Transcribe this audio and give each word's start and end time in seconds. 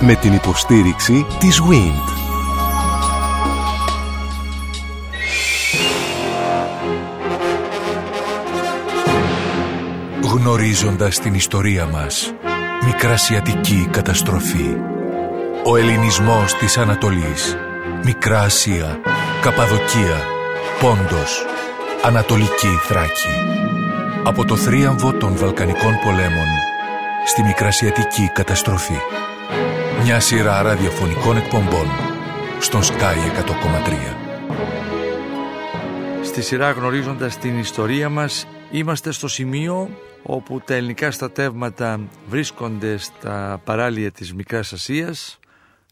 Με 0.00 0.14
την 0.14 0.32
υποστήριξη 0.32 1.26
της 1.38 1.60
WIND. 1.60 2.18
Γνωρίζοντας 10.22 11.18
την 11.18 11.34
ιστορία 11.34 11.86
μας, 11.86 12.34
Μικρασιατική 12.84 13.88
καταστροφή. 13.90 14.76
Ο 15.64 15.76
ελληνισμός 15.76 16.54
της 16.54 16.78
Ανατολής. 16.78 17.56
Μικρά 18.04 18.40
Ασία, 18.40 19.00
Καπαδοκία, 19.40 20.24
Πόντος, 20.80 21.44
Ανατολική 22.02 22.78
Θράκη. 22.82 23.34
Από 24.24 24.44
το 24.44 24.56
θρίαμβο 24.56 25.12
των 25.12 25.36
Βαλκανικών 25.36 25.98
πολέμων 26.04 26.46
στη 27.26 27.42
Μικρασιατική 27.42 28.30
καταστροφή. 28.34 28.98
Μια 30.02 30.20
σειρά 30.20 30.62
ραδιοφωνικών 30.62 31.36
εκπομπών 31.36 31.86
στον 32.60 32.82
Sky 32.82 33.16
100,3. 36.22 36.24
Στη 36.24 36.42
σειρά 36.42 36.70
γνωρίζοντας 36.70 37.38
την 37.38 37.58
ιστορία 37.58 38.08
μας 38.08 38.46
είμαστε 38.70 39.10
στο 39.10 39.28
σημείο 39.28 39.90
όπου 40.22 40.60
τα 40.60 40.74
ελληνικά 40.74 41.10
στρατεύματα 41.10 42.00
βρίσκονται 42.28 42.96
στα 42.96 43.60
παράλια 43.64 44.10
της 44.10 44.34
Μικράς 44.34 44.72
Ασίας 44.72 45.38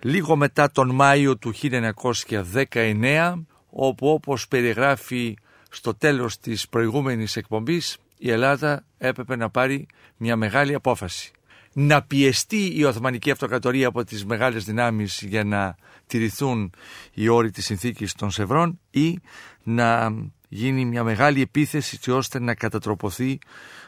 λίγο 0.03 0.37
μετά 0.37 0.71
τον 0.71 0.95
Μάιο 0.95 1.37
του 1.37 1.53
1919 1.63 3.47
όπου 3.71 4.09
όπως 4.09 4.49
περιγράφει 4.49 5.37
στο 5.71 5.95
τέλος 5.95 6.39
της 6.39 6.69
προηγούμενης 6.69 7.37
εκπομπής 7.37 7.97
η 8.19 8.31
Ελλάδα 8.31 8.85
έπρεπε 8.99 9.37
να 9.37 9.51
πάρει 9.51 9.87
μια 10.17 10.37
μεγάλη 10.37 10.75
απόφαση. 10.75 11.31
Να 11.79 12.03
πιεστεί 12.03 12.79
η 12.79 12.85
Οθωμανική 12.85 13.31
Αυτοκρατορία 13.31 13.89
από 13.89 14.05
τις 14.05 14.25
μεγάλες 14.25 14.65
δυνάμεις 14.65 15.23
για 15.23 15.45
να 15.45 15.77
τηρηθούν 16.07 16.73
οι 17.15 17.29
όροι 17.29 17.51
της 17.51 17.65
συνθήκης 17.65 18.13
των 18.15 18.31
Σευρών 18.31 18.81
ή 18.91 19.19
να 19.63 20.15
γίνει 20.49 20.85
μια 20.85 21.05
μεγάλη 21.05 21.41
επίθεση 21.41 22.11
ώστε 22.11 22.41
να 22.41 22.55
κατατροποθεί 22.55 23.39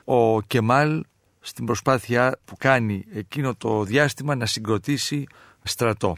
ο 0.05 0.43
Κεμάλ 0.43 1.05
στην 1.41 1.65
προσπάθεια 1.65 2.39
που 2.45 2.57
κάνει 2.57 3.05
εκείνο 3.13 3.55
το 3.55 3.85
διάστημα 3.85 4.35
να 4.35 4.47
συγκροτήσει 4.47 5.27
στρατό. 5.63 6.17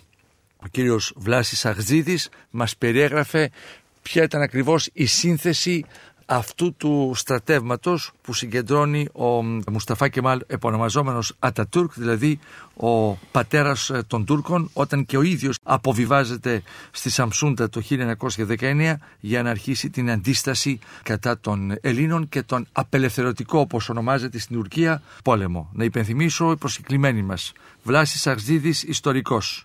Ο 0.57 0.67
κύριος 0.71 1.13
Βλάσης 1.17 1.65
Αγζίδης 1.67 2.29
μας 2.51 2.77
περιέγραφε 2.77 3.51
ποια 4.03 4.23
ήταν 4.23 4.43
ακριβώς 4.43 4.91
η 4.93 5.07
σύνθεση 5.07 5.85
αυτού 6.31 6.75
του 6.75 7.13
στρατεύματος 7.15 8.13
που 8.23 8.33
συγκεντρώνει 8.33 9.09
ο 9.13 9.43
Μουσταφά 9.71 10.09
Κεμάλ 10.09 10.41
επωνομαζόμενος 10.47 11.35
Ατατούρκ, 11.39 11.93
δηλαδή 11.95 12.39
ο 12.77 13.15
πατέρας 13.15 13.91
ε, 13.91 14.03
των 14.07 14.25
Τούρκων, 14.25 14.71
όταν 14.73 15.07
και 15.07 15.17
ο 15.17 15.23
ίδιος 15.23 15.59
αποβιβάζεται 15.63 16.63
στη 16.91 17.11
Σαμσούντα 17.11 17.69
το 17.69 17.83
1919 18.59 18.95
για 19.21 19.43
να 19.43 19.51
αρχίσει 19.51 19.91
την 19.91 20.11
αντίσταση 20.11 20.79
κατά 21.03 21.39
των 21.39 21.75
Ελλήνων 21.81 22.29
και 22.29 22.43
τον 22.43 22.67
απελευθερωτικό, 22.73 23.59
όπως 23.59 23.89
ονομάζεται 23.89 24.39
στην 24.39 24.57
Τουρκία, 24.57 25.03
πόλεμο. 25.25 25.71
Να 25.73 25.85
υπενθυμίσω 25.85 26.51
οι 26.51 26.57
προσκεκλημένοι 26.57 27.23
μας. 27.23 27.53
Βλάσης 27.83 28.27
Αγζίδης, 28.27 28.83
ιστορικός. 28.83 29.65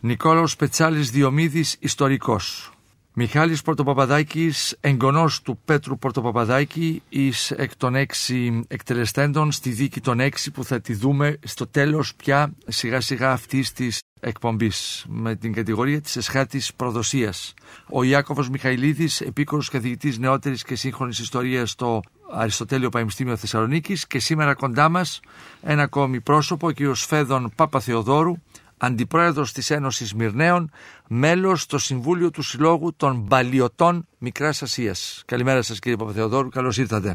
Νικόλαος 0.00 0.56
Πετσάλης 0.56 1.10
Διομήδης, 1.10 1.76
ιστορικός. 1.80 2.70
Μιχάλης 3.18 3.62
Πορτοπαπαδάκης, 3.62 4.76
εγγονός 4.80 5.42
του 5.42 5.58
Πέτρου 5.64 5.98
Πορτοπαπαδάκη, 5.98 7.02
εις 7.08 7.50
εκ 7.50 7.76
των 7.76 7.94
έξι 7.94 8.64
εκτελεστέντων 8.68 9.52
στη 9.52 9.70
δίκη 9.70 10.00
των 10.00 10.20
έξι 10.20 10.50
που 10.50 10.64
θα 10.64 10.80
τη 10.80 10.94
δούμε 10.94 11.38
στο 11.44 11.66
τέλος 11.66 12.14
πια 12.14 12.52
σιγά 12.66 13.00
σιγά 13.00 13.32
αυτής 13.32 13.72
της 13.72 14.00
εκπομπής 14.20 15.04
με 15.08 15.34
την 15.34 15.52
κατηγορία 15.52 16.00
της 16.00 16.16
εσχάτης 16.16 16.74
προδοσίας. 16.74 17.54
Ο 17.90 18.02
Ιάκωβος 18.02 18.48
Μιχαηλίδης, 18.50 19.20
επίκορος 19.20 19.68
καθηγητής 19.68 20.18
νεότερης 20.18 20.62
και 20.62 20.74
σύγχρονης 20.74 21.18
ιστορίας 21.18 21.70
στο 21.70 22.00
Αριστοτέλειο 22.32 22.88
Πανεπιστήμιο 22.88 23.36
Θεσσαλονίκης 23.36 24.06
και 24.06 24.18
σήμερα 24.18 24.54
κοντά 24.54 24.88
μας 24.88 25.20
ένα 25.62 25.82
ακόμη 25.82 26.20
πρόσωπο, 26.20 26.68
ο 26.68 26.72
κ. 26.72 26.94
Φέδων 26.94 27.52
Παπαθεοδόρου, 27.54 28.36
αντιπρόεδρος 28.78 29.52
της 29.52 29.70
Ένωσης 29.70 30.14
Μυρναίων, 30.14 30.70
μέλος 31.08 31.62
στο 31.62 31.78
Συμβούλιο 31.78 32.30
του 32.30 32.42
Συλλόγου 32.42 32.94
των 32.96 33.26
Παλιωτών 33.28 34.06
Μικράς 34.18 34.62
Ασίας. 34.62 35.22
Καλημέρα 35.26 35.62
σας 35.62 35.78
κύριε 35.78 35.96
Παπαθεοδόρου, 35.96 36.48
καλώς 36.48 36.78
ήρθατε. 36.78 37.14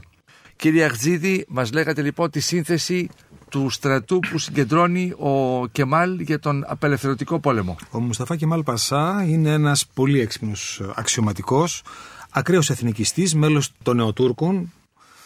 Κύριε 0.56 0.85
Αχτζίδη, 0.85 1.46
μας 1.50 1.72
λέγατε 1.72 2.01
λοιπόν 2.01 2.30
τη 2.30 2.40
σύνθεση 2.40 3.09
του 3.50 3.69
στρατού 3.69 4.19
που 4.19 4.38
συγκεντρώνει 4.38 5.13
ο 5.18 5.68
Κεμάλ 5.68 6.19
για 6.19 6.40
τον 6.40 6.63
απελευθερωτικό 6.68 7.40
πόλεμο. 7.40 7.75
Ο 7.91 8.00
Μουσταφά 8.00 8.35
Κεμάλ 8.35 8.63
Πασά 8.63 9.25
είναι 9.28 9.50
ένας 9.50 9.85
πολύ 9.94 10.19
έξυπνος 10.19 10.81
αξιωματικός, 10.96 11.84
ακραίος 12.30 12.69
εθνικιστής, 12.69 13.35
μέλος 13.35 13.72
των 13.84 13.96
Νεοτούρκων, 13.96 14.72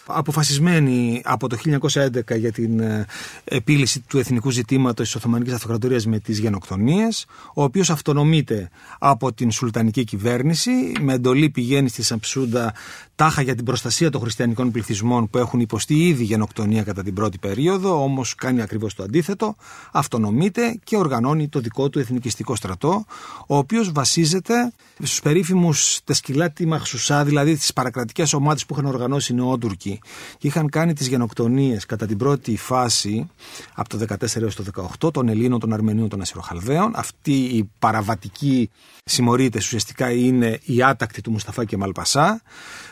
αποφασισμένη 0.05 1.21
από 1.25 1.49
το 1.49 1.57
1911 1.65 2.37
για 2.37 2.51
την 2.51 2.79
ε, 2.79 3.05
επίλυση 3.43 3.99
του 3.99 4.17
εθνικού 4.17 4.49
ζητήματος 4.49 5.05
της 5.05 5.15
Οθωμανικής 5.15 5.53
Αυτοκρατορίας 5.53 6.05
με 6.05 6.19
τις 6.19 6.39
γενοκτονίες, 6.39 7.25
ο 7.53 7.63
οποίος 7.63 7.89
αυτονομείται 7.89 8.69
από 8.99 9.33
την 9.33 9.51
Σουλτανική 9.51 10.03
κυβέρνηση, 10.03 10.71
με 11.01 11.13
εντολή 11.13 11.49
πηγαίνει 11.49 11.89
στη 11.89 12.03
Σαμψούντα 12.03 12.73
τάχα 13.15 13.41
για 13.41 13.55
την 13.55 13.65
προστασία 13.65 14.09
των 14.09 14.21
χριστιανικών 14.21 14.71
πληθυσμών 14.71 15.29
που 15.29 15.37
έχουν 15.37 15.59
υποστεί 15.59 16.07
ήδη 16.07 16.23
γενοκτονία 16.23 16.83
κατά 16.83 17.03
την 17.03 17.13
πρώτη 17.13 17.37
περίοδο, 17.37 18.03
όμως 18.03 18.35
κάνει 18.35 18.61
ακριβώς 18.61 18.93
το 18.93 19.03
αντίθετο, 19.03 19.55
αυτονομείται 19.91 20.79
και 20.83 20.97
οργανώνει 20.97 21.47
το 21.47 21.59
δικό 21.59 21.89
του 21.89 21.99
εθνικιστικό 21.99 22.55
στρατό, 22.55 23.05
ο 23.47 23.57
οποίος 23.57 23.91
βασίζεται 23.91 24.71
στους 24.97 25.19
περίφημους 25.21 25.99
τεσκυλάτη 26.03 26.65
Μαχσουσά, 26.65 27.23
δηλαδή 27.23 27.55
τις 27.55 27.73
παρακρατικές 27.73 28.33
ομάδες 28.33 28.65
που 28.65 28.73
είχαν 28.73 28.85
οργανώσει 28.85 29.33
οι 29.33 29.35
Νεότουρκοι 29.35 29.94
και 30.37 30.47
είχαν 30.47 30.69
κάνει 30.69 30.93
τις 30.93 31.07
γενοκτονίες 31.07 31.85
κατά 31.85 32.05
την 32.05 32.17
πρώτη 32.17 32.57
φάση 32.57 33.29
από 33.73 33.89
το 33.89 34.05
14 34.09 34.41
έως 34.41 34.55
το 34.55 34.63
18 35.01 35.13
των 35.13 35.29
Ελλήνων, 35.29 35.59
των 35.59 35.73
Αρμενίων, 35.73 36.09
των 36.09 36.21
Ασυροχαλδαίων. 36.21 36.91
Αυτοί 36.95 37.33
οι 37.33 37.69
παραβατικοί 37.79 38.69
συμμορίτες 39.05 39.65
ουσιαστικά 39.65 40.11
είναι 40.11 40.59
οι 40.63 40.83
άτακτοι 40.83 41.21
του 41.21 41.31
Μουσταφά 41.31 41.65
και 41.65 41.77
Μαλπασά. 41.77 42.41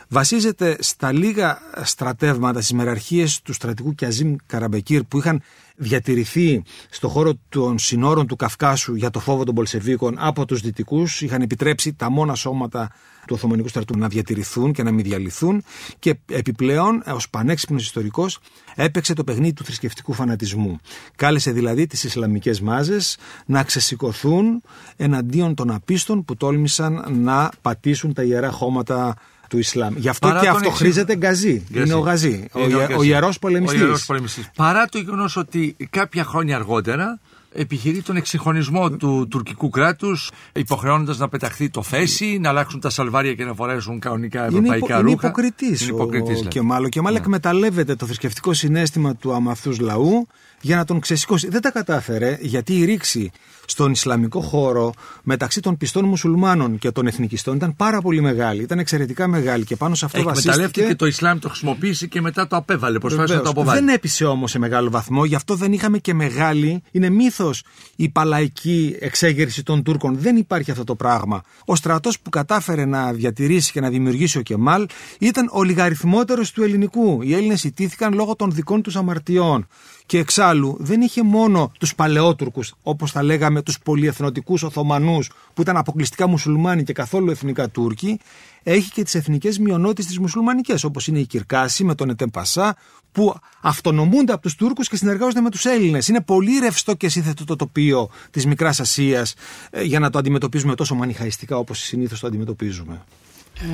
Βασίζεται 0.08 0.78
στα 0.80 1.12
λίγα 1.12 1.60
στρατεύματα, 1.84 2.60
στις 2.60 2.74
μεραρχίες 2.74 3.42
του 3.42 3.54
στρατικού 3.54 3.96
Κιαζίμ 3.96 4.36
Καραμπεκύρ 4.46 5.04
που 5.04 5.18
είχαν 5.18 5.42
διατηρηθεί 5.76 6.64
στο 6.90 7.08
χώρο 7.08 7.34
των 7.50 7.80
συνόρων 7.80 8.28
του 8.28 8.36
Καυκάσου 8.36 8.96
για 8.96 9.10
το 9.10 9.20
φόβο 9.20 9.44
των 9.44 9.56
Πολσεβίκων 9.56 10.16
από 10.20 10.46
τους 10.46 10.62
Δυτικούς. 10.62 11.22
Είχαν 11.22 11.42
επιτρέψει 11.42 11.94
τα 11.94 12.10
μόνα 12.10 12.36
σώματα 12.36 12.92
του 13.28 13.34
Οθωμανικού 13.38 13.68
στρατού 13.68 13.98
να 13.98 14.08
διατηρηθούν 14.08 14.72
και 14.74 14.84
να 14.84 14.92
μην 14.92 15.04
διαλυθούν 15.04 15.64
και 16.00 16.16
επιπλέον 16.32 17.04
ως 17.08 17.30
πανέξυπνος 17.30 17.84
ιστορικός 17.84 18.40
έπαιξε 18.76 19.14
το 19.14 19.24
παιχνίδι 19.24 19.54
του 19.54 19.64
θρησκευτικού 19.64 20.14
φανατισμού. 20.14 20.78
Κάλεσε 21.16 21.52
δηλαδή 21.52 21.88
τις 21.88 22.04
Ισλαμικές 22.04 22.62
μάζες 22.62 23.18
να 23.46 23.64
ξεσηκωθούν 23.64 24.62
εναντίον 24.96 25.56
των 25.56 25.72
απίστων 25.72 26.26
που 26.26 26.36
τόλμησαν 26.36 27.06
να 27.10 27.52
πατήσουν 27.62 28.14
τα 28.14 28.24
ιερά 28.24 28.52
χώματα 28.52 29.16
του 29.54 29.60
Ισλάμ. 29.60 29.94
Γι' 29.98 30.10
αυτό 30.10 30.38
και 30.42 30.48
αυτό 30.48 30.70
χρήζεται 30.70 31.16
γκαζί. 31.16 31.64
Είναι 31.74 31.94
ο 31.94 32.00
γαζί. 32.00 32.46
Ο, 32.52 32.60
ο 32.98 33.04
ιερός 33.04 33.40
πολεμιστής. 33.40 34.08
Παρά 34.56 34.86
το 34.86 34.98
γεγονός 34.98 35.36
ότι 35.36 35.76
κάποια 35.90 36.24
χρόνια 36.24 36.56
αργότερα 36.56 37.20
επιχειρεί 37.54 38.02
τον 38.02 38.16
εξυγχρονισμό 38.16 38.92
του 38.92 39.28
τουρκικού 39.30 39.70
κράτους, 39.70 40.32
υποχρεώνοντας 40.54 41.18
να 41.18 41.30
πεταχθεί 41.30 41.70
το 41.70 41.82
φέση, 41.82 42.38
να 42.42 42.50
αλλάξουν 42.50 42.80
τα 42.80 42.90
σαλβάρια 42.90 43.34
και 43.34 43.46
να 43.46 43.54
φορέσουν 43.54 44.00
κανονικά 44.00 44.46
ευρωπαϊκά 44.46 45.00
είναι 45.00 45.12
ρούχα. 45.12 45.34
Είναι 45.70 45.90
υποκριτής. 45.90 46.48
Και 46.48 46.62
μάλλον, 46.62 46.90
και 46.90 47.02
μάλλον 47.02 47.20
εκμεταλλεύεται 47.20 47.96
το 47.96 48.06
θρησκευτικό 48.06 48.54
συνέστημα 48.54 49.16
του 49.16 49.34
αμαθούς 49.34 49.80
λαού 49.80 50.28
για 50.62 50.76
να 50.76 50.86
τον 50.86 51.00
ξεσηκώσει. 51.00 51.50
Δεν 51.50 51.62
τα 51.62 51.72
κατάφερε 51.72 52.38
γιατί 52.42 52.78
η 52.78 52.86
ρήξη 52.86 53.32
στον 53.66 53.92
Ισλαμικό 53.92 54.42
χώρο 54.42 54.94
μεταξύ 55.24 55.60
των 55.60 55.78
πιστών 55.78 56.06
μουσουλμάνων 56.06 56.78
και 56.78 56.92
των 56.92 57.08
εθνικιστών 57.08 57.56
ήταν 57.56 57.76
πάρα 57.76 58.02
πολύ 58.02 58.22
μεγάλη. 58.22 58.62
Ήταν 58.62 58.80
εξαιρετικά 58.80 59.28
μεγάλη 59.28 59.64
και 59.64 59.76
πάνω 59.76 59.96
σε 59.96 60.06
αυτό 60.06 60.24
βασίστηκε. 60.24 60.84
και 60.84 60.96
το 60.96 61.06
Ισλάμ 61.06 61.40
το 61.40 61.50
χρησιμοποίησε 61.50 62.08
και 62.08 62.22
μετά 62.22 62.48
το 62.48 62.56
απέβαλε. 62.56 63.00
Προσπάθησε 63.00 63.36
να 63.36 63.42
το 63.42 63.50
αποβάλει. 63.50 63.80
Δεν 63.80 63.96
έπεισε 63.96 64.26
όμως 64.26 64.52
σε 64.52 64.60
μεγάλο 64.60 64.90
βαθμό, 64.90 65.26
γι' 65.26 65.36
αυτό 65.36 65.56
δεν 65.56 65.74
είχαμε 65.74 65.98
και 65.98 66.14
μεγάλη. 66.14 66.84
Είναι 66.92 67.10
μύθος 67.10 67.64
η 67.96 68.10
παλαϊκή 68.10 68.96
εξέγερση 69.00 69.64
των 69.64 69.84
Τούρκων. 69.84 70.18
Δεν 70.18 70.36
υπάρχει 70.36 70.72
αυτό 70.72 70.84
το 70.84 70.96
πράγμα. 70.96 71.42
Ο 71.66 71.76
στρατός 71.76 72.20
που 72.20 72.30
κατάφερε 72.30 72.86
να 72.86 73.14
διατηρήσει 73.14 73.72
και 73.72 73.80
να 73.80 73.90
δημιουργήσει 73.90 74.38
ο 74.38 74.42
Κεμάλ 74.42 74.88
ήταν 75.20 75.50
ο 75.52 75.64
λιγαριθμότερο 75.64 76.44
του 76.54 76.64
ελληνικού. 76.64 77.22
Οι 77.22 77.34
Έλληνες 77.34 77.64
ιτήθηκαν 77.64 78.14
λόγω 78.14 78.36
των 78.36 78.52
δικών 78.52 78.82
τους 78.82 78.96
αμαρτιών. 78.96 79.68
Και 80.06 80.18
εξάλλου 80.18 80.78
δεν 80.80 81.02
είχε 81.02 81.24
μόνο 81.24 81.72
τους 81.80 81.96
παλαιότουρκους, 81.96 82.74
όπως 82.84 83.12
τα 83.12 83.24
λέγαμε, 83.24 83.53
τους 83.62 83.80
πολυεθνοτικούς 83.80 84.64
Οθωμανούς, 84.64 85.32
που 85.54 85.62
ήταν 85.62 85.78
αποκλειστικά 85.78 86.28
μουσουλμάνοι 86.28 86.84
και 86.84 86.94
καθόλου 86.94 87.30
εθνικά 87.32 87.70
Τούρκοι. 87.70 88.20
Έχει 88.64 88.92
και 88.92 89.04
τις 89.04 89.16
εθνικές 89.16 89.60
μειονότητες 89.60 90.06
τις 90.06 90.20
μουσουλμανικές, 90.20 90.84
όπως 90.84 91.08
είναι 91.08 91.20
η 91.20 91.26
Κυρκάση 91.26 91.84
με 91.84 91.96
τον 91.96 92.10
Ετεμπασά, 92.10 92.76
που 93.12 93.36
αυτονομούνται 93.62 94.34
από 94.34 94.42
τους 94.42 94.56
Τούρκους 94.56 94.90
και 94.90 94.96
συνεργάζονται 94.96 95.42
με 95.42 95.50
τους 95.50 95.66
Έλληνες. 95.66 96.08
Είναι 96.08 96.22
πολύ 96.22 96.60
ρευστό 96.60 96.94
και 96.94 97.10
σύνθετο 97.10 97.46
το 97.46 97.56
τοπίο 97.56 98.10
της 98.32 98.46
Μικράς 98.46 98.80
Ασίας 98.80 99.34
ε, 99.70 99.82
για 99.82 100.00
να 100.00 100.10
το 100.10 100.18
αντιμετωπίζουμε 100.18 100.76
τόσο 100.76 100.96
μανιχαϊστικά 100.96 101.58
όπως 101.58 101.80
συνήθως 101.80 102.20
το 102.20 102.28
αντιμετωπίζουμε. 102.28 103.02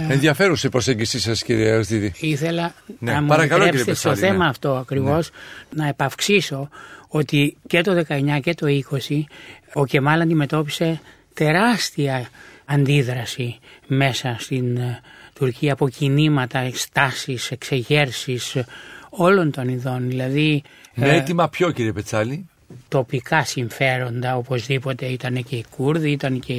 Ε, 0.10 0.14
Ενδιαφέρουσα 0.14 0.68
η 0.68 0.70
προσέγγιση 0.70 1.20
σας, 1.20 1.44
κύριε 1.44 1.72
Αριστίδη. 1.72 2.14
Ήθελα 2.20 2.74
ναι, 3.00 3.12
να 3.12 3.22
μου 3.22 3.34
επιτρέψετε 3.34 3.94
στο 3.94 4.16
θέμα 4.16 4.44
ναι. 4.44 4.50
αυτό 4.50 4.76
ακριβώς 4.76 5.30
ναι. 5.70 5.84
να 5.84 5.90
επαυξήσω 5.90 6.70
ότι 7.08 7.58
και 7.68 7.82
το 7.82 8.06
19 8.10 8.40
και 8.42 8.54
το 8.54 8.68
20 8.92 9.24
ο 9.74 9.86
Κεμάλ 9.86 10.22
αντιμετώπισε 10.22 11.00
τεράστια 11.34 12.30
αντίδραση 12.66 13.60
μέσα 13.88 14.36
στην 14.40 14.78
ε, 14.78 15.02
Τουρκία 15.34 15.74
από 15.74 15.90
κινήματα, 15.90 16.60
εκστάσεις, 16.60 17.52
εξεγέρσεις 17.52 18.58
όλων 19.10 19.52
των 19.52 19.68
ειδών. 19.68 20.08
Δηλαδή, 20.08 20.64
Με 20.94 21.10
ε, 21.10 21.16
έτοιμα 21.16 21.50
ποιο 21.50 21.72
κύριε 21.72 21.92
Πετσάλη; 21.92 22.50
Τοπικά 22.88 23.44
συμφέροντα 23.44 24.36
οπωσδήποτε 24.36 25.06
ήταν 25.06 25.44
και 25.44 25.56
οι 25.56 25.66
Κούρδοι, 25.76 26.12
ήταν 26.12 26.40
και 26.40 26.54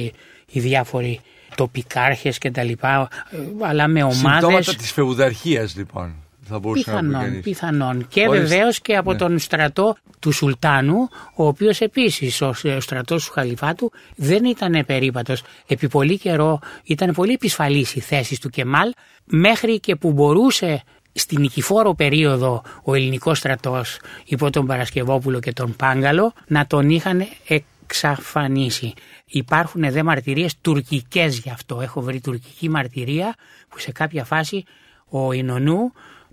οι 0.51 0.59
διάφοροι 0.59 1.19
τοπικάρχες 1.55 2.37
και 2.37 2.51
τα 2.51 2.63
λοιπά, 2.63 3.09
ε, 3.31 3.37
αλλά 3.65 3.87
με 3.87 4.03
ομάδες... 4.03 4.19
Συμπτώματα 4.21 4.73
της 4.75 4.91
φεουδαρχίας 4.91 5.75
λοιπόν. 5.75 6.15
Θα 6.43 6.59
πιθανόν, 6.59 7.11
να 7.11 7.39
πιθανόν. 7.41 8.07
Και 8.07 8.27
βεβαίως 8.27 8.79
και 8.79 8.95
από 8.95 9.11
ναι. 9.11 9.17
τον 9.17 9.39
στρατό 9.39 9.97
του 10.19 10.31
Σουλτάνου, 10.31 11.09
ο 11.35 11.47
οποίος 11.47 11.79
επίσης 11.81 12.41
ο 12.41 12.53
στρατός 12.79 13.25
του 13.25 13.31
Χαλιφάτου 13.31 13.91
δεν 14.15 14.43
ήταν 14.43 14.83
περίπατος. 14.85 15.43
Επί 15.67 15.87
πολύ 15.87 16.17
καιρό 16.17 16.59
ήταν 16.83 17.13
πολύ 17.13 17.33
επισφαλής 17.33 17.95
η 17.95 17.99
θέση 17.99 18.39
του 18.41 18.49
Κεμάλ, 18.49 18.93
μέχρι 19.25 19.79
και 19.79 19.95
που 19.95 20.11
μπορούσε 20.11 20.83
στην 21.13 21.41
νικηφόρο 21.41 21.93
περίοδο 21.93 22.63
ο 22.83 22.93
ελληνικός 22.95 23.37
στρατός 23.37 23.99
υπό 24.25 24.49
τον 24.49 24.65
Παρασκευόπουλο 24.65 25.39
και 25.39 25.53
τον 25.53 25.75
Πάγκαλο 25.75 26.33
να 26.47 26.67
τον 26.67 26.89
είχαν 26.89 27.27
εξαφανίσει. 27.47 28.93
Υπάρχουν 29.25 29.91
δε 29.91 30.03
μαρτυρίες 30.03 30.55
τουρκικές 30.61 31.37
γι' 31.37 31.49
αυτό. 31.49 31.81
Έχω 31.81 32.01
βρει 32.01 32.21
τουρκική 32.21 32.69
μαρτυρία 32.69 33.35
που 33.69 33.79
σε 33.79 33.91
κάποια 33.91 34.23
φάση 34.23 34.63
ο 35.09 35.31
Ινωνού 35.31 35.91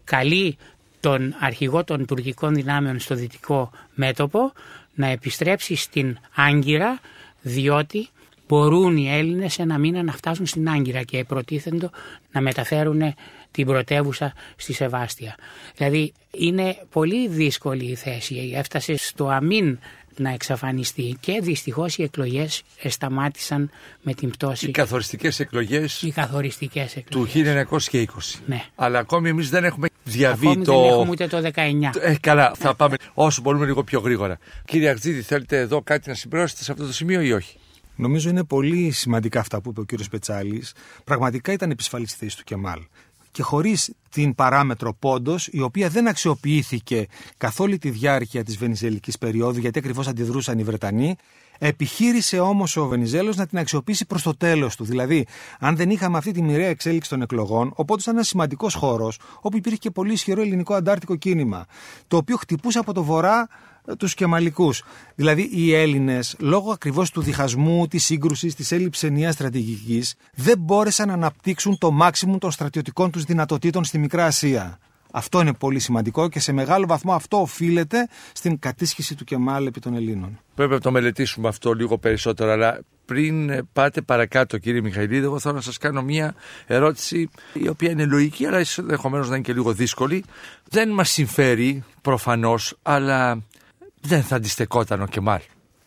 καλεί 0.09 0.57
τον 1.01 1.35
αρχηγό 1.39 1.85
των 1.85 2.07
τουρκικών 2.07 2.55
δυνάμεων 2.55 2.99
στο 2.99 3.15
δυτικό 3.15 3.71
μέτωπο 3.95 4.53
να 4.95 5.07
επιστρέψει 5.07 5.75
στην 5.75 6.19
Άγκυρα 6.35 7.01
διότι 7.43 8.09
μπορούν 8.49 8.97
οι 8.97 9.11
Έλληνες 9.11 9.59
ένα 9.59 9.79
μήνα 9.79 10.03
να 10.03 10.13
φτάσουν 10.13 10.47
στην 10.47 10.69
Άγκυρα 10.69 11.03
και 11.03 11.25
προτίθεντο 11.25 11.91
να 12.33 12.41
μεταφέρουν 12.41 13.15
την 13.51 13.67
πρωτεύουσα 13.67 14.33
στη 14.57 14.73
Σεβάστια. 14.73 15.35
Δηλαδή 15.77 16.13
είναι 16.31 16.77
πολύ 16.91 17.29
δύσκολη 17.29 17.85
η 17.85 17.95
θέση. 17.95 18.53
Έφτασε 18.55 18.97
στο 18.97 19.29
αμήν 19.29 19.79
να 20.17 20.31
εξαφανιστεί 20.31 21.17
και 21.21 21.41
δυστυχώς 21.43 21.99
οι 21.99 22.03
εκλογές 22.03 22.63
σταμάτησαν 22.89 23.71
με 24.03 24.15
την 24.15 24.31
πτώση. 24.31 24.69
Οι 24.69 24.71
καθοριστικές 24.71 25.41
εκλογές, 25.41 26.03
οι 26.03 26.11
καθοριστικές 26.11 26.97
εκλογές. 26.97 27.33
του 27.33 27.39
1920. 27.91 28.41
Ναι. 28.47 28.65
Αλλά 28.75 28.99
ακόμη 28.99 29.29
εμείς 29.29 29.51
δεν 29.51 29.65
έχουμε 29.65 29.89
διαβεί 30.09 30.49
ακόμη 30.49 30.65
το... 30.65 30.81
δεν 30.81 30.91
έχουμε 30.91 31.11
ούτε 31.11 31.27
το 31.27 31.51
19. 31.55 32.01
Ε, 32.01 32.15
καλά, 32.21 32.53
θα 32.59 32.75
πάμε 32.75 32.97
όσο 33.15 33.41
μπορούμε 33.41 33.67
λίγο 33.67 33.85
πιο 33.85 34.01
γρήγορα. 34.01 34.39
Κύριε 34.65 34.89
Αρτζίδη, 34.89 35.23
θέλετε 35.23 35.59
εδώ 35.59 35.83
κάτι 35.83 36.09
να 36.09 36.15
συμπληρώσετε 36.15 36.63
σε 36.63 36.73
αυτό 36.73 36.87
το 36.87 36.93
σημείο 36.93 37.21
ή 37.21 37.33
όχι; 37.33 37.59
Νομίζω 37.97 38.29
είναι 38.29 38.45
πολύ 38.45 38.91
σημαντικά 38.91 39.41
αυτά 39.41 39.61
που 39.61 39.71
είπε 39.71 39.81
ο 39.81 39.85
κύριος 39.85 40.09
Πετσάλης. 40.09 40.73
Πραγματικά 41.05 41.53
ήταν 41.53 41.71
επισφαλής 41.71 42.15
θέση 42.15 42.37
του 42.37 42.45
Κεμάλ 42.45 42.81
και 43.31 43.43
χωρίς 43.43 43.93
την 44.11 44.35
παράμετρο 44.35 44.95
πόντος, 44.95 45.49
η 45.53 45.61
οποία 45.61 45.89
δεν 45.89 46.09
αξιοποιήθηκε 46.09 47.07
καθ' 47.37 47.61
όλη 47.61 47.79
τη 47.79 47.91
διάρκεια 47.91 48.45
της 48.45 48.57
βενιζελικής 48.57 49.19
περίοδου, 49.19 49.59
γιατί 49.59 49.79
ακριβώς 49.79 50.09
αντιδρούσαν 50.09 50.59
οι 50.59 50.63
Βρετανοί, 50.63 51.17
Επιχείρησε 51.59 52.39
όμως 52.39 52.77
ο 52.77 52.87
Βενιζέλος 52.87 53.37
να 53.37 53.47
την 53.47 53.59
αξιοποιήσει 53.59 54.07
προς 54.07 54.23
το 54.23 54.37
τέλος 54.37 54.77
του. 54.77 54.85
Δηλαδή, 54.85 55.27
αν 55.59 55.77
δεν 55.77 55.91
είχαμε 55.91 56.19
αυτή 56.19 56.33
τη 56.33 56.43
μοιραία 56.43 56.69
εξέλιξη 56.69 57.11
των 57.11 57.23
εκλογών, 57.23 57.73
οπότε 57.75 58.03
ήταν 58.03 58.15
ένας 58.15 58.29
σημαντικός 58.29 58.75
χώρος, 58.75 59.19
όπου 59.41 59.57
υπήρχε 59.57 59.79
και 59.79 59.91
πολύ 59.91 60.13
ισχυρό 60.13 60.41
ελληνικό 60.41 60.75
αντάρτικο 60.75 61.17
κίνημα, 61.17 61.67
το 62.09 62.17
οποίο 62.17 62.37
χτυπούσε 62.37 62.79
από 62.79 62.93
το 62.93 63.03
βορρά 63.03 63.49
τους 63.99 64.15
Κεμαλικούς. 64.15 64.85
Δηλαδή 65.15 65.51
οι 65.53 65.75
Έλληνες 65.75 66.37
λόγω 66.39 66.73
ακριβώς 66.73 67.11
του 67.11 67.21
διχασμού, 67.21 67.87
της 67.87 68.05
σύγκρουσης, 68.05 68.55
της 68.55 68.73
έλλειψης 68.73 69.03
ενιαίας 69.03 69.35
στρατηγικής 69.35 70.15
δεν 70.35 70.59
μπόρεσαν 70.59 71.09
να 71.09 71.15
αναπτύξουν 71.15 71.79
το 71.79 71.91
μάξιμου 71.91 72.39
των 72.39 72.51
στρατιωτικών 72.51 73.11
τους 73.11 73.25
δυνατοτήτων 73.25 73.85
στη 73.85 73.99
Μικρά 73.99 74.25
Ασία. 74.25 74.79
Αυτό 75.13 75.41
είναι 75.41 75.55
πολύ 75.55 75.79
σημαντικό 75.79 76.29
και 76.29 76.41
σε 76.41 76.53
μεγάλο 76.53 76.87
βαθμό 76.87 77.13
αυτό 77.13 77.41
οφείλεται 77.41 78.09
στην 78.33 78.59
κατήσχηση 78.59 79.15
του 79.15 79.25
Κεμάλ 79.25 79.67
επί 79.67 79.81
των 79.81 79.95
Ελλήνων. 79.95 80.41
Πρέπει 80.55 80.73
να 80.73 80.81
το 80.81 80.91
μελετήσουμε 80.91 81.49
αυτό 81.49 81.73
λίγο 81.73 81.99
περισσότερο, 81.99 82.51
αλλά 82.51 82.81
πριν 83.05 83.67
πάτε 83.73 84.01
παρακάτω 84.01 84.59
κύριε 84.59 84.81
Μιχαηλίδη, 84.81 85.25
εγώ 85.25 85.39
θέλω 85.39 85.55
να 85.55 85.61
σας 85.61 85.79
κάνω 85.79 86.03
μια 86.03 86.35
ερώτηση 86.67 87.31
η 87.53 87.69
οποία 87.69 87.91
είναι 87.91 88.05
λογική, 88.05 88.47
αλλά 88.47 88.65
ενδεχομένως 88.77 89.29
να 89.29 89.35
είναι 89.35 89.45
και 89.45 89.53
λίγο 89.53 89.73
δύσκολη. 89.73 90.25
Δεν 90.69 90.89
μας 90.89 91.11
συμφέρει 91.11 91.85
προφανώς, 92.03 92.77
αλλά 92.83 93.43
δεν 94.01 94.23
θα 94.23 94.37
αντιστεκόταν 94.37 95.03
ο 95.03 95.07
Κεμάλ. 95.07 95.41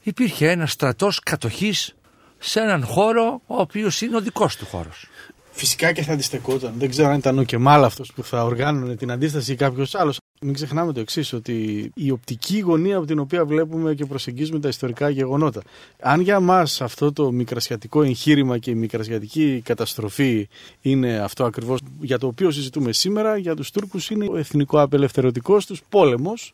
Υπήρχε 0.04 0.50
ένας 0.50 0.72
στρατός 0.72 1.20
κατοχής 1.20 1.96
σε 2.38 2.60
έναν 2.60 2.86
χώρο 2.86 3.42
ο 3.48 3.56
οποίος 3.62 4.02
είναι 4.02 4.16
ο 4.16 4.22
δικός 4.22 4.56
του 4.56 4.66
χώρος. 4.66 5.08
Φυσικά 5.52 5.92
και 5.92 6.02
θα 6.02 6.14
αντιστεκόταν. 6.14 6.74
Δεν 6.78 6.90
ξέρω 6.90 7.10
αν 7.10 7.18
ήταν 7.18 7.40
ο 7.40 7.44
Κεμάλ 7.44 7.84
αυτό 7.84 8.04
που 8.16 8.24
θα 8.24 8.44
οργάνωνε 8.44 8.96
την 8.96 9.12
αντίσταση 9.12 9.52
ή 9.52 9.56
κάποιος 9.56 9.96
άλλος. 9.96 10.18
Μην 10.42 10.54
ξεχνάμε 10.54 10.94
το 10.94 11.00
εξής, 11.00 11.34
ότι 11.34 11.92
η 11.96 12.12
οπτική 12.12 12.60
γωνία 12.60 12.98
από 12.98 13.06
την 13.06 13.20
οποία 13.20 13.46
βλέπουμε 13.46 13.94
και 13.94 14.06
προσεγγίζουμε 14.06 14.60
τα 14.60 14.68
ιστορικά 14.68 15.10
γεγονότα. 15.10 15.62
Αν 16.00 16.22
για 16.22 16.40
μας 16.40 16.82
αυτό 16.82 17.14
το 17.14 17.32
μικρασιατικό 17.32 18.02
εγχείρημα 18.04 18.58
και 18.58 18.72
η 18.72 18.76
μικρασιατική 18.76 19.62
καταστροφή 19.66 20.48
είναι 20.82 21.20
αυτό 21.20 21.44
ακριβώς 21.44 21.80
για 22.02 22.18
το 22.18 22.28
οποίο 22.28 22.52
συζητούμε 22.52 22.94
σήμερα, 22.94 23.38
για 23.38 23.56
τους 23.56 23.72
Τούρκους 23.72 24.10
είναι 24.10 24.28
ο 24.30 24.38
εθνικό 24.38 24.82
απελευθερωτικό 24.82 25.58
τους 25.58 25.82
πόλεμος. 25.90 26.54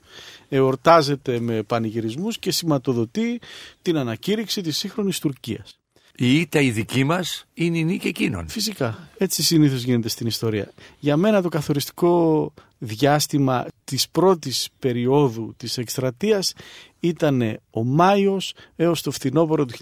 Εορτάζεται 0.49 1.39
με 1.39 1.63
πανηγυρισμούς 1.63 2.37
και 2.37 2.51
σηματοδοτεί 2.51 3.39
την 3.81 3.97
ανακήρυξη 3.97 4.61
της 4.61 4.77
σύγχρονης 4.77 5.19
Τουρκίας 5.19 5.77
η 6.19 6.39
ήττα 6.39 6.61
η 6.61 6.71
δική 6.71 7.03
μας 7.03 7.45
είναι 7.53 7.77
η 7.77 7.83
νίκη 7.83 8.07
εκείνων. 8.07 8.47
Φυσικά. 8.49 9.09
Έτσι 9.17 9.43
συνήθως 9.43 9.83
γίνεται 9.83 10.09
στην 10.09 10.27
ιστορία. 10.27 10.71
Για 10.99 11.17
μένα 11.17 11.41
το 11.41 11.49
καθοριστικό 11.49 12.53
διάστημα 12.77 13.65
της 13.83 14.09
πρώτης 14.09 14.69
περίοδου 14.79 15.53
της 15.57 15.77
εκστρατείας 15.77 16.53
ήταν 16.99 17.59
ο 17.69 17.83
Μάιος 17.83 18.53
έως 18.75 19.01
το 19.01 19.11
φθινόπωρο 19.11 19.65
του 19.65 19.73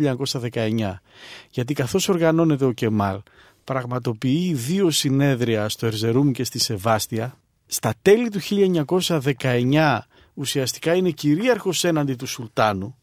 1919. 0.52 1.02
Γιατί 1.50 1.74
καθώς 1.74 2.10
οργανώνεται 2.10 2.66
ο 2.66 2.72
Κεμάλ 2.72 3.22
πραγματοποιεί 3.64 4.54
δύο 4.54 4.90
συνέδρια 4.90 5.70
στο 5.70 5.86
Ερζερούμ 5.86 6.32
και 6.32 6.44
στη 6.44 6.60
Σεβάστια 6.60 7.38
στα 7.66 7.94
τέλη 8.02 8.30
του 8.30 8.40
1919 9.42 10.00
ουσιαστικά 10.34 10.96
είναι 10.96 11.10
κυρίαρχος 11.10 11.84
έναντι 11.84 12.16
του 12.16 12.26
Σουλτάνου 12.28 12.96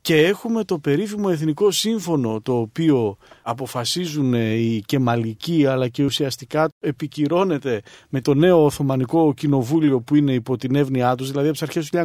και 0.00 0.26
έχουμε 0.26 0.64
το 0.64 0.78
περίφημο 0.78 1.28
Εθνικό 1.30 1.70
Σύμφωνο 1.70 2.40
το 2.40 2.58
οποίο 2.58 3.16
αποφασίζουν 3.42 4.32
οι 4.34 4.82
κεμαλικοί 4.86 5.66
αλλά 5.66 5.88
και 5.88 6.04
ουσιαστικά 6.04 6.70
επικυρώνεται 6.80 7.82
με 8.08 8.20
το 8.20 8.34
νέο 8.34 8.64
Οθωμανικό 8.64 9.34
Κοινοβούλιο 9.34 10.00
που 10.00 10.14
είναι 10.14 10.32
υπό 10.32 10.56
την 10.56 10.74
εύνοιά 10.74 11.14
τους. 11.14 11.30
Δηλαδή 11.30 11.48
από 11.48 11.58
τις 11.58 11.62
αρχές 11.62 11.90
του 11.90 12.04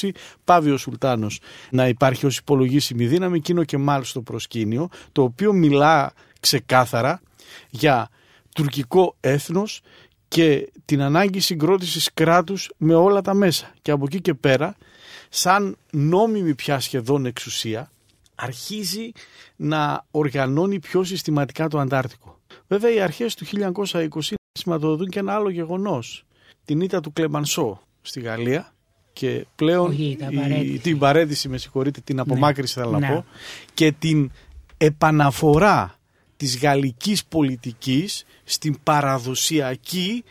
1920 0.00 0.10
πάβει 0.44 0.70
ο 0.70 0.76
Σουλτάνος 0.76 1.40
να 1.70 1.88
υπάρχει 1.88 2.26
ως 2.26 2.36
υπολογίσιμη 2.36 3.06
δύναμη 3.06 3.36
εκείνο 3.36 3.64
και 3.64 3.78
μάλιστα 3.78 4.10
στο 4.10 4.22
προσκήνιο 4.22 4.88
το 5.12 5.22
οποίο 5.22 5.52
μιλά 5.52 6.12
ξεκάθαρα 6.40 7.20
για 7.70 8.08
τουρκικό 8.54 9.16
έθνος 9.20 9.80
και 10.28 10.72
την 10.84 11.02
ανάγκη 11.02 11.40
συγκρότησης 11.40 12.10
κράτους 12.14 12.70
με 12.76 12.94
όλα 12.94 13.20
τα 13.20 13.34
μέσα. 13.34 13.72
Και 13.82 13.90
από 13.90 14.04
εκεί 14.04 14.20
και 14.20 14.34
πέρα 14.34 14.76
σαν 15.28 15.76
νόμιμη 15.90 16.54
πια 16.54 16.80
σχεδόν 16.80 17.26
εξουσία 17.26 17.90
αρχίζει 18.34 19.10
να 19.56 20.04
οργανώνει 20.10 20.78
πιο 20.78 21.04
συστηματικά 21.04 21.68
το 21.68 21.78
Αντάρτικο. 21.78 22.40
Βέβαια 22.68 22.92
οι 22.92 23.00
αρχές 23.00 23.34
του 23.34 23.46
1920 23.46 24.06
σηματοδοτούν 24.52 25.08
και 25.08 25.18
ένα 25.18 25.34
άλλο 25.34 25.50
γεγονός. 25.50 26.24
Την 26.64 26.80
ήττα 26.80 27.00
του 27.00 27.12
Κλεμανσό 27.12 27.80
στη 28.02 28.20
Γαλλία 28.20 28.72
και 29.12 29.46
πλέον 29.56 29.92
η, 29.92 30.78
την 30.82 30.98
παρέτηση, 30.98 31.48
με 31.48 31.58
συγχωρείτε, 31.58 32.00
την 32.00 32.20
απομάκρυση 32.20 32.78
ναι. 32.78 32.84
θέλω 32.84 32.98
να 32.98 33.08
ναι. 33.08 33.14
πω 33.14 33.24
και 33.74 33.92
την 33.92 34.30
επαναφορά 34.76 35.98
της 36.36 36.58
γαλλικής 36.58 37.24
πολιτικής 37.24 38.24
στην 38.44 38.78
παραδοσιακή 38.82 40.24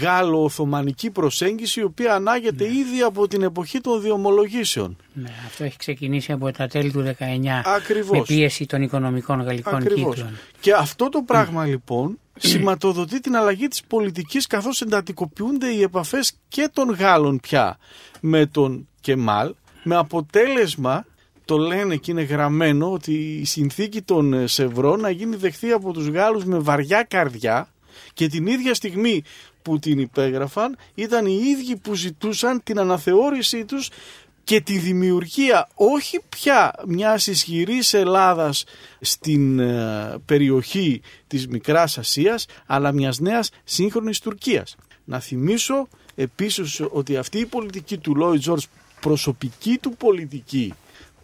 Γάλλο-Οθωμανική 0.00 1.10
προσέγγιση 1.10 1.80
η 1.80 1.82
οποία 1.82 2.14
ανάγεται 2.14 2.64
Ναι. 2.64 2.74
ήδη 2.74 3.00
από 3.00 3.28
την 3.28 3.42
εποχή 3.42 3.80
των 3.80 4.00
διομολογήσεων. 4.00 4.96
Ναι, 5.12 5.30
αυτό 5.46 5.64
έχει 5.64 5.76
ξεκινήσει 5.76 6.32
από 6.32 6.50
τα 6.52 6.66
τέλη 6.66 6.90
του 6.92 7.02
19 7.02 7.62
Ακριβώς. 7.64 8.18
με 8.18 8.24
πίεση 8.26 8.66
των 8.66 8.82
οικονομικών 8.82 9.40
γαλλικών 9.42 9.74
Ακριβώς. 9.74 10.14
κύκλων. 10.14 10.38
Και 10.60 10.72
αυτό 10.72 11.08
το 11.08 11.22
πράγμα 11.26 11.64
λοιπόν 11.64 12.18
σηματοδοτεί 12.38 13.20
την 13.20 13.36
αλλαγή 13.36 13.68
της 13.68 13.82
πολιτικής 13.84 14.46
καθώς 14.46 14.80
εντατικοποιούνται 14.80 15.68
οι 15.68 15.82
επαφές 15.82 16.32
και 16.48 16.68
των 16.72 16.90
Γάλλων 16.90 17.40
πια 17.40 17.78
με 18.20 18.46
τον 18.46 18.88
Κεμάλ 19.00 19.54
με 19.82 19.96
αποτέλεσμα 19.96 21.04
το 21.44 21.56
λένε 21.58 21.96
και 21.96 22.10
είναι 22.10 22.22
γραμμένο 22.22 22.92
ότι 22.92 23.12
η 23.40 23.44
συνθήκη 23.44 24.02
των 24.02 24.32
ε, 24.32 24.46
Σευρών 24.46 25.00
να 25.00 25.10
γίνει 25.10 25.36
δεχτή 25.36 25.70
από 25.70 25.92
τους 25.92 26.06
Γάλλους 26.08 26.44
με 26.44 26.58
βαριά 26.58 27.02
καρδιά 27.02 27.68
και 28.14 28.28
την 28.28 28.46
ίδια 28.46 28.74
στιγμή 28.74 29.22
που 29.62 29.78
την 29.78 29.98
υπέγραφαν 29.98 30.76
ήταν 30.94 31.26
οι 31.26 31.40
ίδιοι 31.44 31.76
που 31.76 31.94
ζητούσαν 31.94 32.62
την 32.62 32.78
αναθεώρησή 32.78 33.64
τους 33.64 33.90
και 34.44 34.60
τη 34.60 34.78
δημιουργία 34.78 35.68
όχι 35.74 36.20
πια 36.28 36.74
μιας 36.86 37.26
ισχυρής 37.26 37.94
Ελλάδας 37.94 38.64
στην 39.00 39.58
ε, 39.58 40.14
περιοχή 40.26 41.00
της 41.26 41.48
Μικράς 41.48 41.98
Ασίας 41.98 42.46
αλλά 42.66 42.92
μιας 42.92 43.20
νέας 43.20 43.50
σύγχρονης 43.64 44.18
Τουρκίας. 44.18 44.76
Να 45.04 45.20
θυμίσω 45.20 45.88
επίσης 46.14 46.80
ότι 46.90 47.16
αυτή 47.16 47.38
η 47.38 47.46
πολιτική 47.46 47.98
του 47.98 48.16
Λόι 48.16 48.38
Τζόρτζ 48.38 48.64
προσωπική 49.00 49.78
του 49.78 49.96
πολιτική 49.96 50.74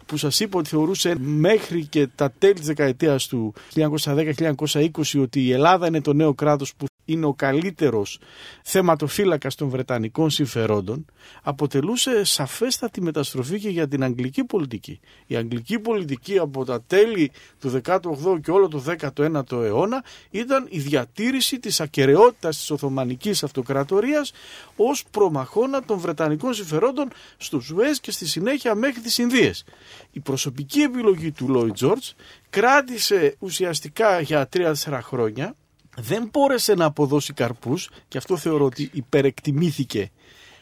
που 0.05 0.17
σας 0.17 0.39
είπα 0.39 0.59
ότι 0.59 0.69
θεωρούσε 0.69 1.15
μέχρι 1.19 1.85
και 1.85 2.07
τα 2.15 2.31
τέλη 2.31 2.53
της 2.53 2.65
δεκαετίας 2.65 3.27
του 3.27 3.53
1910-1920 3.75 5.21
ότι 5.21 5.43
η 5.43 5.51
Ελλάδα 5.51 5.87
είναι 5.87 6.01
το 6.01 6.13
νέο 6.13 6.33
κράτος 6.33 6.73
που 6.75 6.85
είναι 7.09 7.25
ο 7.25 7.33
καλύτερος 7.33 8.19
θεματοφύλακας 8.63 9.55
των 9.55 9.69
Βρετανικών 9.69 10.29
συμφερόντων 10.29 11.05
αποτελούσε 11.43 12.23
σαφέστατη 12.23 13.01
μεταστροφή 13.01 13.59
και 13.59 13.69
για 13.69 13.87
την 13.87 14.03
αγγλική 14.03 14.43
πολιτική. 14.43 14.99
Η 15.27 15.35
αγγλική 15.35 15.79
πολιτική 15.79 16.37
από 16.37 16.65
τα 16.65 16.81
τέλη 16.81 17.31
του 17.59 17.81
18ου 17.85 18.41
και 18.43 18.51
όλο 18.51 18.67
του 18.67 18.83
19ο 18.87 19.51
αιώνα 19.51 20.03
ήταν 20.29 20.67
η 20.69 20.79
διατήρηση 20.79 21.59
της 21.59 21.79
ακαιρεότητας 21.79 22.57
της 22.57 22.71
Οθωμανικής 22.71 23.43
Αυτοκρατορίας 23.43 24.31
ως 24.75 25.03
προμαχώνα 25.11 25.83
των 25.83 25.97
Βρετανικών 25.97 26.53
συμφερόντων 26.53 27.09
στο 27.37 27.59
Σουέζ 27.59 27.97
και 27.97 28.11
στη 28.11 28.27
συνέχεια 28.27 28.75
μέχρι 28.75 29.01
τις 29.01 29.17
Ινδίες. 29.17 29.63
Η 30.11 30.19
προσωπική 30.19 30.79
επιλογή 30.81 31.31
του 31.31 31.49
Λόι 31.49 31.71
Τζόρτζ 31.71 32.09
κράτησε 32.49 33.35
ουσιαστικά 33.39 34.19
για 34.19 34.49
3-4 34.53 34.73
χρόνια 35.01 35.55
δεν 36.01 36.29
μπόρεσε 36.31 36.73
να 36.73 36.85
αποδώσει 36.85 37.33
καρπούς 37.33 37.89
και 38.07 38.17
αυτό 38.17 38.37
θεωρώ 38.37 38.65
ότι 38.65 38.89
υπερεκτιμήθηκε 38.93 40.11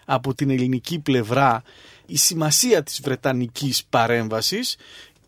από 0.05 0.33
την 0.33 0.49
ελληνική 0.49 0.99
πλευρά 0.99 1.63
η 2.05 2.17
σημασία 2.17 2.83
της 2.83 3.01
Βρετανικής 3.01 3.83
παρέμβασης. 3.89 4.75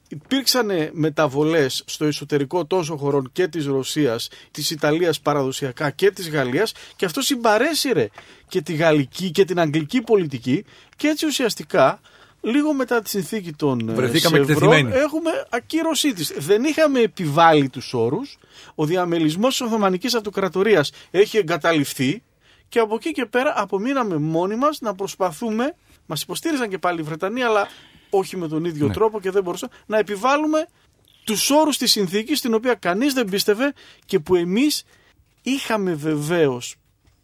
Υπήρξαν 0.07 0.69
μεταβολές 0.91 1.83
στο 1.85 2.05
εσωτερικό 2.05 2.65
τόσο 2.65 2.97
χωρών 2.97 3.29
και 3.31 3.47
της 3.47 3.65
Ρωσίας, 3.65 4.29
της 4.51 4.71
Ιταλίας 4.71 5.19
παραδοσιακά 5.19 5.89
και 5.89 6.11
της 6.11 6.29
Γαλλίας 6.29 6.73
και 6.95 7.05
αυτό 7.05 7.21
συμπαρέσυρε 7.21 8.07
και 8.47 8.61
τη 8.61 8.73
γαλλική 8.73 9.31
και 9.31 9.45
την 9.45 9.59
αγγλική 9.59 10.01
πολιτική 10.01 10.65
και 10.95 11.07
έτσι 11.07 11.25
ουσιαστικά 11.25 11.99
λίγο 12.41 12.73
μετά 12.73 13.01
τη 13.01 13.09
συνθήκη 13.09 13.51
των 13.53 13.89
ε, 13.89 13.93
Βρεθήκαμε 13.93 14.37
Σευρών 14.37 14.71
εκτεθειμένοι. 14.73 15.03
έχουμε 15.03 15.29
ακύρωσή 15.49 16.13
της. 16.13 16.33
Δεν 16.37 16.63
είχαμε 16.63 16.99
επιβάλει 16.99 17.69
τους 17.69 17.93
όρους, 17.93 18.37
ο 18.75 18.85
διαμελισμός 18.85 19.49
της 19.57 19.61
Οθωμανικής 19.67 20.13
Αυτοκρατορίας 20.13 20.91
έχει 21.11 21.37
εγκαταληφθεί 21.37 22.23
και 22.69 22.79
από 22.79 22.95
εκεί 22.95 23.11
και 23.11 23.25
πέρα 23.25 23.53
απομείναμε 23.55 24.17
μόνοι 24.17 24.55
μας 24.55 24.79
να 24.81 24.95
προσπαθούμε, 24.95 25.75
μας 26.05 26.21
υποστήριζαν 26.21 26.69
και 26.69 26.77
πάλι 26.77 26.99
οι 26.99 27.03
Βρετανοί 27.03 27.43
αλλά 27.43 27.67
όχι 28.09 28.37
με 28.37 28.47
τον 28.47 28.65
ίδιο 28.65 28.87
Ναι. 28.87 28.93
τρόπο 28.93 29.19
και 29.19 29.31
δεν 29.31 29.43
μπορούσαν 29.43 29.69
να 29.85 29.97
επιβάλλουμε 29.97 30.67
τους 31.23 31.49
όρους 31.49 31.77
της 31.77 31.91
συνθήκης 31.91 32.41
την 32.41 32.53
οποία 32.53 32.73
κανείς 32.73 33.13
δεν 33.13 33.25
πίστευε 33.29 33.73
και 34.05 34.19
που 34.19 34.35
εμείς 34.35 34.83
είχαμε 35.41 35.93
βεβαίως 35.93 36.75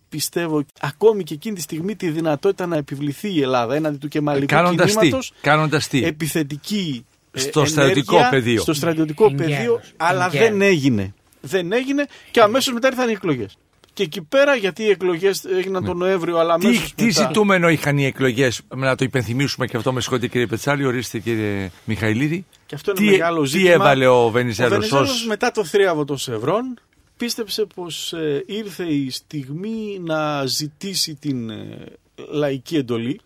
πιστεύω 0.09 0.65
ακόμη 0.79 1.23
και 1.23 1.33
εκείνη 1.33 1.55
τη 1.55 1.61
στιγμή 1.61 1.95
τη 1.95 2.09
δυνατότητα 2.09 2.65
να 2.65 2.77
επιβληθεί 2.77 3.33
η 3.33 3.41
Ελλάδα 3.41 3.75
έναντι 3.75 3.97
του 3.97 4.07
κεμαλικού 4.07 4.45
Κάνοντας 4.45 4.91
τι, 4.91 4.97
κινήματος 4.97 5.33
κάνοντας 5.41 5.87
τι; 5.87 6.03
επιθετική 6.05 7.05
ε, 7.31 7.39
Στο 7.39 7.59
ενέργεια, 7.59 7.81
στρατιωτικό 7.81 8.27
πεδίο. 8.29 8.61
Στο 8.61 8.73
στρατιωτικό 8.73 9.25
Εγκαίρος, 9.25 9.55
πεδίο, 9.55 9.81
αλλά 9.97 10.25
εγκαίρος. 10.25 10.47
δεν 10.49 10.61
έγινε. 10.61 11.13
Δεν 11.41 11.71
έγινε 11.71 12.05
και 12.31 12.41
αμέσως 12.41 12.73
μετά 12.73 12.87
ήρθαν 12.87 13.09
οι 13.09 13.11
εκλογές. 13.11 13.57
Και 13.93 14.03
εκεί 14.03 14.21
πέρα, 14.21 14.55
γιατί 14.55 14.83
οι 14.83 14.89
εκλογές 14.89 15.45
έγιναν 15.45 15.85
τον 15.85 15.97
Νοέμβριο, 15.97 16.37
αλλά 16.37 16.57
Τι, 16.57 16.67
αμέσως 16.67 16.93
τι 16.95 17.05
μετά... 17.05 17.21
ζητούμενο 17.21 17.69
είχαν 17.69 17.97
οι 17.97 18.05
εκλογές, 18.05 18.61
να 18.75 18.95
το 18.95 19.03
υπενθυμίσουμε 19.05 19.65
και 19.67 19.77
αυτό 19.77 19.93
με 19.93 20.01
συγχωρείτε 20.01 20.27
κύριε 20.27 20.47
Πετσάλη, 20.47 20.85
ορίστε 20.85 21.19
κύριε 21.19 21.71
Μιχαηλίδη. 21.85 22.45
Και 22.65 22.75
αυτό 22.75 22.91
είναι 22.91 22.99
τι, 22.99 23.17
μεγάλο 23.17 23.41
τι 23.41 23.47
ζήτημα. 23.47 23.71
έβαλε 23.71 24.07
ο 24.07 24.25
Ο 24.25 24.29
Βενιζέλος 24.29 24.71
Βενιζέλος 24.71 25.09
ως... 25.09 25.25
μετά 25.25 25.51
το 25.51 25.65
θρίαβο 25.65 26.05
των 26.05 26.17
Σευρών 26.17 26.79
πίστεψε 27.17 27.65
πως 27.75 28.13
ε, 28.13 28.43
ήρθε 28.47 28.93
η 28.93 29.09
στιγμή 29.09 29.99
να 30.01 30.45
ζητήσει 30.45 31.15
την 31.15 31.49
ε, 31.49 31.85
λαϊκή 32.29 32.75
εντολή. 32.75 33.19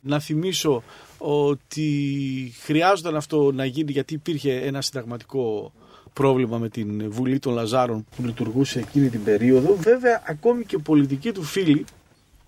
Να 0.00 0.18
θυμίσω 0.18 0.82
ότι 1.18 2.52
χρειάζονταν 2.62 3.16
αυτό 3.16 3.52
να 3.52 3.64
γίνει 3.64 3.92
γιατί 3.92 4.14
υπήρχε 4.14 4.54
ένα 4.54 4.82
συνταγματικό 4.82 5.72
πρόβλημα 6.12 6.58
με 6.58 6.68
την 6.68 7.10
Βουλή 7.10 7.38
των 7.38 7.52
Λαζάρων 7.54 8.06
που 8.16 8.24
λειτουργούσε 8.24 8.78
εκείνη 8.78 9.08
την 9.08 9.24
περίοδο. 9.24 9.76
Βέβαια 9.76 10.22
ακόμη 10.26 10.64
και 10.64 10.78
πολιτικοί 10.78 11.32
του 11.32 11.42
φίλοι 11.42 11.84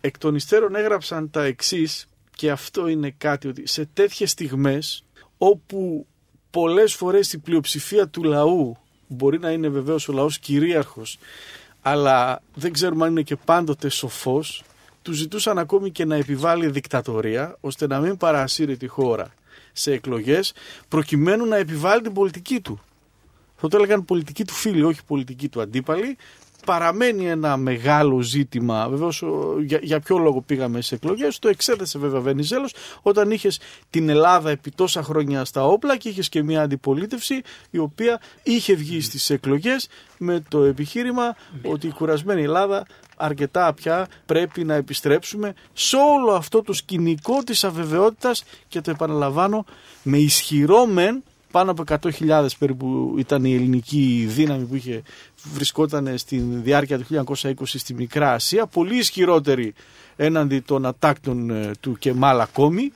εκ 0.00 0.18
των 0.18 0.34
υστέρων 0.34 0.74
έγραψαν 0.74 1.30
τα 1.30 1.44
εξής 1.44 2.06
και 2.36 2.50
αυτό 2.50 2.88
είναι 2.88 3.14
κάτι 3.18 3.48
ότι 3.48 3.66
σε 3.66 3.88
τέτοιες 3.92 4.30
στιγμές 4.30 5.04
όπου 5.38 6.06
πολλές 6.50 6.94
φορές 6.94 7.32
η 7.32 7.38
πλειοψηφία 7.38 8.08
του 8.08 8.22
λαού 8.22 8.76
μπορεί 9.12 9.38
να 9.38 9.50
είναι 9.50 9.68
βεβαίως 9.68 10.08
ο 10.08 10.12
λαός 10.12 10.38
κυρίαρχος 10.38 11.18
αλλά 11.82 12.42
δεν 12.54 12.72
ξέρουμε 12.72 13.04
αν 13.04 13.10
είναι 13.10 13.22
και 13.22 13.36
πάντοτε 13.36 13.88
σοφός 13.88 14.62
του 15.02 15.12
ζητούσαν 15.12 15.58
ακόμη 15.58 15.90
και 15.90 16.04
να 16.04 16.16
επιβάλλει 16.16 16.68
δικτατορία 16.70 17.56
ώστε 17.60 17.86
να 17.86 18.00
μην 18.00 18.16
παρασύρει 18.16 18.76
τη 18.76 18.86
χώρα 18.86 19.34
σε 19.72 19.92
εκλογές 19.92 20.52
προκειμένου 20.88 21.46
να 21.46 21.56
επιβάλλει 21.56 22.02
την 22.02 22.12
πολιτική 22.12 22.60
του. 22.60 22.80
Αυτό 23.54 23.68
το 23.68 23.76
έλεγαν 23.76 24.04
πολιτική 24.04 24.44
του 24.44 24.52
φίλη, 24.52 24.82
όχι 24.82 25.04
πολιτική 25.04 25.48
του 25.48 25.60
αντίπαλη. 25.60 26.16
Παραμένει 26.64 27.28
ένα 27.28 27.56
μεγάλο 27.56 28.20
ζήτημα. 28.20 28.88
Βεβαίως, 28.88 29.22
για, 29.64 29.78
για 29.82 30.00
ποιο 30.00 30.18
λόγο 30.18 30.40
πήγαμε 30.40 30.80
στι 30.80 30.94
εκλογές. 30.94 31.38
Το 31.38 31.48
εξέθεσε 31.48 31.98
βέβαια 31.98 32.18
ο 32.18 32.22
Βενιζέλος 32.22 32.74
όταν 33.02 33.30
είχες 33.30 33.60
την 33.90 34.08
Ελλάδα 34.08 34.50
επί 34.50 34.70
τόσα 34.70 35.02
χρόνια 35.02 35.44
στα 35.44 35.64
όπλα 35.66 35.96
και 35.96 36.08
είχες 36.08 36.28
και 36.28 36.42
μια 36.42 36.62
αντιπολίτευση 36.62 37.42
η 37.70 37.78
οποία 37.78 38.20
είχε 38.42 38.74
βγει 38.74 39.00
στις 39.00 39.30
εκλογές 39.30 39.88
με 40.18 40.42
το 40.48 40.62
επιχείρημα 40.62 41.36
ότι 41.64 41.86
η 41.86 41.90
κουρασμένη 41.90 42.42
Ελλάδα 42.42 42.86
αρκετά 43.16 43.72
πια 43.72 44.08
πρέπει 44.26 44.64
να 44.64 44.74
επιστρέψουμε 44.74 45.54
σε 45.72 45.96
όλο 45.96 46.32
αυτό 46.32 46.62
το 46.62 46.72
σκηνικό 46.72 47.42
της 47.42 47.64
αβεβαιότητας 47.64 48.44
και 48.68 48.80
το 48.80 48.90
επαναλαμβάνω 48.90 49.64
με 50.02 50.18
ισχυρό 50.18 50.86
μεν 50.86 51.22
πάνω 51.52 51.70
από 51.70 51.84
100.000 51.86 52.46
περίπου 52.58 53.14
ήταν 53.18 53.44
η 53.44 53.54
ελληνική 53.54 54.24
δύναμη 54.28 54.64
που 54.64 54.74
είχε 54.76 55.02
βρισκόταν 55.52 56.18
στη 56.18 56.38
διάρκεια 56.38 56.98
του 56.98 57.24
1920 57.36 57.52
στη 57.64 57.94
Μικρά 57.94 58.32
Ασία, 58.32 58.66
πολύ 58.66 58.96
ισχυρότερη 58.96 59.74
έναντι 60.16 60.60
των 60.60 60.86
ατάκτων 60.86 61.50
ε, 61.50 61.70
του 61.80 61.96
Κεμάλ 61.98 62.40
ακόμη, 62.40 62.92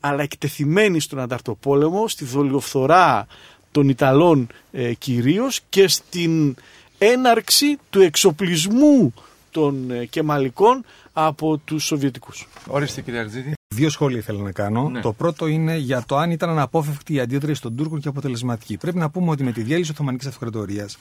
αλλά 0.00 0.22
εκτεθειμένη 0.22 1.00
στον 1.00 1.18
Ανταρτοπόλεμο, 1.18 2.08
στη 2.08 2.24
δολιοφθορά 2.24 3.26
των 3.70 3.88
Ιταλών 3.88 4.46
ε, 4.72 4.94
κυρίως 4.94 5.60
και 5.68 5.88
στην 5.88 6.54
έναρξη 6.98 7.78
του 7.90 8.00
εξοπλισμού 8.00 9.14
των 9.50 9.90
ε, 9.90 10.04
Κεμαλικών 10.04 10.84
από 11.12 11.56
τους 11.56 11.84
Σοβιετικούς. 11.84 12.48
Ορίστε 12.66 13.00
κύριε 13.00 13.20
Αρτζίδη. 13.20 13.54
Δύο 13.74 13.90
σχόλια 13.90 14.18
ήθελα 14.18 14.42
να 14.42 14.52
κάνω. 14.52 14.88
Ναι. 14.88 15.00
Το 15.00 15.12
πρώτο 15.12 15.46
είναι 15.46 15.76
για 15.76 16.04
το 16.06 16.16
αν 16.16 16.30
ήταν 16.30 16.50
αναπόφευκτη 16.50 17.14
η 17.14 17.20
αντίδραση 17.20 17.60
των 17.60 17.76
Τούρκων 17.76 18.00
και 18.00 18.08
αποτελεσματική. 18.08 18.76
Πρέπει 18.76 18.98
να 18.98 19.10
πούμε 19.10 19.30
ότι 19.30 19.42
με 19.42 19.52
τη 19.52 19.62
διέλυση 19.62 19.90
Οθωμανικής 19.90 20.26
Αυτοκρατορίας, 20.26 20.98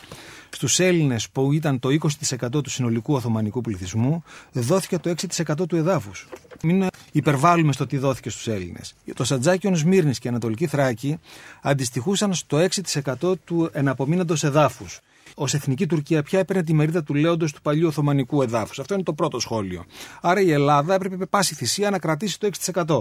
στους 0.49 0.79
Έλληνες 0.79 1.29
που 1.29 1.51
ήταν 1.51 1.79
το 1.79 1.89
20% 1.89 2.63
του 2.63 2.69
συνολικού 2.69 3.13
Οθωμανικού 3.13 3.61
πληθυσμού, 3.61 4.23
δόθηκε 4.51 4.97
το 4.97 5.09
6% 5.09 5.67
του 5.67 5.75
εδάφους. 5.75 6.27
Μην 6.63 6.87
υπερβάλλουμε 7.11 7.73
στο 7.73 7.87
τι 7.87 7.97
δόθηκε 7.97 8.29
στους 8.29 8.47
Έλληνες. 8.47 8.95
Το 9.13 9.23
Σατζάκιον 9.23 9.75
Σμύρνης 9.75 10.19
και 10.19 10.27
η 10.27 10.29
Ανατολική 10.29 10.67
Θράκη 10.67 11.19
αντιστοιχούσαν 11.61 12.33
στο 12.33 12.57
6% 12.57 13.33
του 13.45 13.69
εναπομείναντος 13.73 14.43
εδάφους. 14.43 14.99
Ω 15.39 15.43
εθνική 15.43 15.87
Τουρκία 15.87 16.23
πια 16.23 16.39
έπαιρνε 16.39 16.63
τη 16.63 16.73
μερίδα 16.73 17.03
του 17.03 17.13
λέοντος 17.13 17.53
του 17.53 17.61
παλιού 17.61 17.87
Οθωμανικού 17.87 18.41
εδάφους. 18.41 18.79
Αυτό 18.79 18.93
είναι 18.93 19.03
το 19.03 19.13
πρώτο 19.13 19.39
σχόλιο. 19.39 19.85
Άρα 20.21 20.41
η 20.41 20.51
Ελλάδα 20.51 20.93
έπρεπε 20.93 21.17
με 21.17 21.25
πάση 21.25 21.55
θυσία 21.55 21.89
να 21.89 21.99
κρατήσει 21.99 22.39
το 22.39 22.49
6%. 22.73 22.99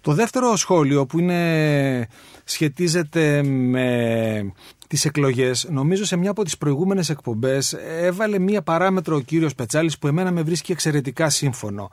Το 0.00 0.12
δεύτερο 0.12 0.56
σχόλιο 0.56 1.06
που 1.06 1.18
είναι, 1.18 2.08
σχετίζεται 2.44 3.42
με 3.42 4.52
τις 4.88 5.04
εκλογές, 5.04 5.66
νομίζω 5.70 6.04
σε 6.04 6.16
μια 6.16 6.30
από 6.30 6.44
τις 6.44 6.58
προηγούμενες 6.58 7.08
εκπομπές 7.08 7.72
έβαλε 8.00 8.38
μία 8.38 8.62
παράμετρο 8.62 9.16
ο 9.16 9.20
κύριος 9.20 9.54
Πετσάλης 9.54 9.98
που 9.98 10.06
εμένα 10.06 10.30
με 10.30 10.42
βρίσκει 10.42 10.72
εξαιρετικά 10.72 11.30
σύμφωνο. 11.30 11.90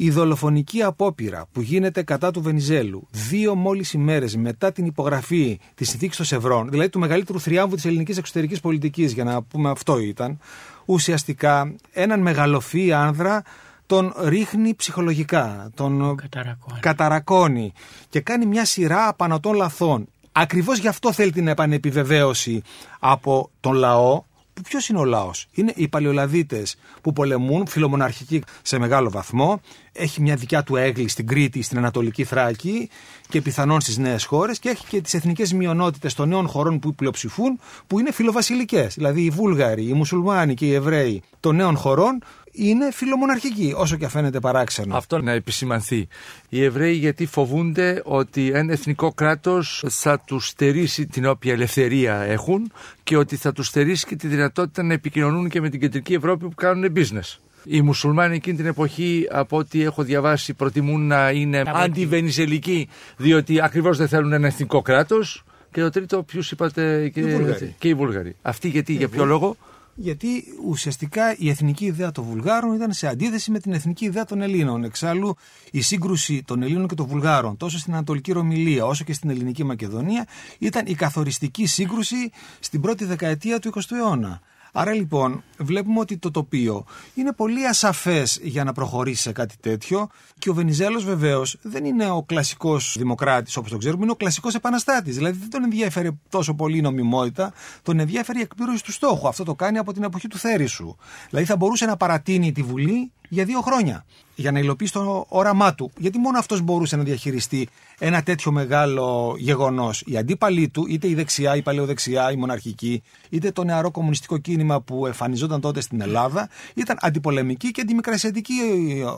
Η 0.00 0.10
δολοφονική 0.10 0.82
απόπειρα 0.82 1.46
που 1.52 1.60
γίνεται 1.60 2.02
κατά 2.02 2.30
του 2.30 2.42
Βενιζέλου 2.42 3.08
δύο 3.10 3.54
μόλις 3.54 3.92
ημέρες 3.92 4.36
μετά 4.36 4.72
την 4.72 4.86
υπογραφή 4.86 5.60
της 5.74 5.88
συνθήκη 5.88 6.16
των 6.16 6.26
Σευρών, 6.26 6.70
δηλαδή 6.70 6.88
του 6.88 6.98
μεγαλύτερου 6.98 7.40
θριάμβου 7.40 7.74
της 7.74 7.84
ελληνικής 7.84 8.16
εξωτερικής 8.18 8.60
πολιτικής, 8.60 9.12
για 9.12 9.24
να 9.24 9.42
πούμε 9.42 9.70
αυτό 9.70 9.98
ήταν, 9.98 10.38
ουσιαστικά 10.84 11.74
έναν 11.92 12.20
μεγαλοφύ 12.20 12.92
άνδρα 12.92 13.42
τον 13.86 14.14
ρίχνει 14.18 14.74
ψυχολογικά, 14.74 15.70
τον 15.74 16.16
Καταρακώνει. 16.16 16.80
καταρακώνει 16.80 17.72
και 18.08 18.20
κάνει 18.20 18.46
μια 18.46 18.64
σειρά 18.64 19.08
απανοτών 19.08 19.54
λαθών. 19.54 20.08
Ακριβώς 20.32 20.78
γι' 20.78 20.88
αυτό 20.88 21.12
θέλει 21.12 21.32
την 21.32 21.48
επανεπιβεβαίωση 21.48 22.62
από 22.98 23.50
τον 23.60 23.72
λαό, 23.72 24.22
που 24.62 24.68
ποιος 24.68 24.88
είναι 24.88 24.98
ο 24.98 25.04
λαός; 25.04 25.46
Είναι 25.52 25.72
οι 25.76 25.88
παλαιολαδίτες 25.88 26.76
που 27.00 27.12
πολεμούν, 27.12 27.66
φιλομοναρχικοί 27.66 28.42
σε 28.62 28.78
μεγάλο 28.78 29.10
βαθμό. 29.10 29.60
Έχει 29.92 30.20
μια 30.20 30.36
δικιά 30.36 30.62
του 30.62 30.76
έγκλη 30.76 31.08
στην 31.08 31.26
Κρήτη, 31.26 31.62
στην 31.62 31.78
Ανατολική 31.78 32.24
Θράκη 32.24 32.90
και 33.28 33.42
πιθανόν 33.42 33.80
στις 33.80 33.98
νέες 33.98 34.24
χώρες 34.24 34.58
και 34.58 34.68
έχει 34.68 34.84
και 34.88 35.00
τις 35.00 35.14
εθνικές 35.14 35.52
μειονότητες 35.52 36.14
των 36.14 36.28
νέων 36.28 36.48
χωρών 36.48 36.78
που 36.78 36.94
πλειοψηφούν 36.94 37.60
που 37.86 37.98
είναι 37.98 38.12
φιλοβασιλικές. 38.12 38.94
Δηλαδή 38.94 39.22
οι 39.22 39.30
Βούλγαροι, 39.30 39.88
οι 39.88 39.92
Μουσουλμάνοι 39.92 40.54
και 40.54 40.66
οι 40.66 40.72
Εβραίοι 40.74 41.22
των 41.40 41.56
νέων 41.56 41.76
χωρών 41.76 42.22
είναι 42.58 42.90
φιλομοναρχικοί, 42.92 43.72
όσο 43.76 43.96
και 43.96 44.08
φαίνεται 44.08 44.40
παράξενο. 44.40 44.96
Αυτό 44.96 45.20
να 45.20 45.32
επισημανθεί. 45.32 46.08
Οι 46.48 46.64
Εβραίοι 46.64 46.94
γιατί 46.94 47.26
φοβούνται 47.26 48.02
ότι 48.04 48.50
ένα 48.54 48.72
εθνικό 48.72 49.12
κράτος 49.12 49.84
θα 49.88 50.20
τους 50.26 50.46
στερήσει 50.46 51.06
την 51.06 51.26
όποια 51.26 51.52
ελευθερία 51.52 52.14
έχουν 52.14 52.72
και 53.02 53.16
ότι 53.16 53.36
θα 53.36 53.52
τους 53.52 53.66
στερήσει 53.66 54.06
και 54.06 54.16
τη 54.16 54.26
δυνατότητα 54.26 54.82
να 54.82 54.92
επικοινωνούν 54.92 55.48
και 55.48 55.60
με 55.60 55.68
την 55.68 55.80
κεντρική 55.80 56.14
Ευρώπη 56.14 56.44
που 56.48 56.54
κάνουν 56.54 56.92
business. 56.96 57.38
Οι 57.64 57.82
μουσουλμάνοι 57.82 58.34
εκείνη 58.34 58.56
την 58.56 58.66
εποχή, 58.66 59.26
από 59.30 59.56
ό,τι 59.56 59.82
έχω 59.82 60.02
διαβάσει, 60.02 60.54
προτιμούν 60.54 61.06
να 61.06 61.30
είναι 61.30 61.62
Τα 61.64 61.70
αντιβενιζελικοί, 61.70 62.88
διότι 63.16 63.62
ακριβώς 63.62 63.96
δεν 63.98 64.08
θέλουν 64.08 64.32
ένα 64.32 64.46
εθνικό 64.46 64.82
κράτος. 64.82 65.44
Και 65.72 65.80
το 65.80 65.90
τρίτο, 65.90 66.22
ποιους 66.22 66.50
είπατε, 66.50 67.08
και, 67.08 67.24
Βούλγαροι. 67.24 67.74
και 67.78 67.88
οι 67.88 67.94
Βούλγαροι. 67.94 68.36
Αυτοί 68.42 68.68
γιατί, 68.68 68.92
για 68.92 69.08
ποιο 69.08 69.24
λόγο; 69.24 69.56
Γιατί 70.00 70.44
ουσιαστικά 70.64 71.36
η 71.38 71.48
εθνική 71.48 71.84
ιδέα 71.84 72.12
των 72.12 72.24
Βουλγάρων 72.24 72.74
ήταν 72.74 72.92
σε 72.92 73.06
αντίθεση 73.06 73.50
με 73.50 73.58
την 73.58 73.72
εθνική 73.72 74.04
ιδέα 74.04 74.24
των 74.24 74.42
Ελλήνων. 74.42 74.84
Εξάλλου, 74.84 75.34
η 75.70 75.80
σύγκρουση 75.80 76.42
των 76.46 76.62
Ελλήνων 76.62 76.88
και 76.88 76.94
των 76.94 77.06
Βουλγάρων, 77.06 77.56
τόσο 77.56 77.78
στην 77.78 77.92
Ανατολική 77.92 78.32
Ρωμιλία 78.32 78.86
όσο 78.86 79.04
και 79.04 79.12
στην 79.12 79.30
Ελληνική 79.30 79.64
Μακεδονία, 79.64 80.26
ήταν 80.58 80.86
η 80.86 80.94
καθοριστική 80.94 81.66
σύγκρουση 81.66 82.30
στην 82.60 82.80
πρώτη 82.80 83.04
δεκαετία 83.04 83.58
του 83.58 83.72
20ου 83.74 83.96
αιώνα. 83.96 84.40
Άρα 84.72 84.92
λοιπόν 84.92 85.42
βλέπουμε 85.58 86.00
ότι 86.00 86.16
το 86.18 86.30
τοπίο 86.30 86.84
είναι 87.14 87.32
πολύ 87.32 87.66
ασαφές 87.66 88.38
για 88.42 88.64
να 88.64 88.72
προχωρήσει 88.72 89.22
σε 89.22 89.32
κάτι 89.32 89.54
τέτοιο 89.60 90.08
και 90.38 90.50
ο 90.50 90.54
Βενιζέλος 90.54 91.04
βεβαίως 91.04 91.56
δεν 91.62 91.84
είναι 91.84 92.10
ο 92.10 92.22
κλασικός 92.22 92.96
δημοκράτης 92.98 93.56
όπως 93.56 93.70
το 93.70 93.76
ξέρουμε, 93.76 94.02
είναι 94.02 94.12
ο 94.12 94.16
κλασικός 94.16 94.54
επαναστάτης. 94.54 95.16
Δηλαδή 95.16 95.38
δεν 95.38 95.50
τον 95.50 95.64
ενδιαφέρει 95.64 96.18
τόσο 96.28 96.54
πολύ 96.54 96.78
η 96.78 96.80
νομιμότητα, 96.80 97.52
τον 97.82 97.98
ενδιαφέρει 97.98 98.38
η 98.38 98.42
εκπλήρωση 98.42 98.84
του 98.84 98.92
στόχου. 98.92 99.28
Αυτό 99.28 99.44
το 99.44 99.54
κάνει 99.54 99.78
από 99.78 99.92
την 99.92 100.02
εποχή 100.02 100.28
του 100.28 100.38
Θέρισου. 100.38 100.96
Δηλαδή 101.28 101.46
θα 101.46 101.56
μπορούσε 101.56 101.86
να 101.86 101.96
παρατείνει 101.96 102.52
τη 102.52 102.62
Βουλή 102.62 103.12
για 103.28 103.44
δύο 103.44 103.60
χρόνια 103.60 104.04
για 104.34 104.52
να 104.52 104.58
υλοποιήσει 104.58 104.92
το 104.92 105.26
όραμά 105.28 105.74
του. 105.74 105.90
Γιατί 105.98 106.18
μόνο 106.18 106.38
αυτός 106.38 106.60
μπορούσε 106.60 106.96
να 106.96 107.02
διαχειριστεί 107.02 107.68
ένα 107.98 108.22
τέτοιο 108.22 108.52
μεγάλο 108.52 109.34
γεγονός. 109.38 110.02
Οι 110.06 110.16
αντίπαλοι 110.16 110.68
του, 110.68 110.86
είτε 110.88 111.08
η 111.08 111.14
δεξιά, 111.14 111.56
η 111.56 111.62
παλαιοδεξιά, 111.62 112.32
η 112.32 112.36
μοναρχική, 112.36 113.02
είτε 113.28 113.50
το 113.50 113.64
νεαρό 113.64 113.90
κομμουνιστικό 113.90 114.38
κίνημα 114.38 114.80
που 114.80 115.06
εμφανιζόταν 115.06 115.60
τότε 115.60 115.80
στην 115.80 116.00
Ελλάδα, 116.00 116.48
ήταν 116.74 116.96
αντιπολεμικοί 117.00 117.70
και 117.70 117.80
αντιμικρασιατικοί 117.80 118.54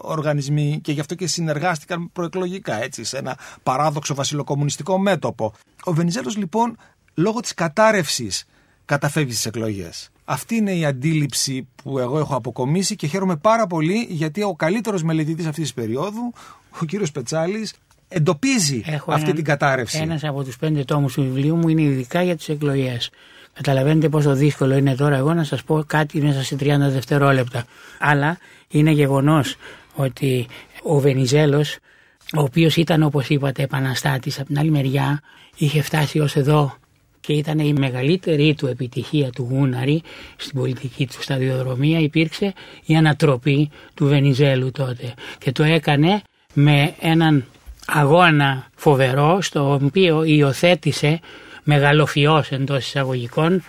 οργανισμοί 0.00 0.81
και 0.83 0.93
γι' 0.93 1.00
αυτό 1.00 1.14
και 1.14 1.26
συνεργάστηκαν 1.26 2.11
προεκλογικά 2.12 2.83
έτσι, 2.83 3.05
σε 3.05 3.19
ένα 3.19 3.38
παράδοξο 3.62 4.14
βασιλοκομμουνιστικό 4.14 4.99
μέτωπο. 4.99 5.52
Ο 5.85 5.93
Βενιζέλος 5.93 6.37
λοιπόν, 6.37 6.76
λόγω 7.14 7.40
της 7.40 7.55
κατάρρευσης, 7.55 8.47
καταφεύγεις 8.90 9.35
στις 9.35 9.47
εκλογές. 9.47 10.11
Αυτή 10.25 10.54
είναι 10.54 10.73
η 10.73 10.85
αντίληψη 10.85 11.68
που 11.82 11.99
εγώ 11.99 12.18
έχω 12.18 12.35
αποκομίσει 12.37 12.97
και 12.97 13.06
χαίρομαι 13.06 13.37
πάρα 13.37 13.66
πολύ 13.66 14.06
γιατί 14.11 14.42
ο 14.42 14.54
καλύτερος 14.54 15.02
μελετητής 15.02 15.47
αυτής 15.47 15.62
της 15.62 15.75
περίοδου, 15.75 16.32
ο 16.80 16.85
κύριος 16.85 17.12
Πετσάλης, 17.12 17.75
εντοπίζει 18.09 18.82
Έχω 18.87 19.11
αυτή 19.12 19.23
έναν- 19.23 19.35
την 19.37 19.44
κατάρρευση. 19.44 19.99
Ένας 19.99 20.25
από 20.25 20.44
τους 20.44 20.56
πέντε 20.56 20.85
τόμους 20.85 21.12
του 21.12 21.23
βιβλίου 21.23 21.56
μου 21.56 21.68
είναι 21.68 21.82
ειδικά 21.82 22.23
για 22.23 22.37
τις 22.37 22.49
εκλογές. 22.49 23.11
Καταλαβαίνετε 23.52 24.08
πόσο 24.08 24.34
δύσκολο 24.34 24.76
είναι 24.76 24.95
τώρα 24.95 25.17
εγώ 25.17 25.34
να 25.34 25.45
σας 25.45 25.62
πω 25.62 25.84
κάτι 25.86 26.21
μέσα 26.23 26.43
σε 26.43 26.56
30 26.56 26.88
δευτερόλεπτα. 26.91 27.65
Αλλά 27.99 28.38
είναι 28.69 28.91
γεγονός 28.91 29.56
ότι 29.95 30.47
ο 30.82 30.99
Βενιζέλος, 30.99 31.76
ο 32.36 32.41
οποίος 32.43 32.76
ήταν 32.76 33.02
όπως 33.02 33.28
είπατε 33.28 33.62
επαναστάτης 33.62 34.38
από 34.38 34.47
την 34.47 34.58
άλλη 34.58 34.71
μεριά, 34.71 35.21
είχε 35.56 35.82
φτάσει 35.82 36.19
ως 36.19 36.36
εδώ 36.36 36.75
και 37.21 37.33
ήταν 37.33 37.59
η 37.59 37.73
μεγαλύτερη 37.73 38.54
του 38.54 38.67
επιτυχία 38.67 39.30
του 39.30 39.47
Γούναρη 39.50 40.02
στην 40.37 40.59
πολιτική 40.59 41.06
του 41.06 41.23
σταδιοδρομία. 41.23 41.99
Υπήρξε 41.99 42.52
η 42.85 42.97
ανατροπή 42.97 43.71
του 43.95 44.06
Βενιζέλου 44.06 44.71
τότε. 44.71 45.15
Και 45.39 45.52
το 45.52 45.63
έκανε 45.63 46.23
με 46.54 46.95
έναν 47.00 47.45
αγώνα 47.87 48.67
φοβερό 48.75 49.41
στο 49.41 49.73
οποίο 49.73 50.25
υιοθέτησε 50.25 51.21
μεγαλοφιός 51.63 52.50
εντός 52.50 52.87
εισαγωγικών 52.87 53.63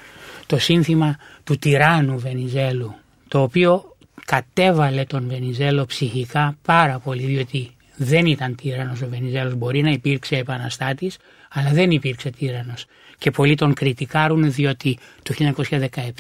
το 0.46 0.58
σύνθημα 0.58 1.18
του 1.44 1.58
τυράννου 1.58 2.20
Βενιζέλου 2.20 2.96
το 3.28 3.42
οποίο 3.42 3.96
κατέβαλε 4.26 5.04
τον 5.04 5.28
Βενιζέλο 5.28 5.86
ψυχικά 5.86 6.58
πάρα 6.62 7.00
πολύ 7.00 7.24
διότι 7.24 7.72
δεν 7.96 8.26
ήταν 8.26 8.56
τύραννος 8.56 9.02
ο 9.02 9.08
Βενιζέλος. 9.10 9.56
Μπορεί 9.56 9.82
να 9.82 9.90
υπήρξε 9.90 10.36
επαναστάτης 10.36 11.18
αλλά 11.50 11.70
δεν 11.70 11.92
υπήρξε 11.92 12.30
τύραννος 12.30 12.86
και 13.22 13.32
πολλοί 13.32 13.56
τον 13.56 13.74
κριτικάρουν 13.74 14.52
διότι 14.52 14.98
το 15.24 15.34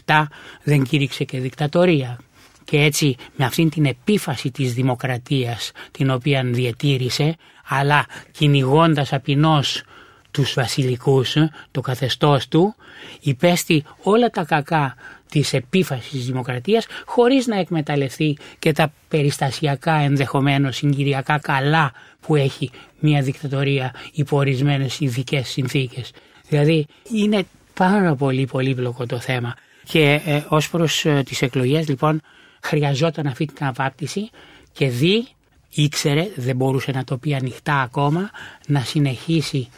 1917 0.05 0.23
δεν 0.63 0.83
κήρυξε 0.83 1.23
και 1.23 1.39
δικτατορία 1.39 2.19
και 2.63 2.81
έτσι 2.81 3.15
με 3.35 3.45
αυτήν 3.45 3.69
την 3.69 3.85
επίφαση 3.85 4.51
της 4.51 4.73
δημοκρατίας 4.73 5.71
την 5.91 6.09
οποία 6.09 6.43
διετήρησε 6.43 7.35
αλλά 7.67 8.05
κυνηγώντας 8.31 9.13
απεινώς 9.13 9.83
τους 10.31 10.53
βασιλικούς, 10.53 11.35
το 11.71 11.81
καθεστώς 11.81 12.47
του, 12.47 12.75
υπέστη 13.21 13.83
όλα 14.03 14.29
τα 14.29 14.43
κακά 14.43 14.95
της 15.29 15.53
επίφασης 15.53 16.09
της 16.09 16.25
δημοκρατίας 16.25 16.85
χωρίς 17.05 17.47
να 17.47 17.59
εκμεταλλευτεί 17.59 18.37
και 18.59 18.71
τα 18.71 18.93
περιστασιακά 19.07 19.93
ενδεχομένως 19.93 20.75
συγκυριακά 20.75 21.39
καλά 21.39 21.91
που 22.19 22.35
έχει 22.35 22.71
μια 22.99 23.21
δικτατορία 23.21 23.93
υπό 24.13 24.37
ορισμένες 24.37 24.99
ειδικές 24.99 25.47
συνθήκες. 25.47 26.11
Δηλαδή 26.51 26.85
είναι 27.13 27.43
πάρα 27.73 28.15
πολύ 28.15 28.45
πολύπλοκο 28.45 29.05
το 29.05 29.19
θέμα 29.19 29.55
και 29.83 30.21
ε, 30.25 30.43
ως 30.47 30.69
προς 30.69 31.05
ε, 31.05 31.23
τις 31.25 31.41
εκλογές 31.41 31.87
λοιπόν 31.87 32.21
χρειαζόταν 32.61 33.27
αυτή 33.27 33.45
την 33.45 33.65
απάπτυση 33.65 34.29
και 34.73 34.89
δει 34.89 35.27
ήξερε, 35.73 36.27
δεν 36.35 36.55
μπορούσε 36.55 36.91
να 36.91 37.03
το 37.03 37.17
πει 37.17 37.35
ανοιχτά 37.35 37.81
ακόμα, 37.81 38.29
να 38.67 38.79
συνεχίσει 38.79 39.69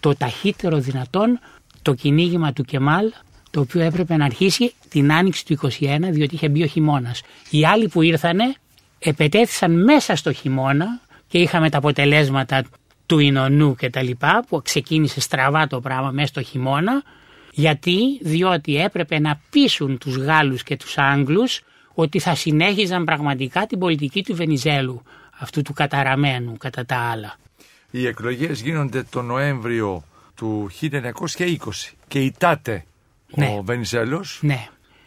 το 0.00 0.14
ταχύτερο 0.14 0.78
δυνατόν 0.78 1.40
το 1.82 1.94
κυνήγημα 1.94 2.52
του 2.52 2.62
Κεμάλ 2.64 3.12
το 3.50 3.60
οποίο 3.60 3.80
έπρεπε 3.80 4.16
να 4.16 4.24
αρχίσει 4.24 4.72
την 4.88 5.12
άνοιξη 5.12 5.44
του 5.46 5.58
21 5.62 5.68
διότι 6.00 6.34
είχε 6.34 6.48
μπει 6.48 6.62
ο 6.62 6.66
χειμώνας. 6.66 7.22
Οι 7.50 7.66
άλλοι 7.66 7.88
που 7.88 8.02
ήρθανε 8.02 8.54
επετέθησαν 8.98 9.84
μέσα 9.84 10.16
στο 10.16 10.32
χειμώνα 10.32 11.00
και 11.28 11.38
είχαμε 11.38 11.70
τα 11.70 11.78
αποτελέσματα 11.78 12.64
του 13.10 13.18
Ινωνού 13.18 13.74
και 13.74 13.90
τα 13.90 14.02
λοιπά 14.02 14.44
που 14.48 14.62
ξεκίνησε 14.62 15.20
στραβά 15.20 15.66
το 15.66 15.80
πράγμα 15.80 16.10
μέσα 16.10 16.26
στο 16.26 16.42
χειμώνα 16.42 17.02
γιατί 17.50 18.18
διότι 18.22 18.76
έπρεπε 18.76 19.18
να 19.18 19.40
πείσουν 19.50 19.98
τους 19.98 20.16
Γάλλους 20.16 20.62
και 20.62 20.76
τους 20.76 20.98
Άγγλους 20.98 21.60
ότι 21.94 22.18
θα 22.18 22.34
συνέχιζαν 22.34 23.04
πραγματικά 23.04 23.66
την 23.66 23.78
πολιτική 23.78 24.22
του 24.24 24.34
Βενιζέλου 24.34 25.02
αυτού 25.38 25.62
του 25.62 25.72
καταραμένου 25.72 26.56
κατά 26.56 26.86
τα 26.86 26.96
άλλα. 26.96 27.36
Οι 27.90 28.06
εκλογές 28.06 28.60
γίνονται 28.60 29.02
τον 29.02 29.24
Νοέμβριο 29.26 30.04
του 30.34 30.70
1920 30.80 31.94
και 32.08 32.20
η 32.20 32.34
Τάτε, 32.38 32.84
Ναι. 33.34 33.54
ο 33.58 33.62
Βενιζέλος, 33.62 34.38
Ναι, 34.42 34.66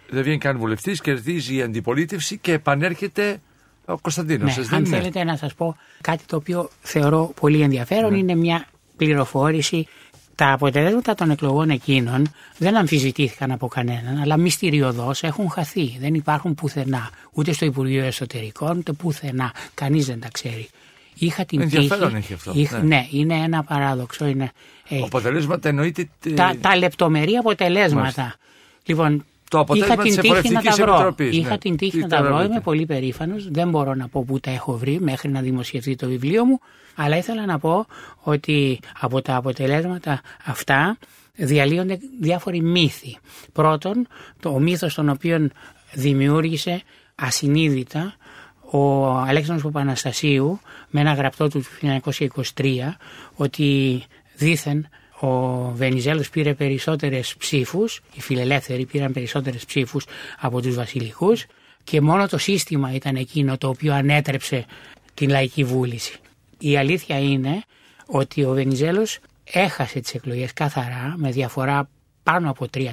δεν 0.09 0.21
βγαίνει 0.23 0.37
καν 0.37 0.57
βουλευτής, 0.57 1.01
κερδίζει 1.01 1.55
η 1.55 1.61
αντιπολίτευση 1.61 2.37
και 2.37 2.51
επανέρχεται 2.53 3.41
ο 3.85 3.97
Κωνσταντίνος. 3.97 4.43
ναι. 4.43 4.49
έτσι 4.49 4.61
δεν 4.61 4.73
αν 4.79 4.85
είναι; 4.85 4.95
θέλετε 4.97 5.23
να 5.23 5.37
σας 5.37 5.53
πω 5.53 5.77
κάτι 6.01 6.23
το 6.25 6.35
οποίο 6.35 6.69
θεωρώ 6.81 7.33
πολύ 7.39 7.61
ενδιαφέρον 7.61 8.13
είναι 8.15 8.35
μια 8.35 8.65
πληροφόρηση 8.97 9.87
τα 10.35 10.51
αποτελέσματα 10.51 11.15
των 11.15 11.29
εκλογών 11.29 11.69
εκείνων 11.69 12.31
δεν 12.57 12.75
αμφισβητήθηκαν 12.77 13.51
από 13.51 13.67
κανέναν, 13.67 14.17
αλλά 14.21 14.37
μυστηριωδώς 14.37 15.23
έχουν 15.23 15.49
χαθεί. 15.49 15.97
Δεν 15.99 16.13
υπάρχουν 16.13 16.55
πουθενά, 16.55 17.09
ούτε 17.33 17.51
στο 17.53 17.65
Υπουργείο 17.65 18.03
Εσωτερικών, 18.03 18.77
ούτε 18.77 18.91
πουθενά. 18.91 19.53
Κανείς 19.73 20.05
δεν 20.05 20.19
τα 20.19 20.27
ξέρει. 20.31 20.69
Είχα 21.17 21.45
την 21.45 21.61
Ενδιαφέρον 21.61 22.07
τύχη. 22.07 22.17
έχει 22.17 22.33
αυτό, 22.33 22.51
είχα- 22.55 22.77
ναι. 22.77 22.83
ναι. 22.83 23.07
είναι 23.11 23.35
ένα 23.35 23.63
παράδοξο. 23.63 24.25
Είναι, 24.25 24.51
ε, 24.89 24.99
Αποτελέσματα 25.03 25.69
εννοείται. 25.69 26.09
ε, 26.25 26.29
τα, 26.31 26.55
τα 26.61 26.77
λεπτομερή 26.77 27.33
αποτελέσματα. 27.35 27.99
Μάλιστα. 27.99 28.35
Λοιπόν, 28.85 29.25
Το 29.53 29.59
αποτέλεσμα 29.59 29.93
είχα 29.93 30.03
την 30.03 30.11
της 30.15 30.21
τύχη 30.21 30.53
να 30.53 30.61
τα 30.61 30.69
Εφορευτικής 30.69 30.85
βρω. 30.85 30.93
Επιτροπής, 30.93 31.37
Είχα 31.37 31.49
ναι. 31.49 31.57
την 31.57 31.77
τύχη 31.77 31.91
Τι 31.91 31.97
να 31.97 32.07
τα 32.07 32.17
τώρα 32.17 32.27
βρω. 32.29 32.37
βρείτε. 32.37 32.51
Είμαι 32.53 32.61
πολύ 32.61 32.85
περήφανος. 32.85 33.47
Δεν 33.51 33.69
μπορώ 33.69 33.93
να 33.95 34.07
πω 34.07 34.23
πού 34.27 34.39
τα 34.39 34.51
έχω 34.51 34.77
βρει 34.77 34.99
μέχρι 35.01 35.29
να 35.31 35.41
δημοσιευθεί 35.41 35.95
το 35.95 36.07
βιβλίο 36.07 36.45
μου. 36.45 36.59
Αλλά 36.95 37.17
ήθελα 37.17 37.45
να 37.45 37.59
πω 37.59 37.85
ότι 38.23 38.79
από 38.99 39.21
τα 39.21 39.35
αποτελέσματα 39.35 40.21
αυτά 40.45 40.97
διαλύονται 41.35 41.99
διάφοροι 42.21 42.61
μύθοι. 42.61 43.17
Πρώτον, 43.53 44.07
το, 44.39 44.49
ο 44.49 44.59
μύθος 44.59 44.93
τον 44.93 45.09
οποίο 45.09 45.47
δημιούργησε 45.93 46.81
ασυνείδητα 47.15 48.15
ο 48.71 49.07
Αλέξανδρος 49.09 49.71
Παπαναστασίου 49.71 50.59
με 50.89 50.99
ένα 50.99 51.13
γραπτό 51.13 51.47
του 51.47 51.63
1923 51.81 52.41
ότι 53.35 54.01
δήθεν 54.35 54.87
ο 55.23 55.71
Βενιζέλος 55.75 56.29
πήρε 56.29 56.53
περισσότερες 56.53 57.35
ψήφους, 57.37 58.01
οι 58.13 58.21
φιλελεύθεροι 58.21 58.85
πήραν 58.85 59.13
περισσότερες 59.13 59.65
ψήφους 59.65 60.05
από 60.39 60.61
τους 60.61 60.75
βασιλικούς 60.75 61.45
και 61.83 62.01
μόνο 62.01 62.27
το 62.27 62.37
σύστημα 62.37 62.93
ήταν 62.93 63.15
εκείνο 63.15 63.57
το 63.57 63.67
οποίο 63.67 63.93
ανέτρεψε 63.93 64.65
την 65.13 65.29
λαϊκή 65.29 65.63
βούληση. 65.63 66.15
Η 66.59 66.77
αλήθεια 66.77 67.19
είναι 67.19 67.63
ότι 68.05 68.43
ο 68.43 68.53
Βενιζέλος 68.53 69.19
έχασε 69.43 69.99
τις 69.99 70.13
εκλογές 70.13 70.53
καθαρά 70.53 71.13
με 71.17 71.31
διαφορά 71.31 71.89
πάνω 72.23 72.49
από 72.49 72.67
3% 72.73 72.91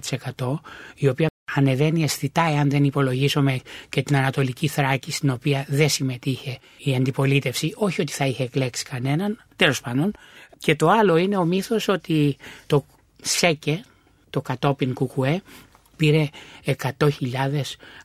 η 0.95 1.09
οποία 1.09 1.29
ανεβαίνει 1.55 2.03
αισθητά 2.03 2.43
εάν 2.43 2.71
δεν 2.71 2.85
υπολογίσουμε 2.85 3.61
και 3.89 4.03
την 4.03 4.17
Ανατολική 4.17 4.69
Θράκη 4.69 5.13
στην 5.13 5.31
οποία 5.31 5.65
δεν 5.69 5.89
συμμετείχε 5.89 6.59
η 6.79 6.95
αντιπολίτευση 6.95 7.73
όχι 7.77 8.01
ότι 8.01 8.13
θα 8.13 8.27
είχε 8.27 8.43
εκλέξει 8.43 8.85
κανέναν 8.85 9.45
τέλος 9.57 9.81
πάντων 9.81 10.13
και 10.61 10.77
το 10.77 10.89
άλλο 10.89 11.17
είναι 11.17 11.37
ο 11.37 11.45
μύθος 11.45 11.89
ότι 11.89 12.37
το 12.67 12.85
ΣΕΚΕ 13.23 13.85
το 14.31 14.41
κατόπιν 14.41 14.95
κουκουέ 14.95 15.43
πήρε 15.97 16.29
100.000 16.65 17.09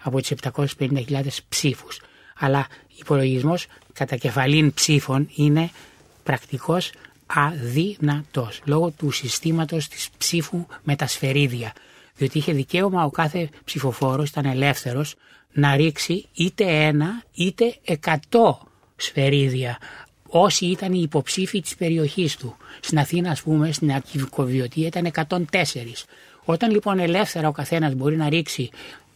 από 0.01 0.21
τις 0.21 0.33
750.000 0.41 1.27
ψήφους. 1.49 2.01
Αλλά 2.37 2.67
υπολογισμός 2.95 3.67
κατά 3.93 4.15
κεφαλήν 4.15 4.73
ψήφων 4.73 5.29
είναι 5.35 5.69
πρακτικός 6.23 6.91
αδύνατος 7.25 8.61
λόγω 8.65 8.89
του 8.89 9.11
συστήματος 9.11 9.87
της 9.87 10.09
ψήφου 10.17 10.65
με 10.83 10.95
τα 10.95 11.07
σφαιρίδια. 11.07 11.73
Διότι 12.15 12.37
είχε 12.37 12.53
δικαίωμα 12.53 13.03
ο 13.03 13.09
κάθε 13.09 13.49
ψηφοφόρος, 13.63 14.29
ήταν 14.29 14.45
ελεύθερος 14.45 15.15
να 15.51 15.75
ρίξει 15.75 16.25
είτε 16.33 16.63
ένα 16.63 17.23
είτε 17.33 17.77
εκατό 17.83 18.67
σφαιρίδια 18.95 19.77
όσοι 20.39 20.65
ήταν 20.65 20.93
οι 20.93 20.99
υποψήφοι 21.01 21.61
της 21.61 21.75
περιοχής 21.75 22.37
του. 22.37 22.55
Στην 22.79 22.99
Αθήνα 22.99 23.31
ας 23.31 23.41
πούμε 23.41 23.71
στην 23.71 23.91
Αρκivικοβιωτία 23.91 24.87
ήταν 24.87 25.11
104. 25.27 25.37
Όταν 26.45 26.71
λοιπόν 26.71 26.99
ελεύθερα 26.99 27.47
ο 27.47 27.51
καθένας 27.51 27.93
μπορεί 27.93 28.15
να 28.15 28.29
ρίξει 28.29 28.69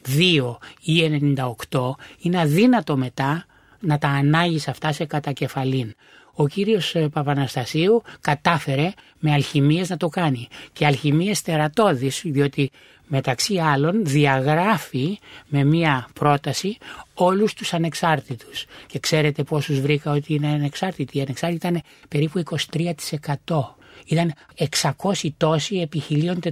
2 0.07 0.57
ή 0.81 1.21
98 1.69 1.79
είναι 2.19 2.39
αδύνατο 2.39 2.97
μετά 2.97 3.45
να 3.79 3.97
τα 3.97 4.07
ανάγεις 4.07 4.67
αυτά 4.67 4.91
σε 4.91 5.05
κατακεφαλήν. 5.05 5.95
Ο 6.33 6.47
κύριος 6.47 6.95
ε, 6.95 7.07
Παπαναστασίου 7.07 8.01
κατάφερε 8.21 8.91
με 9.19 9.31
αλχημίες 9.31 9.89
να 9.89 9.97
το 9.97 10.07
κάνει 10.07 10.47
και 10.73 10.85
αλχημίες 10.85 11.41
τερατώδεις 11.41 12.21
διότι 12.25 12.71
μεταξύ 13.09 13.57
άλλων 13.57 14.05
διαγράφει 14.05 15.19
με 15.47 15.63
μία 15.63 16.07
πρόταση 16.13 16.77
όλους 17.13 17.53
τους 17.53 17.73
ανεξάρτητους 17.73 18.65
και 18.87 18.99
ξέρετε 18.99 19.43
πόσους 19.43 19.79
βρήκα 19.79 20.11
ότι 20.11 20.33
είναι 20.33 20.47
ανεξάρτητοι. 20.47 21.17
Οι 21.17 21.21
ανεξάρτητοι 21.21 21.67
ήταν 21.67 21.81
περίπου 22.09 22.43
23%. 23.47 23.78
Ήταν 24.09 24.33
600 25.01 25.29
τόσοι 25.37 25.75
επί 25.75 26.03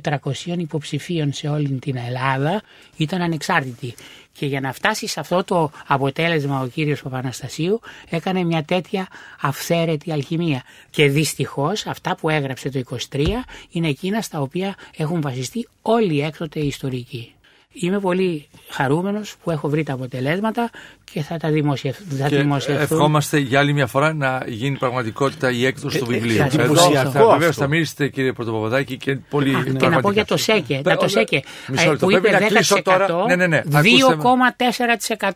1400 0.01 0.57
υποψηφίων 0.57 1.33
σε 1.33 1.47
όλη 1.47 1.69
την 1.69 1.97
Ελλάδα 1.97 2.61
ήταν 2.97 3.21
ανεξάρτητοι. 3.21 3.95
Και 4.33 4.45
για 4.45 4.59
να 4.59 4.73
φτάσει 4.73 5.07
σε 5.07 5.19
αυτό 5.19 5.43
το 5.43 5.71
αποτέλεσμα 5.87 6.61
ο 6.61 6.67
κύριος 6.67 7.01
Παπαναστασίου 7.01 7.79
έκανε 8.09 8.43
μια 8.43 8.63
τέτοια 8.63 9.07
αυθαίρετη 9.41 10.11
αλχημία. 10.11 10.63
Και 10.89 11.09
δυστυχώς 11.09 11.85
αυτά 11.85 12.15
που 12.15 12.29
έγραψε 12.29 12.69
το 12.69 12.81
23 13.11 13.27
είναι 13.71 13.87
εκείνα 13.87 14.21
στα 14.21 14.41
οποία 14.41 14.75
έχουν 14.97 15.21
βασιστεί 15.21 15.67
όλοι 15.81 16.15
οι 16.15 16.21
έκτοτε 16.21 16.59
ιστορικοί. 16.59 17.31
Είμαι 17.73 17.99
πολύ 17.99 18.47
χαρούμενος 18.69 19.35
που 19.43 19.51
έχω 19.51 19.69
βρει 19.69 19.83
τα 19.83 19.93
αποτελέσματα 19.93 20.69
και 21.11 21.21
θα 21.21 21.37
τα 21.37 21.49
δημοσιευ... 21.49 21.95
θα 22.19 22.27
Και 22.27 22.35
δημοσιευθούν. 22.37 22.97
ευχόμαστε 22.97 23.37
για 23.39 23.59
άλλη 23.59 23.73
μια 23.73 23.87
φορά 23.87 24.13
να 24.13 24.43
γίνει 24.47 24.77
πραγματικότητα 24.77 25.51
η 25.51 25.65
έκδοση 25.65 25.99
του 25.99 26.05
ε, 26.11 26.13
βιβλίου. 26.13 26.35
σας 26.37 26.53
Εδώ 26.53 26.63
εντυπωσιακό 26.63 27.09
θα, 27.11 27.25
βεβαίως 27.27 27.49
αυτό. 27.49 27.61
θα 27.61 27.67
μιλήσετε 27.67 28.07
κύριε 28.07 28.33
Πρωτοπαπαδάκη 28.33 28.97
και 28.97 29.15
πολύ 29.15 29.55
Α, 29.55 29.63
και 29.63 29.71
να 29.71 29.77
πραγματικά. 29.77 30.01
πω 30.01 30.11
για 30.11 30.25
το 30.25 30.37
ΣΕΚΕ. 30.37 30.73
Πε- 30.75 30.85
Για 30.85 30.97
το 30.97 31.07
ΣΕΚΕ 31.07 31.41
Μισό 31.67 31.83
ε, 31.83 31.89
λεπτό, 31.89 32.05
που 32.05 32.11
πρέπει 32.11 32.27
είπε 32.27 32.39
να 32.39 32.45
κλείσω 32.47 32.75
10% 32.75 32.81
τώρα. 32.83 33.07
Ναι, 33.27 33.35
ναι, 33.35 33.47
ναι. 33.47 33.57
Ακούστε 33.73 34.15
με. 34.15 34.23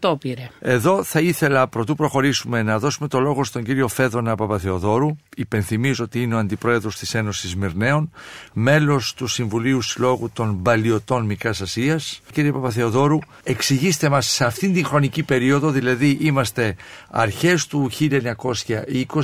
2,4% 0.02 0.20
πήρε. 0.20 0.50
Εδώ 0.60 1.04
θα 1.04 1.20
ήθελα 1.20 1.68
πρωτού 1.68 1.96
προχωρήσουμε 1.96 2.62
να 2.64 2.80
δώσουμε 2.80 3.08
το 3.08 3.20
λόγο 3.20 3.44
στον 3.44 3.64
κύριο 3.64 3.88
Φέδωνα 3.88 4.36
Παπαθεοδόρου. 4.36 5.16
Υπενθυμίζω 5.36 6.04
ότι 6.04 6.22
είναι 6.22 6.36
ο 6.36 6.38
αντιπρόεδρος 6.38 6.96
της 6.98 7.14
Ένωσης 7.14 7.56
Μυρναίων, 7.56 8.12
μέλος 8.54 9.14
του 9.14 9.28
Συμβουλίου 9.28 9.82
Συλλόγου 9.82 10.30
των 10.34 10.54
Μπαλιωτών 10.54 11.26
Μικράς 11.26 11.62
Ασίας. 11.62 12.22
Κύριε 12.32 12.52
Παπαθεοδόρου, 12.52 13.20
εξηγήστε 13.44 14.10
μας 14.10 14.28
σε 14.28 14.46
αυτήν 14.46 14.74
την 14.74 14.86
χρονική 14.86 15.24
περίοδο, 15.24 15.70
δηλαδή 15.70 16.18
είμαστε 16.22 16.76
αρχές 17.10 17.68
του 17.68 17.90
1920, 18.00 18.14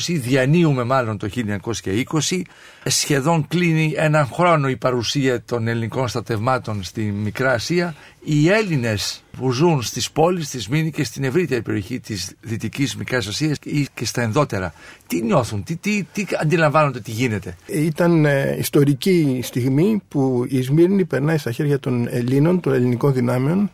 διανύουμε 0.07 0.83
μάλλον 0.83 1.17
το 1.17 1.29
1920, 1.35 2.41
σχεδόν 2.89 3.47
κλείνει 3.47 3.93
έναν 3.95 4.25
χρόνο 4.25 4.69
η 4.69 4.77
παρουσία 4.77 5.43
των 5.43 5.67
ελληνικών 5.67 6.07
στατευμάτων 6.07 6.83
στη 6.83 7.01
Μικρά 7.01 7.51
Ασία. 7.51 7.95
Οι 8.23 8.49
Έλληνες 8.49 9.23
που 9.37 9.51
ζουν 9.51 9.81
στις 9.81 10.11
πόλεις, 10.11 10.47
στη 10.47 10.59
Σμήνη 10.59 10.91
και 10.91 11.03
στην 11.03 11.23
ευρύτερη 11.23 11.61
περιοχή 11.61 11.99
της 11.99 12.35
Δυτικής 12.41 12.95
Μικράς 12.95 13.27
Ασίας 13.27 13.57
ή 13.63 13.87
και 13.93 14.05
στα 14.05 14.21
ενδότερα, 14.21 14.73
τι 15.07 15.21
νιώθουν, 15.21 15.63
τι, 15.63 15.75
τι, 15.75 16.03
τι 16.13 16.25
αντιλαμβάνονται 16.41 16.99
τι 16.99 17.11
γίνεται; 17.11 17.55
Ήταν 17.65 18.25
ε, 18.25 18.55
ιστορική 18.59 19.39
στιγμή 19.43 20.01
που 20.07 20.45
η 20.47 20.61
Σμύρνη 20.61 21.05
περνάει 21.05 21.37
στα 21.37 21.51
χέρια 21.51 21.79
των 21.79 22.07
Ελλήνων, 22.09 22.59
των 22.59 22.73
ελληνικών 22.73 23.13
δυνάμεων, 23.13 23.71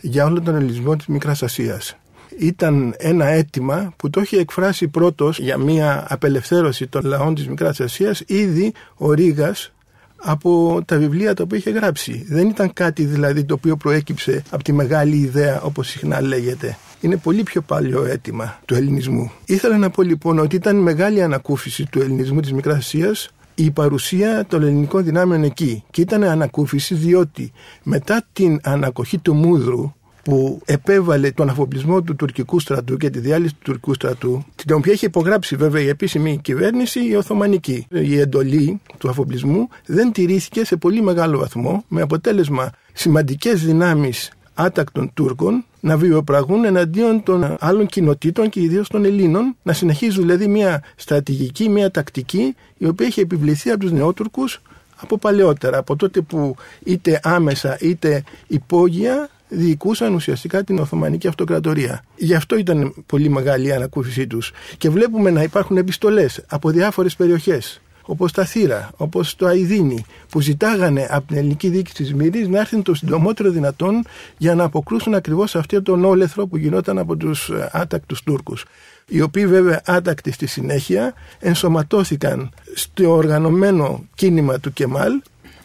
για 0.00 0.24
όλο 0.24 0.42
τον 0.42 0.54
ελληνισμό 0.54 0.96
της 0.96 1.06
Μικράς 1.06 1.42
Ασίας. 1.42 1.96
Ήταν 2.40 2.94
ένα 2.98 3.26
αίτημα 3.26 3.92
που 3.96 4.10
το 4.10 4.20
είχε 4.20 4.38
εκφράσει 4.38 4.88
πρώτος 4.88 5.38
για 5.38 5.58
μια 5.58 6.06
απελευθέρωση 6.08 6.86
των 6.86 7.04
λαών 7.04 7.34
της 7.34 7.48
Μικράς 7.48 7.80
Ασίας 7.80 8.22
ήδη 8.26 8.72
ο 8.96 9.12
Ρήγας 9.12 9.72
από 10.16 10.80
τα 10.84 10.98
βιβλία 10.98 11.34
τα 11.34 11.42
οποία 11.42 11.58
είχε 11.58 11.70
γράψει. 11.70 12.24
Δεν 12.28 12.48
ήταν 12.48 12.72
κάτι 12.72 13.04
δηλαδή 13.04 13.44
το 13.44 13.54
οποίο 13.54 13.76
προέκυψε 13.76 14.42
από 14.50 14.62
τη 14.62 14.72
μεγάλη 14.72 15.16
ιδέα 15.16 15.60
όπως 15.62 15.88
συχνά 15.88 16.20
λέγεται. 16.20 16.78
Είναι 17.00 17.16
πολύ 17.16 17.42
πιο 17.42 17.60
παλιό 17.60 18.04
αίτημα 18.04 18.58
του 18.64 18.74
ελληνισμού. 18.74 19.32
Ήθελα 19.44 19.78
να 19.78 19.90
πω 19.90 20.02
λοιπόν 20.02 20.38
ότι 20.38 20.56
ήταν 20.56 20.76
μεγάλη 20.76 21.22
ανακούφιση 21.22 21.86
του 21.90 22.00
ελληνισμού 22.00 22.40
της 22.40 22.52
Μικράς 22.52 22.76
Ασίας 22.76 23.30
η 23.54 23.70
παρουσία 23.70 24.46
των 24.48 24.62
ελληνικών 24.62 25.04
δυνάμεων 25.04 25.42
εκεί. 25.42 25.84
Και 25.90 26.00
ήταν 26.00 26.24
ανακούφιση 26.24 26.94
διότι 26.94 27.52
μετά 27.82 28.22
την 28.32 28.60
ανακοχή 28.62 29.18
του 29.18 29.34
Μούδρου 29.34 29.92
που 30.28 30.60
επέβαλε 30.64 31.30
τον 31.30 31.48
αφοπλισμό 31.48 32.02
του 32.02 32.16
τουρκικού 32.16 32.60
στρατού 32.60 32.96
και 32.96 33.10
τη 33.10 33.18
διάλυση 33.18 33.52
του 33.52 33.60
τουρκικού 33.64 33.94
στρατού, 33.94 34.44
την 34.54 34.74
οποία 34.74 34.92
είχε 34.92 35.06
υπογράψει 35.06 35.56
βέβαια 35.56 35.82
η 35.82 35.88
επίσημη 35.88 36.38
κυβέρνηση, 36.42 37.08
η 37.08 37.14
Οθωμανική. 37.14 37.86
Η 37.90 38.18
εντολή 38.18 38.80
του 38.98 39.08
αφοπλισμού 39.08 39.68
δεν 39.86 40.12
τηρήθηκε 40.12 40.64
σε 40.64 40.76
πολύ 40.76 41.02
μεγάλο 41.02 41.38
βαθμό, 41.38 41.84
με 41.88 42.00
αποτέλεσμα 42.00 42.70
σημαντικές 42.92 43.64
δυνάμεις 43.64 44.32
άτακτων 44.54 45.10
Τούρκων 45.14 45.64
να 45.80 45.96
βιοπραγούν 45.96 46.64
εναντίον 46.64 47.22
των 47.22 47.56
άλλων 47.60 47.86
κοινοτήτων 47.86 48.48
και 48.48 48.60
ιδίως 48.60 48.88
των 48.88 49.04
Ελλήνων, 49.04 49.56
να 49.62 49.72
συνεχίζουν 49.72 50.22
δηλαδή 50.22 50.46
μια 50.46 50.82
στρατηγική, 50.96 51.68
μια 51.68 51.90
τακτική 51.90 52.54
η 52.78 52.86
οποία 52.86 53.06
είχε 53.06 53.20
επιβληθεί 53.20 53.70
από 53.70 53.80
τους 53.80 53.92
νεότουρκους 53.92 54.60
από 55.00 55.18
παλαιότερα, 55.18 55.78
από 55.78 55.96
τότε 55.96 56.20
που 56.20 56.56
είτε 56.84 57.20
άμεσα 57.22 57.76
είτε 57.80 58.24
υπόγεια 58.46 59.28
διοικούσαν 59.48 60.14
ουσιαστικά 60.14 60.64
την 60.64 60.78
Οθωμανική 60.78 61.28
Αυτοκρατορία. 61.28 62.04
Γι' 62.16 62.34
αυτό 62.34 62.56
ήταν 62.56 62.94
πολύ 63.06 63.28
μεγάλη 63.28 63.66
η 63.66 63.72
ανακούφιση 63.72 64.26
τους. 64.26 64.52
Και 64.78 64.90
βλέπουμε 64.90 65.30
να 65.30 65.42
υπάρχουν 65.42 65.76
επιστολές 65.76 66.44
από 66.48 66.70
διάφορες 66.70 67.16
περιοχές 67.16 67.80
όπως 68.02 68.32
τα 68.32 68.44
Θήρα, 68.44 68.90
όπως 68.96 69.36
το 69.36 69.46
Αιδίνη, 69.46 70.04
που 70.28 70.40
ζητάγανε 70.40 71.06
από 71.10 71.26
την 71.26 71.36
ελληνική 71.36 71.68
διοίκηση 71.68 71.94
της 71.94 72.14
Μύρης 72.14 72.48
να 72.48 72.58
έρθουν 72.58 72.82
το 72.82 72.94
συντομότερο 72.94 73.50
δυνατόν 73.50 74.04
για 74.36 74.54
να 74.54 74.64
αποκρούσουν 74.64 75.14
ακριβώς 75.14 75.56
αυτό 75.56 75.82
τον 75.82 76.04
όλεθρο 76.04 76.46
που 76.46 76.56
γινόταν 76.56 76.98
από 76.98 77.16
τους 77.16 77.50
άτακτους 77.72 78.22
Τούρκους 78.22 78.64
οι 79.08 79.20
οποίοι 79.20 79.46
βέβαια 79.46 79.80
άτακτοι 79.84 80.32
στη 80.32 80.46
συνέχεια 80.46 81.14
ενσωματώθηκαν 81.38 82.50
στο 82.74 83.10
οργανωμένο 83.10 84.04
κίνημα 84.14 84.58
του 84.58 84.72
Κεμάλ 84.72 85.12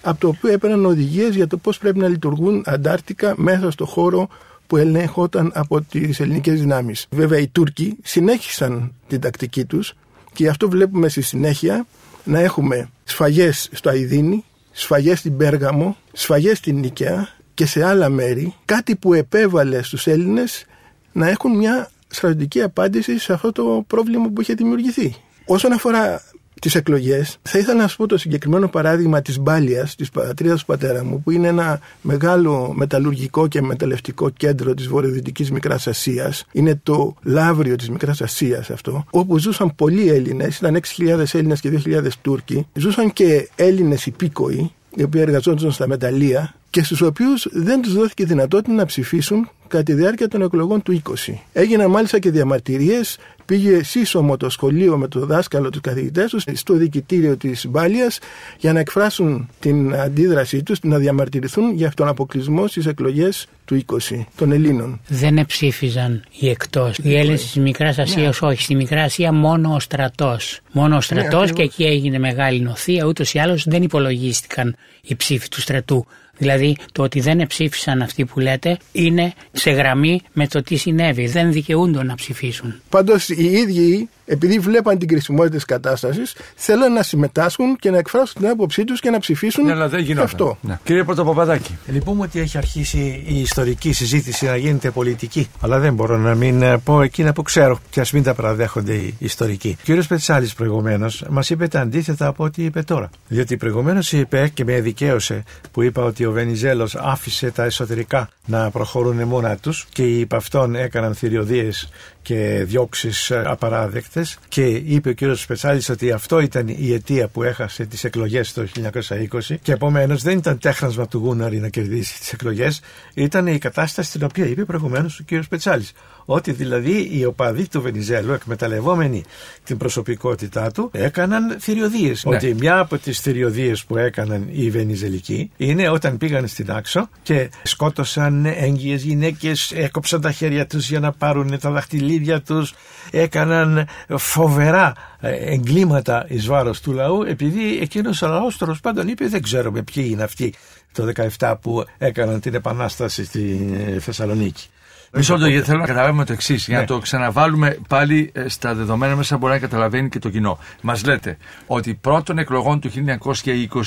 από 0.04 0.20
το 0.20 0.28
οποίο 0.28 0.52
έπαιρναν 0.52 0.86
οδηγίες 0.86 1.36
για 1.36 1.48
το 1.48 1.58
πώς 1.58 1.78
πρέπει 1.78 2.00
να 2.00 2.08
λειτουργούν 2.08 2.64
αντάρτικα 2.66 3.34
μέσα 3.38 3.72
στο 3.72 3.86
χώρο 3.86 4.28
που 4.68 4.78
ελέγχονταν 4.78 5.52
από 5.54 5.82
τις 5.82 6.20
ελληνικές 6.20 6.60
δυνάμεις. 6.60 7.08
Βέβαια 7.10 7.40
οι 7.40 7.48
Τούρκοι 7.48 7.98
συνέχισαν 8.04 8.94
την 9.08 9.20
τακτική 9.20 9.66
τους 9.66 9.94
και 10.34 10.44
γι' 10.44 10.50
αυτό 10.50 10.70
βλέπουμε 10.70 11.10
στη 11.10 11.22
συνέχεια 11.22 11.86
να 12.24 12.40
έχουμε 12.40 12.90
σφαγές 13.04 13.70
στο 13.72 13.90
Αιδίνη, 13.90 14.44
σφαγές 14.72 15.20
στην 15.20 15.38
Πέργαμο, 15.38 15.98
σφαγές 16.14 16.58
στην 16.58 16.80
Νίκαια 16.80 17.30
και 17.54 17.66
σε 17.66 17.84
άλλα 17.84 18.10
μέρη, 18.10 18.56
κάτι 18.66 18.96
που 18.96 19.14
επέβαλε 19.14 19.84
στους 19.84 20.08
Έλληνες 20.08 20.66
να 21.12 21.30
έχουν 21.30 21.58
μια 21.58 21.90
στρατιωτική 22.08 22.62
απάντηση 22.62 23.20
σε 23.20 23.34
αυτό 23.34 23.52
το 23.52 23.84
πρόβλημα 23.88 24.30
που 24.30 24.42
είχε 24.42 24.54
δημιουργηθεί. 24.54 25.16
Όσον 25.46 25.72
αφορά 25.72 26.22
τις 26.64 26.76
εκλογές, 26.76 27.38
θα 27.42 27.60
ήθελα 27.60 27.78
να 27.78 27.82
σας 27.82 27.96
πω 27.96 28.08
το 28.08 28.18
συγκεκριμένο 28.18 28.68
παράδειγμα 28.68 29.22
της 29.22 29.40
Μπάλιας, 29.40 29.96
της 29.96 30.10
πατρίδας 30.10 30.60
του 30.60 30.66
πατέρα 30.66 31.04
μου, 31.04 31.22
που 31.22 31.32
είναι 31.32 31.48
ένα 31.48 31.80
μεγάλο 32.02 32.74
μεταλλουργικό 32.76 33.48
και 33.48 33.62
μεταλλευτικό 33.62 34.30
κέντρο 34.30 34.74
της 34.74 34.88
βορειοδυτικής 34.88 35.52
Μικράς 35.52 35.88
Ασίας. 35.88 36.46
Είναι 36.52 36.80
το 36.84 37.16
λαύριο 37.24 37.76
της 37.76 37.90
Μικράς 37.90 38.22
Ασίας 38.22 38.70
αυτό, 38.70 39.06
όπου 39.10 39.38
ζούσαν 39.38 39.76
πολλοί 39.76 40.10
Έλληνες, 40.10 40.58
ήταν 40.58 40.76
6.000 40.76 41.36
Έλληνες 41.36 41.60
και 41.60 41.70
2.000 41.70 42.18
Τούρκοι. 42.22 42.68
Ζούσαν 42.74 43.14
και 43.14 43.50
Έλληνες 43.56 44.06
υπήκοοι, 44.06 44.72
οι 44.96 45.04
οποίοι 45.04 45.22
εργαζόντουσαν 45.24 45.72
στα 45.72 45.88
μεταλλεία 45.88 46.54
και 46.70 46.84
στους 46.84 47.02
οποίους 47.02 47.48
δεν 47.52 47.82
τους 47.82 47.94
δόθηκε 47.94 48.26
δυνατότητα 48.26 48.74
να 48.74 48.86
ψηφίσουν 48.86 49.50
κατά 49.68 49.84
τη 49.84 49.94
διάρκεια 49.94 50.28
των 50.28 50.42
εκλογών 50.42 50.82
του 50.82 51.02
20. 51.26 51.34
Έγιναν 51.54 51.90
μάλιστα 51.90 52.20
και 52.20 52.32
διαμαρτυρίες 52.32 53.18
πήγε 53.46 53.84
σύσσωμο 53.84 54.38
το 54.38 54.50
σχολείο 54.50 54.98
με 54.98 55.08
το 55.08 55.26
δάσκαλο 55.26 55.70
τους 55.70 55.82
καθηγητές 55.82 56.30
τους 56.30 56.44
στο 56.54 56.74
διοικητήριο 56.74 57.38
της 57.38 57.66
Μπάλιας 57.70 58.20
για 58.60 58.74
να 58.74 58.80
εκφράσουν 58.80 59.50
την 59.60 59.96
αντίδρασή 59.96 60.64
τους, 60.64 60.80
να 60.82 60.98
διαμαρτυρηθούν 60.98 61.74
για 61.76 61.92
τον 61.96 62.08
αποκλεισμό 62.08 62.68
στις 62.68 62.86
εκλογές 62.86 63.48
του 63.66 63.86
20 64.10 64.26
των 64.36 64.52
Ελλήνων. 64.52 65.02
Δεν 65.08 65.46
ψήφιζαν 65.46 66.24
οι 66.40 66.50
εκτός. 66.50 66.98
Οι 67.04 67.18
Έλληνες 67.18 67.42
της 67.42 67.56
Μικράς 67.56 68.00
Ασίας 68.00 68.42
ναι. 68.42 68.48
όχι. 68.48 68.62
Στη 68.62 68.76
Μικρά 68.76 69.04
Ασία 69.04 69.34
μόνο 69.34 69.74
ο 69.74 69.80
στρατός. 69.80 70.60
Μόνο 70.72 70.94
ο 70.94 70.96
ναι, 70.96 71.02
στρατός 71.02 71.52
και 71.52 71.62
εκεί 71.62 71.84
έγινε 71.84 72.20
μεγάλη 72.20 72.60
νοθεία. 72.60 73.06
Ούτως 73.06 73.34
ή 73.34 73.40
άλλως 73.40 73.64
δεν 73.68 73.84
υπολογίστηκαν 73.84 74.76
οι 75.02 75.16
ψήφοι 75.16 75.50
του 75.50 75.62
στρατού. 75.62 76.06
Δηλαδή 76.38 76.78
το 76.92 77.04
ότι 77.04 77.20
δεν 77.20 77.48
ψήφισαν 77.48 78.02
αυτοί 78.02 78.26
που 78.26 78.40
λέτε 78.40 78.78
είναι 78.92 79.34
σε 79.52 79.72
γραμμή 79.72 80.22
με 80.34 80.48
το 80.48 80.62
τι 80.62 80.76
συνέβη. 80.76 81.28
Δεν 81.28 81.52
δικαιούνται 81.52 82.04
να 82.04 82.16
ψηφίσουν. 82.16 82.82
Πάντως 82.90 83.30
οι 83.30 83.46
ίδιοι 83.46 84.10
επειδή 84.26 84.60
βλέπαν 84.60 84.98
την 84.98 85.08
κρισιμότητα 85.08 85.56
της 85.56 85.66
κατάστασης, 85.66 86.36
θέλουν 86.56 86.94
να 86.94 87.04
συμμετάσχουν 87.04 87.76
και 87.76 87.92
να 87.92 87.98
εκφράσουν 87.98 88.42
την 88.42 88.50
άποψή 88.50 88.84
τους 88.84 89.00
και 89.00 89.10
να 89.10 89.20
ψηφίσουν 89.20 89.66
ναι, 89.66 89.72
αλλά 89.72 89.90
δεν 89.90 90.20
αυτό. 90.20 90.58
Ναι. 90.62 90.80
Κύριε 90.84 91.04
Πρωτοπαπαδάκη. 91.04 91.78
Λυπούμε 91.88 92.24
ότι 92.24 92.40
έχει 92.40 92.58
αρχίσει 92.58 93.24
η 93.28 93.40
ιστορική 93.40 93.94
συζήτηση 93.94 94.46
να 94.46 94.56
γίνεται 94.56 94.92
πολιτική. 94.92 95.48
Αλλά 95.62 95.80
δεν 95.80 95.94
μπορώ 95.94 96.18
να 96.18 96.36
μην 96.36 96.62
ε, 96.62 96.78
πω 96.78 97.02
εκείνα 97.02 97.34
που 97.34 97.42
ξέρω 97.42 97.80
και 97.90 98.00
ας 98.00 98.12
μην 98.12 98.24
τα 98.24 98.34
παραδέχονται 98.34 98.94
οι 98.94 99.16
ιστορικοί. 99.20 99.76
Ο 99.80 99.84
κύριος 99.84 100.08
Πετσάλης 100.08 100.54
προηγουμένως 100.54 101.26
μας 101.30 101.50
είπε 101.50 101.68
τα 101.68 101.80
αντίθετα 101.80 102.28
από 102.28 102.44
ό,τι 102.44 102.64
είπε 102.64 102.82
τώρα. 102.82 103.10
Διότι 103.28 103.58
προηγουμένως 103.58 104.12
είπε 104.12 104.52
και 104.54 104.64
με 104.64 104.80
δικαίωσε 104.80 105.44
που 105.72 105.82
είπα 105.82 106.04
ότι 106.04 106.26
ο 106.26 106.32
Βενιζέλος 106.34 106.96
άφησε 106.96 107.52
τα 107.52 107.64
εσωτερικά 107.64 108.30
να 108.46 108.72
προχωρούν 108.72 109.22
μόνα 109.24 109.58
τους 109.58 109.86
και 109.92 110.04
οι 110.04 110.20
υπ' 110.20 110.34
αυτών 110.34 110.76
έκαναν 110.76 111.16
θηριωδίες 111.16 111.90
και 112.24 112.64
διώξεις 112.66 113.32
απαράδεκτες. 113.32 114.38
Και 114.48 114.66
είπε 114.66 115.10
ο 115.10 115.14
κ. 115.14 115.36
Σπετσάλη 115.36 115.82
ότι 115.90 116.12
αυτό 116.12 116.40
ήταν 116.40 116.68
η 116.68 116.94
αιτία 116.94 117.28
που 117.28 117.44
έχασε 117.44 117.86
τις 117.86 118.04
εκλογές 118.04 118.54
το 118.54 118.62
1920. 118.62 119.56
Και 119.62 119.72
επομένως 119.72 120.22
δεν 120.22 120.38
ήταν 120.38 120.58
τέχνασμα 120.58 121.08
του 121.08 121.18
Γούναρη 121.18 121.60
να 121.60 121.70
κερδίσει 121.70 122.20
τις 122.20 122.34
εκλογές, 122.34 122.82
ήταν 123.14 123.48
η 123.48 123.58
κατάσταση 123.58 124.12
την 124.12 124.24
οποία 124.24 124.46
είπε 124.46 124.66
προηγουμένως 124.66 125.20
ο 125.20 125.24
κ. 125.26 125.44
Σπετσάλη. 125.44 125.86
Ότι 126.26 126.52
δηλαδή 126.52 127.10
οι 127.12 127.26
οπαδοί 127.26 127.68
του 127.68 127.82
Βενιζέλου, 127.82 128.34
εκμεταλλευόμενοι 128.34 129.24
την 129.64 129.78
προσωπικότητά 129.78 130.72
του, 130.72 130.90
έκαναν 130.94 131.58
θηριωδίες. 131.60 132.26
Ναι. 132.26 132.36
Ότι 132.36 132.54
μια 132.54 132.80
από 132.80 132.98
τις 132.98 133.20
θηριωδίες 133.20 133.84
που 133.86 133.98
έκαναν 133.98 134.48
οι 134.52 134.70
Βενιζελικοί 134.70 135.52
είναι 135.58 135.90
όταν 135.90 136.18
πήγαν 136.18 136.48
στην 136.48 136.72
Άξο 136.72 137.10
και 137.24 137.50
σκότωσαν 137.64 138.46
έγκυες 138.46 139.04
γυναίκες, 139.04 139.72
έκοψαν 139.72 140.22
τα 140.22 140.32
χέρια 140.32 140.68
τους 140.68 140.90
για 140.90 141.00
να 141.00 141.12
πάρουν 141.12 141.60
τα 141.60 141.70
δαχτυλίδια 142.14 142.42
τους, 142.42 142.74
έκαναν 143.12 143.88
φοβερά 144.18 144.94
ε, 145.20 145.32
εγκλήματα 145.32 146.26
εις 146.28 146.46
βάρος 146.46 146.82
του 146.82 146.92
λαού, 146.92 147.22
επειδή 147.22 147.80
εκείνος 147.82 148.22
ο 148.22 148.28
λαός 148.28 148.58
τέλος 148.58 148.80
πάντων 148.80 149.08
είπε: 149.08 149.28
Δεν 149.28 149.42
ξέρουμε 149.42 149.82
ποιοι 149.82 150.08
είναι 150.10 150.24
αυτοί 150.24 150.54
το 150.92 151.12
17 151.40 151.54
που 151.62 151.84
έκαναν 151.98 152.40
την 152.40 152.54
επανάσταση 152.54 153.26
στη 153.26 153.76
ε, 153.88 154.00
Θεσσαλονίκη. 154.00 154.68
Μισό 155.16 155.34
λεπτό, 155.34 155.50
γιατί 155.50 155.66
θέλω 155.66 155.80
να 155.80 155.86
καταλάβουμε 155.86 156.26
το 156.26 156.34
εξής. 156.34 156.66
Για 156.66 156.76
να 156.76 156.82
ναι. 156.82 156.88
το 156.88 156.98
ξαναβάλουμε 157.00 157.78
πάλι 157.88 158.32
ε, 158.34 158.48
στα 158.48 158.74
δεδομένα 158.74 159.16
μέσα, 159.16 159.38
μπορεί 159.38 159.54
να 159.54 159.60
καταλαβαίνει 159.60 160.10
και 160.10 160.20
το 160.20 160.30
κοινό. 160.30 160.60
Μας 160.82 161.06
λέτε 161.06 161.38
ότι 161.68 161.94
πρώτων 161.94 162.38
εκλογών 162.38 162.80
του 162.80 162.92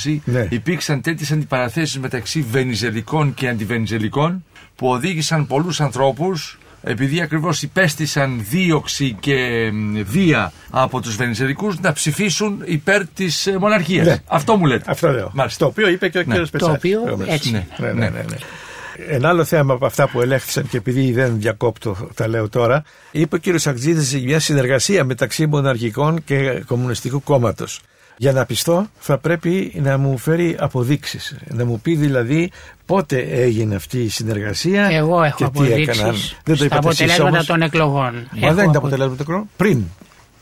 1920 0.05 0.19
ναι. 0.25 0.47
υπήρξαν 0.51 1.01
τέτοιες 1.01 1.33
αντιπαραθέσεις 1.33 1.99
μεταξύ 1.99 2.41
βενιζελικών 2.41 3.35
και 3.35 3.49
αντιβενιζελικών 3.49 4.45
που 4.77 4.89
οδήγησαν 4.89 5.47
πολλούς 5.47 5.81
ανθρώπους 5.81 6.59
επειδή 6.87 7.21
ακριβώς 7.21 7.63
υπέστησαν 7.63 8.45
δίωξη 8.51 9.17
και 9.21 9.71
βία 10.05 10.53
από 10.71 11.01
τους 11.01 11.17
Βενιζελικού 11.17 11.75
να 11.81 11.93
ψηφίσουν 11.93 12.63
υπέρ 12.65 13.07
της 13.07 13.47
ε, 13.47 13.59
μοναρχίας. 13.59 14.07
Ναι. 14.07 14.17
Αυτό 14.27 14.57
μου 14.57 14.67
λέτε. 14.67 14.85
Αυτό 14.87 15.11
λέω. 15.11 15.31
Μάλιστα. 15.35 15.65
Το 15.65 15.71
οποίο 15.71 15.89
είπε 15.89 16.09
και 16.09 16.19
ο 16.19 16.23
ναι. 16.27 16.39
κ. 16.39 16.59
Το 16.59 16.71
οποίο 16.71 17.19
έτσι. 17.27 17.51
Ναι, 17.51 17.67
ναι, 17.79 17.93
ναι. 17.93 18.09
ναι. 18.09 18.37
Ένα 19.09 19.29
άλλο 19.29 19.45
θέμα 19.45 19.75
από 19.75 19.87
αυτά 19.87 20.09
που 20.09 20.21
ελέγχθησαν 20.21 20.69
και 20.69 20.77
επειδή 20.77 21.13
δεν 21.13 21.41
διακόπτω, 21.41 22.09
τα 22.15 22.29
λέω 22.29 22.49
τώρα, 22.49 22.83
είπε 23.11 23.37
ο 23.37 23.39
κ. 23.39 23.59
Σακτζίδη 23.59 24.25
μια 24.25 24.41
συνεργασία 24.41 25.05
μεταξύ 25.05 25.47
μοναρχικών 25.47 26.25
και 26.25 26.63
κομμουνιστικού 26.67 27.23
κόμματος. 27.23 27.81
Για 28.17 28.33
να 28.33 28.45
πιστώ 28.45 28.87
θα 28.99 29.19
πρέπει 29.19 29.73
να 29.83 29.99
μου 29.99 30.19
φέρει 30.19 30.57
αποδείξεις. 30.59 31.37
Να 31.49 31.65
μου 31.65 31.81
πει 31.81 31.95
δηλαδή 31.95 32.51
πότε 32.87 33.19
έγινε 33.19 33.75
αυτή 33.75 34.03
η 34.03 34.09
συνεργασία 34.09 34.89
Εγώ 34.91 35.23
έχω 35.23 35.37
και 35.37 35.61
τι 35.61 35.73
έκαναν. 35.73 36.15
Δεν 36.45 36.57
το 36.57 36.65
είπατε 36.65 36.89
αποτελέσματα 36.89 37.45
των 37.45 37.63
εκλογών. 37.63 38.29
Μα 38.41 38.53
δεν 38.53 38.65
είναι 38.65 38.77
αποτελέσματα 38.77 39.17
των 39.17 39.25
εκλογών. 39.27 39.49
Πριν. 39.57 39.85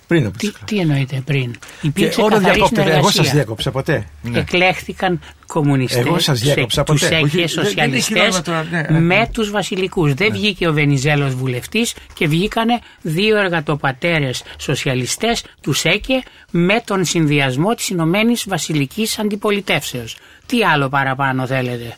Πριν 0.07 0.33
τι, 0.39 0.53
τις 0.65 0.81
εννοείται 0.81 1.23
πριν; 1.25 1.55
Υπήρξε 1.81 2.23
και 2.23 2.39
διακόπτεται. 2.39 2.97
Εγώ 2.97 3.11
σας 3.11 3.31
διέκοψα 3.31 3.71
ποτέ. 3.71 4.07
Ναι. 4.23 4.39
Εκλέχθηκαν 4.39 5.21
κομμουνιστές. 5.47 6.05
Εγώ 6.05 6.19
σας 6.19 6.41
διέκοψα 6.41 6.83
ποτέ. 6.85 7.09
Του 7.09 7.15
έκαιε 7.15 7.47
σοσιαλιστές 7.47 8.43
ναι, 8.71 8.87
ναι, 8.91 9.01
με 9.01 9.29
τους 9.33 9.51
βασιλικούς. 9.51 10.15
Δεν 10.15 10.33
βγήκε 10.33 10.69
ο 10.69 10.73
Βενιζέλος 10.73 11.35
βουλευτής 11.35 11.95
και 12.15 12.27
βγήκανε 12.27 12.79
δύο 13.01 13.39
εργατοπατέρες 13.39 14.43
σοσιαλιστές, 14.59 15.45
τους 15.61 15.85
έκαι 15.85 16.23
με 16.51 16.83
τον 16.85 17.05
συνδυασμό 17.05 17.75
της 17.75 17.89
Ηνωμένης 17.89 18.45
Βασιλικής 18.49 19.19
Αντιπολιτεύσεως. 19.19 20.17
Τι 20.47 20.65
άλλο 20.65 20.89
παραπάνω 20.89 21.47
θέλετε 21.47 21.97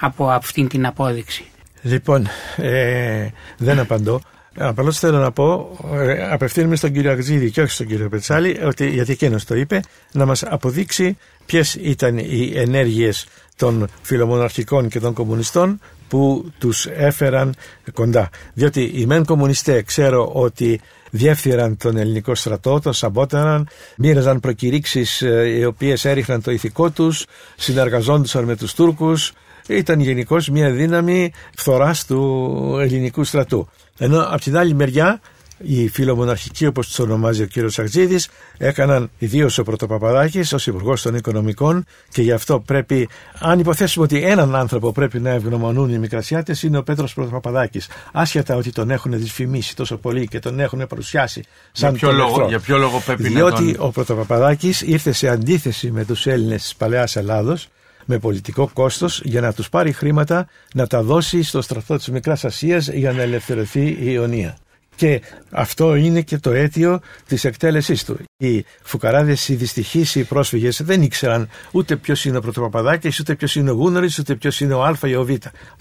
από 0.00 0.30
αυτήν 0.30 0.68
την 0.68 0.86
απόδειξη; 0.86 1.44
Λοιπόν, 1.82 2.28
ε, 2.56 3.28
δεν 3.56 3.78
απαντώ. 3.78 4.20
Απλώ 4.60 4.92
θέλω 4.92 5.18
να 5.18 5.32
πω, 5.32 5.76
ε, 5.92 6.32
απευθύνουμε 6.32 6.76
στον 6.76 6.92
κύριο 6.92 7.10
Αγζίδη 7.10 7.50
και 7.50 7.60
όχι 7.60 7.70
στον 7.72 7.86
κύριο 7.86 8.08
Πετσάλη, 8.08 8.60
ότι, 8.64 8.88
γιατί 8.88 9.12
εκείνο 9.12 9.38
το 9.46 9.54
είπε, 9.54 9.80
να 10.12 10.26
μας 10.26 10.42
αποδείξει 10.42 11.16
ποιες 11.46 11.74
ήταν 11.74 12.18
οι 12.18 12.52
ενέργειες 12.54 13.26
των 13.56 13.88
φιλομοναρχικών 14.02 14.88
και 14.88 15.00
των 15.00 15.12
κομμουνιστών 15.12 15.80
που 16.08 16.52
τους 16.58 16.86
έφεραν 16.86 17.54
κοντά. 17.92 18.28
Διότι 18.54 18.92
οι 18.94 19.06
μεν 19.06 19.24
κομμουνιστέ 19.24 19.82
ξέρω 19.82 20.30
ότι 20.32 20.80
διεύθυραν 21.10 21.76
τον 21.76 21.96
ελληνικό 21.96 22.34
στρατό, 22.34 22.80
τον 22.80 22.92
σαμπόταραν, 22.92 23.68
μοίραζαν 23.96 24.40
προκηρύξεις 24.40 25.22
ε, 25.22 25.56
οι 25.58 25.64
οποίες 25.64 26.04
έριχναν 26.04 26.42
το 26.42 26.50
ηθικό 26.50 26.90
τους, 26.90 27.26
συνεργαζόντουσαν 27.56 28.44
με 28.44 28.56
τους 28.56 28.74
Τούρκους, 28.74 29.32
ήταν 29.68 30.00
γενικώς 30.00 30.48
μια 30.48 30.70
δύναμη 30.70 31.32
φθοράς 31.56 32.06
του 32.06 32.76
ελληνικού 32.80 33.24
στρατού. 33.24 33.68
Ενώ 33.98 34.20
από 34.20 34.40
την 34.40 34.56
άλλη 34.56 34.74
μεριά 34.74 35.20
οι 35.58 35.88
φιλομοναρχικοί 35.88 36.66
όπως 36.66 36.86
τους 36.86 36.98
ονομάζει 36.98 37.42
ο 37.42 37.46
κύριος 37.46 37.78
Αρτζίδης 37.78 38.28
έκαναν 38.58 39.10
ιδίως 39.18 39.58
ο 39.58 39.62
Πρωτοπαπαδάκης 39.62 40.52
ως 40.52 40.66
υπουργός 40.66 41.02
των 41.02 41.14
Οικονομικών 41.14 41.84
και 42.12 42.22
γι' 42.22 42.32
αυτό 42.32 42.60
πρέπει, 42.60 43.08
αν 43.38 43.58
υποθέσουμε 43.58 44.04
ότι 44.04 44.22
έναν 44.22 44.54
άνθρωπο 44.54 44.92
πρέπει 44.92 45.20
να 45.20 45.30
ευγνωμονούν 45.30 45.90
οι 45.90 45.98
Μικρασιάτες 45.98 46.62
είναι 46.62 46.78
ο 46.78 46.82
Πέτρος 46.82 47.14
Πρωτοπαπαδάκης. 47.14 47.88
Άσχετα 48.12 48.56
ότι 48.56 48.72
τον 48.72 48.90
έχουν 48.90 49.18
δυσφημίσει 49.18 49.76
τόσο 49.76 49.96
πολύ 49.96 50.26
και 50.26 50.38
τον 50.38 50.60
έχουν 50.60 50.86
παρουσιάσει 50.88 51.44
σαν 51.72 51.90
για 51.90 51.98
ποιο, 51.98 52.12
λόγο, 52.12 52.46
για 52.48 52.60
ποιο 52.60 52.78
λόγο 52.78 53.02
πρέπει 53.04 53.28
Διότι 53.28 53.64
να 53.64 53.72
τον... 53.72 53.86
ο 53.86 53.90
Πρωτοπαπαδάκης 53.90 54.82
ήρθε 54.82 55.12
σε 55.12 55.28
αντίθεση 55.28 55.90
με 55.90 56.04
τους 56.04 56.26
Έλληνες 56.26 56.62
της 56.62 56.74
Παλαιάς 56.74 57.16
Ελλάδος 57.16 57.68
με 58.10 58.18
πολιτικό 58.18 58.70
κόστος 58.72 59.20
για 59.24 59.40
να 59.40 59.52
τους 59.52 59.68
πάρει 59.68 59.92
χρήματα 59.92 60.48
να 60.74 60.86
τα 60.86 61.02
δώσει 61.02 61.42
στο 61.42 61.62
στρατό 61.62 61.96
της 61.96 62.08
Μικράς 62.08 62.44
Ασίας 62.44 62.88
για 62.88 63.12
να 63.12 63.22
ελευθερωθεί 63.22 63.86
η 63.86 63.96
Ιωνία. 64.00 64.58
Και 64.96 65.22
αυτό 65.50 65.94
είναι 65.94 66.20
και 66.22 66.38
το 66.38 66.50
αίτιο 66.50 67.00
της 67.26 67.44
εκτέλεσής 67.44 68.04
του. 68.04 68.18
Οι 68.36 68.64
φουκαράδες, 68.82 69.48
οι 69.48 69.54
δυστυχείς, 69.54 70.14
οι 70.14 70.24
πρόσφυγες 70.24 70.82
δεν 70.82 71.02
ήξεραν 71.02 71.48
ούτε 71.70 71.96
ποιος 71.96 72.24
είναι 72.24 72.36
ο 72.36 72.40
Πρωτοπαπαδάκης, 72.40 73.20
ούτε 73.20 73.34
ποιος 73.34 73.56
είναι 73.56 73.70
ο 73.70 73.74
Γούναρης, 73.74 74.18
ούτε 74.18 74.34
ποιος 74.34 74.60
είναι 74.60 74.74
ο 74.74 74.82
Α 74.84 74.98
ή 75.02 75.14
ο 75.14 75.24
Β. 75.24 75.30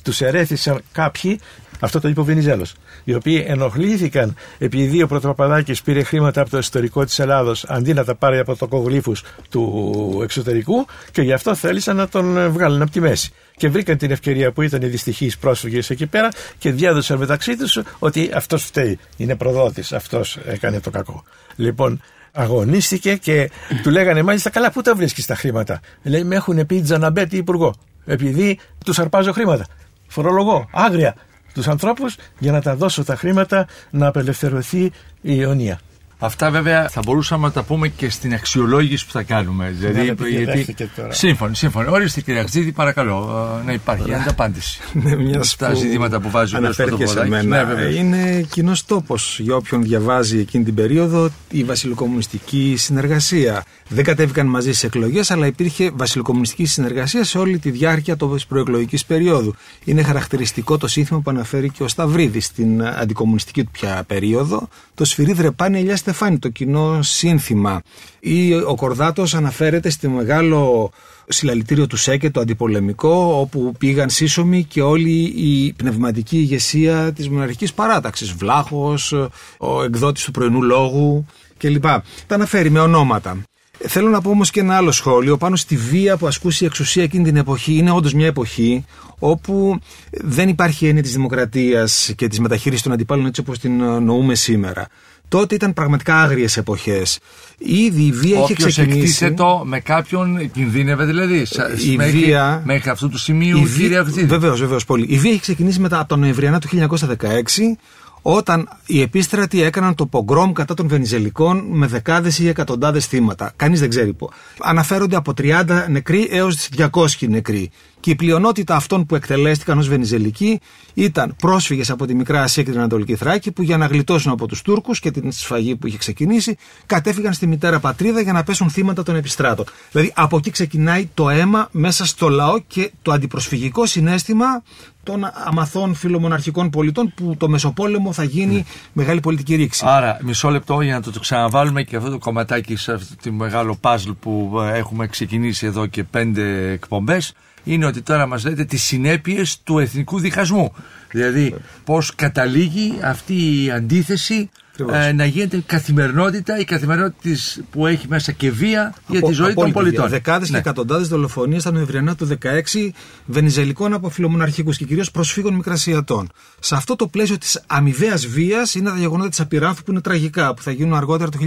Τους 0.04 0.22
ερέθησαν 0.22 0.82
κάποιοι 0.92 1.40
Αυτό 1.80 2.00
το 2.00 2.08
είπε 2.08 2.20
ο 2.20 2.24
Βενιζέλος. 2.24 2.74
Οι 3.04 3.14
οποίοι 3.14 3.46
ενοχλήθηκαν 3.48 4.36
επειδή 4.58 5.02
ο 5.02 5.08
Πρωτοπαπαδάκης 5.08 5.82
πήρε 5.82 6.04
χρήματα 6.04 6.42
από 6.42 6.50
το 6.50 6.58
ιστορικό 6.58 7.06
της 7.06 7.20
Ελλάδος 7.20 7.66
αντί 7.68 7.94
να 7.94 8.04
τα 8.04 8.16
πάρει 8.16 8.38
από 8.38 8.56
το 8.56 8.68
κογλήφου 8.68 9.14
του 9.50 10.20
εξωτερικού 10.24 10.86
και 11.12 11.22
γι' 11.22 11.34
αυτό 11.34 11.56
θέλησαν 11.56 11.96
να 11.96 12.08
τον 12.08 12.52
βγάλουν 12.52 12.82
από 12.82 12.92
τη 12.92 13.00
μέση. 13.00 13.32
Και 13.58 13.70
βρήκαν 13.70 13.98
την 13.98 14.12
ευκαιρία 14.12 14.52
που 14.52 14.62
ήταν 14.62 14.82
οι 14.82 14.88
δυστυχείς 14.88 15.38
πρόσφυγες 15.38 15.90
εκεί 15.90 16.06
πέρα 16.08 16.30
και 16.58 16.72
διάδωσαν 16.72 17.18
μεταξύ 17.18 17.58
τους 17.58 17.80
ότι 18.00 18.32
αυτός 18.34 18.64
φταίει. 18.64 19.00
Είναι 19.18 19.36
προδότης, 19.36 19.94
αυτός 19.94 20.38
έκανε 20.46 20.80
το 20.80 20.90
κακό. 20.90 21.24
Λοιπόν, 21.56 22.02
αγωνίστηκε 22.32 23.16
και 23.16 23.52
του 23.84 23.90
λέγανε 23.90 24.24
μάλιστα 24.24 24.50
καλά 24.50 24.72
πού 24.72 24.82
τα 24.82 24.96
βρίσκεις 24.96 25.26
τα 25.26 25.36
χρήματα; 25.36 25.80
Λέει 26.04 26.24
με 26.24 26.36
έχουν 26.36 26.66
πει 26.66 26.82
Τζαναμπέτη 26.82 27.38
υπουργό 27.38 27.76
επειδή 28.06 28.60
τους 28.86 29.00
αρπάζω 29.00 29.32
χρήματα. 29.32 29.66
Φορολογώ 30.08 30.70
άγρια 30.72 31.16
τους 31.58 31.68
ανθρώπους 31.68 32.16
για 32.40 32.52
να 32.52 32.62
τα 32.62 32.76
δώσω 32.76 33.04
τα 33.04 33.16
χρήματα 33.16 33.68
να 33.90 34.08
απελευθερωθεί 34.08 34.84
η 34.84 34.92
Ιωνία. 35.22 35.80
Αυτά 36.20 36.52
βέβαια 36.52 36.90
θα 36.90 37.02
μπορούσαμε 37.06 37.48
να 37.48 37.52
τα 37.52 37.64
πούμε 37.64 37.88
και 37.88 38.10
στην 38.10 38.34
αξιολόγηση 38.34 39.06
που 39.06 39.12
θα 39.12 39.24
κάνουμε. 39.24 39.76
Δηλαδή, 39.78 40.16
ναι, 40.20 40.28
γιατί... 40.28 40.76
Σύμφωνοι, 41.10 41.56
σύμφωνοι. 41.56 41.90
Ορίστε 41.90 42.22
κύριε 42.22 42.40
Αξίδη, 42.40 42.72
παρακαλώ 42.72 43.62
να 43.66 43.74
υπάρχει 43.74 44.14
ανταπάντηση. 44.14 44.80
ναι, 45.04 45.16
μια 45.16 45.44
στα 45.44 45.74
ζητήματα 45.74 46.20
που 46.20 46.30
βάζει 46.30 46.56
ο 46.56 46.58
Αναφέρθηκε 46.58 47.06
σε 47.06 47.28
μένα. 47.28 47.64
Ναι, 47.64 47.82
είναι 47.82 48.46
κοινός 48.52 48.86
τόπος 48.86 49.40
για 49.40 49.56
όποιον 49.56 49.84
διαβάζει 49.84 50.40
εκείνη 50.40 50.64
την 50.64 50.74
περίοδο 50.74 51.30
η 51.52 51.64
βασιλοκομμουνιστική 51.64 52.76
συνεργασία. 52.78 53.64
Δεν 53.90 54.04
κατέβηκαν 54.04 54.48
μαζί 54.48 54.74
σε 54.74 54.86
εκλογές, 54.86 55.32
αλλά 55.32 55.46
υπήρχε 55.46 55.92
βασιλοκομμουνιστική 55.94 56.66
συνεργασία 56.66 57.24
σε 57.24 57.38
όλη 57.38 57.60
τη 57.60 57.72
διάρκεια 57.72 58.16
τη 58.18 58.26
προεκλογικής 58.48 59.06
περίοδου. 59.06 59.56
Είναι 59.84 60.04
χαρακτηριστικό 60.04 60.78
το 60.78 60.88
σύνθημα 60.88 61.20
που 61.20 61.30
αναφέρει 61.30 61.70
και 61.70 61.84
ο 61.84 61.88
Σταυρίδης 61.88 62.46
στην 62.46 62.84
αντικομουνιστική 62.84 63.64
του 63.64 63.72
πια 63.72 64.04
περίοδο. 64.08 64.68
Το 64.94 65.06
σφυρί 65.06 65.34
δρεπάνει 65.34 65.80
ελιάς 65.80 66.02
Στεφάνη, 66.08 66.40
το 66.40 66.50
κοινό 66.50 67.02
σύνθημα. 67.02 67.82
Ή 68.20 68.54
ο 68.54 68.76
Κορδάτος 68.76 69.34
αναφέρεται 69.34 69.90
στη 69.90 70.08
μεγάλο 70.08 70.92
συλλαλητήριο 71.28 71.88
του 71.88 71.98
ΣΕΚΕ, 71.98 72.30
το 72.30 72.40
αντιπολεμικό, 72.40 73.38
όπου 73.40 73.72
πήγαν 73.78 74.10
σύσσωμοι 74.10 74.64
και 74.64 74.82
όλη 74.82 75.34
η 75.36 75.74
πνευματική 75.74 76.38
ηγεσία 76.38 77.14
της 77.14 77.30
μοναρχικής 77.30 77.74
παράταξης. 77.74 78.32
Βλάχος, 78.32 79.12
ο 79.58 79.84
εκδότης 79.84 80.24
του 80.24 80.32
πρωινού 80.32 80.64
λόγου 80.64 81.26
κλπ. 81.58 81.86
Τα 82.28 82.36
αναφέρει 82.36 82.70
με 82.70 82.80
ονόματα. 82.80 83.38
Θέλω 83.80 84.10
να 84.10 84.22
πω 84.22 84.30
όμως 84.30 84.50
και 84.52 84.60
ένα 84.60 84.76
άλλο 84.76 84.92
σχόλιο 84.92 85.38
πάνω 85.38 85.56
στη 85.56 85.76
βία 85.78 86.18
που 86.18 86.28
ασκούσε 86.28 86.64
η 86.64 86.68
εξουσία 86.68 87.04
εκείνη 87.04 87.24
την 87.24 87.36
εποχή. 87.36 87.74
Είναι 87.74 87.92
όντως 87.92 88.14
μια 88.14 88.26
εποχή 88.26 88.86
όπου 89.20 89.80
δεν 90.12 90.50
υπάρχει 90.50 90.88
έννοια 90.88 91.04
της 91.04 91.12
δημοκρατίας 91.12 92.14
και 92.16 92.28
της 92.28 92.40
μεταχείρισης 92.40 92.84
των 92.84 92.92
αντιπάλων 92.92 93.26
έτσι 93.26 93.42
όπως 93.42 93.60
την 93.60 93.84
νοούμε 93.84 94.36
σήμερα. 94.36 94.88
Τότε 95.30 95.56
ήταν 95.56 95.74
πραγματικά 95.74 96.22
άγριες 96.22 96.58
εποχές. 96.58 97.20
Ήδη 97.58 98.04
η 98.04 98.12
βία 98.12 98.40
είχε 98.40 98.54
ξεκινήσει. 98.54 99.00
εκτίθετο 99.00 99.44
το 99.60 99.66
με 99.66 99.80
κάποιον 99.80 100.52
κινδύνευε 100.52 101.06
δηλαδή. 101.06 101.46
Η 101.86 101.96
μέχρι, 101.96 102.18
βία. 102.18 102.62
Μέχρι 102.66 102.90
αυτού 102.90 103.10
του 103.10 103.18
σημείου, 103.18 103.68
κύριε 103.78 104.02
Βεβαίως, 104.02 104.60
βεβαίως 104.60 104.86
πολύ. 104.86 105.06
Η 105.10 105.18
βία 105.18 105.32
είχε 105.32 105.40
ξεκινήσει 105.40 105.80
μετά 105.80 106.00
από 106.00 106.08
τον 106.08 106.20
Νοεμβριανά 106.20 106.60
του 106.60 106.68
1916 106.68 107.78
όταν 108.22 108.70
οι 108.86 109.02
επίστρατοι 109.02 109.62
έκαναν 109.62 109.96
το 109.96 110.06
πογκρόμ 110.06 110.52
κατά 110.52 110.74
των 110.74 110.88
Βενιζελικών 110.88 111.64
με 111.70 111.88
δεκάδες 111.88 112.40
ή 112.40 112.48
εκατοντάδες 112.48 113.06
θύματα. 113.06 113.54
Κανείς 113.56 113.80
δεν 113.80 113.90
ξέρει 113.90 114.14
πού. 114.14 114.30
Αναφέρονται 114.60 115.16
από 115.16 115.34
30 115.38 115.86
νεκροί 115.90 116.28
έως 116.32 116.70
200 116.78 117.28
νεκροί. 117.28 117.72
Και 118.00 118.10
η 118.10 118.16
πλειονότητα 118.16 118.76
αυτών 118.76 119.06
που 119.06 119.16
εκτελέστηκαν 119.16 119.78
ως 119.78 119.88
Βενιζελικοί 119.88 120.60
ήταν 120.94 121.36
πρόσφυγες 121.36 121.90
από 121.90 122.06
τη 122.06 122.16
Μικρά 122.16 122.42
Ασία 122.42 122.64
και 122.64 122.70
την 122.70 122.80
Ανατολική 122.80 123.16
Θράκη 123.16 123.52
που 123.52 123.62
για 123.62 123.78
να 123.78 123.86
γλιτώσουν 123.86 124.32
από 124.32 124.48
τους 124.48 124.62
Τούρκους 124.62 125.00
και 125.00 125.12
την 125.12 125.32
σφαγή 125.32 125.76
που 125.76 125.88
είχε 125.88 125.98
ξεκινήσει 125.98 126.58
κατέφυγαν 126.86 127.34
στη 127.34 127.48
μητέρα 127.48 127.80
πατρίδα 127.80 128.22
για 128.22 128.34
να 128.34 128.44
πέσουν 128.44 128.70
θύματα 128.70 129.04
των 129.04 129.16
επιστράτων. 129.16 129.66
Δηλαδή 129.92 130.12
από 130.16 130.38
εκεί 130.38 130.50
ξεκινάει 130.50 131.10
το 131.14 131.30
αίμα 131.30 131.68
μέσα 131.72 132.06
στο 132.06 132.30
λαό 132.30 132.60
και 132.68 132.92
το 133.02 133.12
αντιπροσφυγικό 133.12 133.86
συνέστημα 133.86 134.64
των 135.04 135.32
αμαθών 135.46 135.96
φιλομοναρχικών 135.96 136.70
πολιτών 136.70 137.14
που 137.16 137.36
το 137.38 137.50
Μεσοπόλεμο 137.50 138.14
θα 138.14 138.24
γίνει 138.24 138.56
ναι. 138.56 138.64
μεγάλη 138.94 139.20
πολιτική 139.20 139.56
ρήξη. 139.56 139.84
Άρα, 139.88 140.20
μισό 140.22 140.50
λεπτό 140.50 140.82
για 140.82 140.94
να 140.94 141.02
το, 141.02 141.12
το 141.12 141.20
ξαναβάλουμε 141.20 141.84
και 141.84 141.96
αυτό 141.96 142.10
το 142.10 142.18
κομματάκι 142.18 142.76
σε 142.76 142.92
αυτό 142.92 143.16
το 143.24 143.32
μεγάλο 143.32 143.76
παζλ 143.76 144.12
που 144.12 144.60
ε, 144.62 144.78
έχουμε 144.78 145.08
ξεκινήσει 145.08 145.66
εδώ 145.66 145.86
και 145.86 146.04
πέντε 146.04 146.72
εκπομπές 146.72 147.34
είναι 147.68 147.86
ότι 147.86 148.02
τώρα 148.02 148.26
μας 148.26 148.44
λέτε 148.44 148.66
τις 148.66 148.84
συνέπειες 148.84 149.62
του 149.64 149.80
εθνικού 149.80 150.20
διχασμού. 150.20 150.74
Δηλαδή 151.12 151.56
πώς 151.84 152.16
καταλήγει 152.16 153.00
αυτή 153.04 153.64
η 153.64 153.72
αντίθεση 153.72 154.50
ε, 154.92 155.12
να 155.12 155.26
γίνεται 155.26 155.64
καθημερινότητα, 155.66 156.60
η 156.60 156.64
καθημερινότητα 156.64 157.30
που 157.70 157.88
έχει 157.88 158.08
μέσα 158.08 158.32
και 158.32 158.52
βία 158.52 158.94
για 159.08 159.22
τη 159.22 159.32
ζωή 159.32 159.54
των 159.54 159.72
πολιτών. 159.72 160.10
Δεκάδες 160.10 160.50
ναι. 160.50 160.56
και 160.56 160.62
εκατοντάδες 160.62 161.08
δολοφονίες 161.08 161.64
τα 161.64 161.72
Νοεμβριανά 161.72 162.16
του 162.16 162.28
16 162.74 162.90
Βενιζελικών 163.26 163.94
από 163.94 164.10
φιλομοναρχικού 164.10 164.72
και 164.72 164.86
κυρίως 164.86 165.12
προσφύγων 165.12 165.54
Μικρασιατών. 165.54 166.30
Σε 166.60 166.76
αυτό 166.76 166.96
το 166.96 167.08
πλαίσιο 167.08 167.38
της 167.38 167.64
αμοιβαίας 167.68 168.26
βίας 168.28 168.76
είναι 168.76 168.90
τα 168.90 168.98
γεγονότα 168.98 169.30
της 169.30 169.40
Απειράνθου 169.40 169.84
που 169.84 169.92
είναι 169.92 170.02
τραγικά, 170.02 170.54
που 170.54 170.62
θα 170.62 170.72
γίνουν 170.72 170.94
αργότερα 170.94 171.30
το 171.30 171.38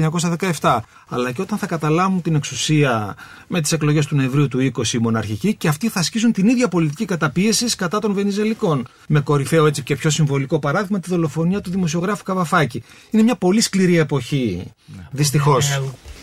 1917. 0.60 0.78
Αλλά 1.08 1.32
και 1.32 1.42
όταν 1.42 1.58
θα 1.58 1.66
καταλάβουν 1.66 2.22
την 2.22 2.34
εξουσία 2.34 3.16
με 3.46 3.60
τις 3.60 3.72
εκλογές 3.72 4.06
του 4.06 4.16
Νοεμβρίου 4.16 4.48
του 4.48 4.72
20 4.74 4.92
οι 4.92 4.98
μοναρχικοί 4.98 5.54
και 5.54 5.68
αυτοί 5.68 5.88
θα 5.88 6.00
ασκήσουν 6.00 6.32
την 6.32 6.48
ίδια 6.48 6.68
πολιτική 6.68 7.04
καταπίεση 7.04 7.76
κατά 7.76 7.98
των 7.98 8.12
Βενιζελικών. 8.12 8.86
Με 9.08 9.20
κορυφαίο 9.20 9.66
έτσι 9.66 9.82
και 9.82 9.96
πιο 9.96 10.10
συμβολικό 10.10 10.58
παράδειγμα 10.58 11.00
τη 11.00 11.10
δολοφονία 11.10 11.60
του 11.60 11.70
δημοσιογράφου 11.70 12.24
Καβαφάκη 12.24 12.82
είναι 13.20 13.28
μια 13.28 13.36
πολύ 13.36 13.60
σκληρή 13.60 13.98
εποχή. 13.98 14.62
Ναι. 14.86 15.02
Δυστυχώς. 15.10 15.70
Ε, 15.70 15.80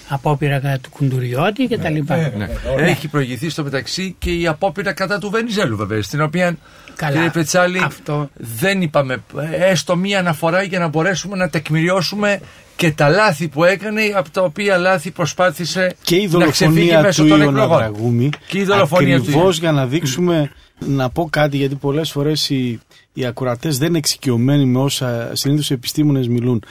απόπειρα 0.07 0.59
κατά 0.59 0.79
του 0.79 0.89
Κουντουριώτη 0.89 1.65
και 1.65 1.77
τα 1.77 1.89
λοιπά. 1.89 2.15
Ναι. 2.15 2.31
Ναι. 2.37 2.49
Έχει 2.77 3.07
προηγηθεί 3.07 3.49
στο 3.49 3.63
μεταξύ 3.63 4.15
και 4.19 4.31
η 4.31 4.47
απόπειρα 4.47 4.93
κατά 4.93 5.19
του 5.19 5.29
Βενιζέλου 5.29 5.77
βέβαια, 5.77 6.01
στην 6.01 6.21
οποία 6.21 6.57
Καλά, 6.95 7.13
κύριε 7.13 7.29
Πετσάλη 7.29 7.81
αυτό... 7.83 8.29
δεν 8.33 8.81
είπαμε 8.81 9.23
έστω 9.51 9.95
μία 9.95 10.19
αναφορά 10.19 10.63
για 10.63 10.79
να 10.79 10.87
μπορέσουμε 10.87 11.35
να 11.37 11.49
τεκμηριώσουμε 11.49 12.39
και 12.75 12.91
τα 12.91 13.09
λάθη 13.09 13.47
που 13.47 13.63
έκανε 13.63 14.01
από 14.15 14.29
τα 14.29 14.41
οποία 14.41 14.77
λάθη 14.77 15.11
προσπάθησε 15.11 15.95
και 16.01 16.15
η 16.15 16.29
να 16.31 16.47
ξεφύγει 16.47 16.97
μέσω 17.01 17.25
των 17.25 17.41
εκλογών. 17.41 18.31
Και 18.47 18.59
η 18.59 18.63
δολοφονία 18.63 19.15
Ακριβώς 19.15 19.59
για 19.59 19.71
να 19.71 19.85
δείξουμε 19.85 20.51
να 20.79 21.09
πω 21.09 21.27
κάτι 21.29 21.57
γιατί 21.57 21.75
πολλές 21.75 22.11
φορές 22.11 22.49
οι, 22.49 22.79
οι 23.17 23.25
ακουρατές 23.25 23.77
δεν 23.77 23.87
είναι 23.87 23.97
εξοικειωμένοι 23.97 24.65
με 24.65 24.79
όσα 24.79 25.35
συνήθως 25.35 25.69
οι 25.69 25.73
επιστήμονες 25.73 26.27
μιλούν 26.27 26.63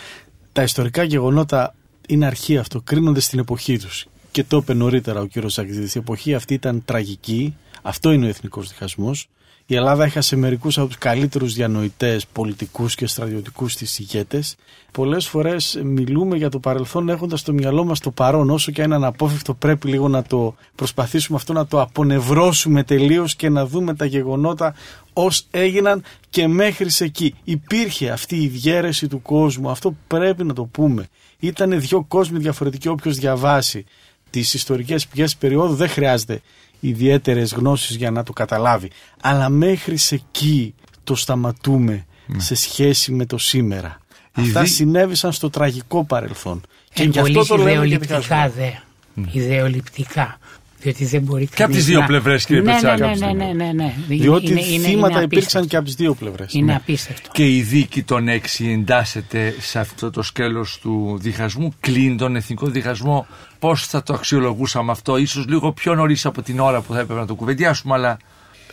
τα 0.53 0.63
ιστορικά 0.63 1.03
γεγονότα 1.03 1.75
είναι 2.09 2.27
αρχή 2.27 2.59
αυτό, 2.59 2.81
κρίνονται 2.81 3.21
στην 3.21 3.39
εποχή 3.39 3.79
τους. 3.79 4.07
Και 4.31 4.45
το 4.45 4.57
είπε 4.57 4.75
νωρίτερα 4.75 5.21
ο 5.21 5.27
κύριος 5.27 5.53
Σακδίδης, 5.53 5.95
η 5.95 5.99
εποχή 5.99 6.35
αυτή 6.35 6.55
ήταν 6.55 6.83
τραγική, 6.85 7.57
αυτό 7.83 8.13
είναι 8.13 8.27
ο 8.27 8.29
εθνικός 8.29 8.69
διχασμός. 8.69 9.29
Η 9.69 9.75
Ελλάδα 9.75 10.05
έχασε 10.05 10.37
μερικούς 10.37 10.79
από 10.79 10.87
τους 10.87 10.99
καλύτερους 10.99 11.55
διανοητές, 11.55 12.27
πολιτικούς 12.27 12.95
και 12.95 13.07
στρατιωτικούς 13.07 13.77
της 13.77 13.99
ηγέτες. 13.99 14.57
Πολλές 14.93 15.27
φορές 15.27 15.81
μιλούμε 15.83 16.37
για 16.37 16.49
το 16.49 16.59
παρελθόν 16.59 17.09
έχοντας 17.09 17.41
στο 17.41 17.53
μυαλό 17.53 17.85
μας 17.85 18.01
το 18.01 18.11
παρόν. 18.11 18.51
Όσο 18.51 18.73
και 18.73 18.81
αν 18.81 18.87
είναι 18.87 18.97
αναπόφευκτο, 18.97 19.55
πρέπει 19.55 19.89
λίγο 19.89 20.09
να 20.09 20.23
το 20.23 20.55
προσπαθήσουμε 20.75 21.39
αυτό 21.39 21.53
να 21.53 21.67
το 21.67 21.81
απονευρώσουμε 21.81 22.83
τελείως 22.83 23.37
και 23.37 23.49
να 23.49 23.67
δούμε 23.67 23.95
τα 23.95 24.05
γεγονότα 24.05 24.75
ως 25.13 25.47
έγιναν 25.51 26.03
και 26.31 26.49
μέχρι 26.49 26.89
εκεί. 26.99 27.35
Υπήρχε 27.45 28.11
αυτή 28.11 28.37
η 28.37 28.49
διέρεση 28.49 29.09
του 29.09 29.23
κόσμου. 29.23 29.71
Αυτό 29.71 29.97
πρέπει 30.07 30.45
να 30.45 30.53
το 30.53 30.65
πούμε. 30.65 31.09
Ήταν 31.39 31.81
δύο 31.81 32.05
κόσμοι 32.09 32.39
διαφορετικοί. 32.39 32.89
Όποιος 32.89 33.17
διαβάσει 33.17 33.85
τις 34.31 34.55
ιστορικές 34.55 35.07
πηγές 35.07 35.37
περίοδου 35.37 35.75
δεν 35.75 35.89
χρειάζεται 35.89 36.41
ιδιαίτερες 36.89 37.53
γνώσεις 37.53 37.97
για 37.97 38.11
να 38.11 38.23
το 38.23 38.33
καταλάβει. 38.33 38.91
Αλλά 39.21 39.49
μέχρι 39.49 39.97
εκεί 40.11 40.75
το 41.05 41.15
σταματούμε 41.15 42.07
ναι. 42.27 42.41
σε 42.41 42.55
σχέση 42.55 43.13
με 43.13 43.27
το 43.27 43.39
σήμερα. 43.39 44.01
Αυτά 44.33 44.65
συνέβησαν 44.65 45.33
στο 45.33 45.51
τραγικό 45.51 46.05
παρελθόν. 46.05 46.61
Και 46.93 47.03
γι' 47.03 47.19
αυτό 47.19 47.47
το 47.47 47.57
λέμε 47.57 47.71
ιδεολειπτικά 47.71 48.49
δε. 48.49 48.71
Ναι. 49.15 49.29
Ιδεολειπτικά. 49.33 50.39
Διότι 50.81 51.05
δεν 51.05 51.23
μπορεί 51.23 51.49
Και 51.55 51.63
από 51.63 51.73
τις 51.73 51.85
δύο 51.85 52.05
πλευρές, 52.07 52.47
κύριε 52.47 52.63
ναι, 52.63 52.73
Πετσάλη. 52.73 53.01
Ναι, 53.01 53.15
ναι, 53.15 53.33
ναι, 53.33 53.53
ναι, 53.53 53.73
ναι. 53.73 53.95
Διότι 54.09 54.51
είναι, 54.51 54.61
θύματα 54.61 55.15
είναι 55.15 55.25
υπήρξαν 55.25 55.67
και 55.67 55.77
από 55.77 55.85
τις 55.85 55.95
δύο 55.95 56.15
πλευρές. 56.15 56.53
Είναι 56.55 56.65
ναι. 56.65 56.75
απίστευτο. 56.75 57.29
Και 57.33 57.55
η 57.55 57.63
δίκη 57.63 58.03
των 58.03 58.29
έξι 58.29 58.71
εντάσσεται 58.71 59.55
σε 59.59 59.79
αυτό 59.79 60.11
το 60.11 60.23
σκέλος 60.23 60.79
του 60.79 61.19
διχασμού, 61.21 61.73
κλείνει 61.81 62.17
τον 62.17 62.37
εθνικό 62.37 62.67
διχασμό. 62.67 63.27
Πώς 63.59 63.87
θα 63.87 64.03
το 64.03 64.15
αξιολογούσαμε 64.15 64.93
αυτό, 64.93 65.17
ίσως 65.17 65.47
λίγο 65.47 65.73
πιο 65.73 65.95
νωρίς 65.95 66.27
από 66.27 66.43
την 66.43 66.61
ώρα 66.61 66.81
που 66.81 66.93
θα 66.93 67.01
έπρεπε 67.01 67.21
να 67.21 67.27
το 67.27 67.35
κουβεντιάσουμε, 67.35 67.95
αλλά. 67.95 68.17